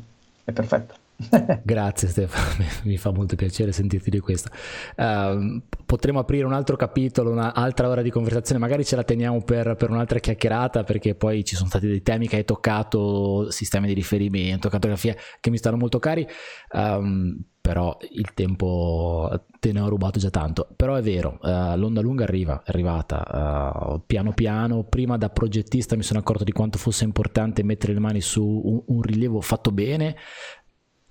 è 0.44 0.52
perfetto. 0.52 1.05
Grazie 1.64 2.08
Stefano, 2.10 2.66
mi 2.84 2.98
fa 2.98 3.12
molto 3.12 3.36
piacere 3.36 3.72
sentirti 3.72 4.10
di 4.10 4.20
questo. 4.20 4.50
Uh, 4.98 5.62
potremmo 5.86 6.20
aprire 6.20 6.46
un 6.46 6.54
altro 6.54 6.76
capitolo, 6.76 7.32
un'altra 7.32 7.88
ora 7.88 8.02
di 8.02 8.10
conversazione, 8.10 8.60
magari 8.60 8.84
ce 8.84 8.96
la 8.96 9.04
teniamo 9.04 9.42
per, 9.44 9.76
per, 9.76 9.90
un'altra 9.90 10.20
chiacchierata 10.20 10.84
perché 10.84 11.16
poi 11.16 11.44
ci 11.46 11.56
sono 11.56 11.70
stati 11.70 11.88
dei 11.88 12.02
temi 12.02 12.28
che 12.28 12.38
hai 12.38 12.46
toccato, 12.46 13.50
sistemi 13.50 13.88
di 13.88 13.94
riferimento, 13.94 14.70
cartografia, 14.70 15.16
che 15.40 15.50
mi 15.50 15.58
stanno 15.58 15.78
molto 15.78 16.00
cari. 16.00 16.28
Um, 16.72 17.46
però 17.66 17.98
il 18.12 18.32
tempo 18.36 19.48
te 19.60 19.72
ne 19.72 19.80
ho 19.80 19.90
rubato 19.90 20.20
già 20.20 20.30
tanto. 20.30 20.68
Però 20.76 20.94
è 20.94 21.02
vero, 21.02 21.40
uh, 21.42 21.76
l'onda 21.76 22.00
lunga 22.00 22.24
arriva, 22.24 22.62
è 22.64 22.70
arrivata 22.70 23.94
uh, 23.96 24.04
piano 24.06 24.34
piano. 24.34 24.84
Prima 24.84 25.18
da 25.18 25.30
progettista 25.30 25.96
mi 25.96 26.04
sono 26.04 26.20
accorto 26.20 26.44
di 26.44 26.52
quanto 26.52 26.78
fosse 26.78 27.06
importante 27.06 27.64
mettere 27.64 27.94
le 27.94 28.00
mani 28.00 28.22
su 28.22 28.46
un, 28.46 28.84
un 28.86 29.02
rilievo 29.02 29.42
fatto 29.42 29.72
bene, 29.72 30.16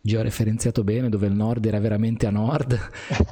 georeferenziato 0.05 0.85
bene, 0.85 1.09
dove 1.09 1.27
il 1.27 1.33
nord 1.33 1.65
era 1.65 1.81
veramente 1.81 2.27
a 2.27 2.31
nord. 2.31 2.79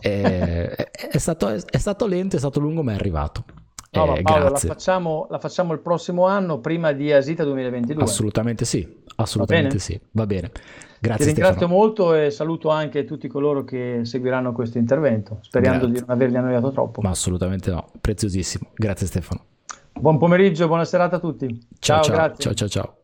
è, 0.01 0.75
è, 0.91 1.19
stato, 1.19 1.49
è, 1.49 1.79
stato, 1.79 2.07
lento, 2.07 2.37
è 2.37 2.39
stato 2.39 2.61
lungo, 2.61 2.83
ma 2.83 2.93
è 2.93 2.95
arrivato. 2.95 3.45
No, 3.91 4.17
eh, 4.17 4.23
Paolo, 4.23 4.49
la 4.49 4.57
facciamo, 4.57 5.27
la 5.29 5.39
facciamo, 5.39 5.75
il 5.75 5.81
prossimo 5.81 6.27
anno 6.27 6.61
prima 6.61 6.93
di 6.93 7.13
Asita 7.13 7.45
2022. 7.45 8.03
Assolutamente 8.03 8.65
sì, 8.65 9.03
assolutamente 9.17 9.75
Va 9.75 9.81
sì, 9.83 10.01
va 10.13 10.27
bene. 10.27 10.51
Grazie. 10.99 11.27
Ti 11.27 11.33
ringrazio 11.33 11.57
Stefano. 11.59 11.77
molto 11.79 12.15
e 12.15 12.31
saluto 12.31 12.71
anche 12.71 13.05
tutti 13.05 13.29
coloro 13.29 13.65
che 13.65 14.01
seguiranno 14.05 14.53
questo 14.53 14.79
intervento, 14.79 15.41
sperando 15.43 15.87
Grazie. 15.87 15.93
di 15.93 16.07
non 16.07 16.17
averli 16.17 16.37
annoiato 16.39 16.71
troppo. 16.71 17.03
Ma 17.03 17.11
assolutamente 17.11 17.71
no, 17.71 17.87
preziosissimo. 18.01 18.71
Grazie 18.75 19.07
Stefano. 19.07 19.45
Buon 19.93 20.17
pomeriggio, 20.17 20.67
buona 20.69 20.87
serata 20.87 21.17
a 21.17 21.19
tutti. 21.19 21.47
Ciao, 21.79 22.03
ciao, 22.03 22.35
ciao, 22.39 22.55
ciao, 22.55 22.69
ciao. 22.69 22.97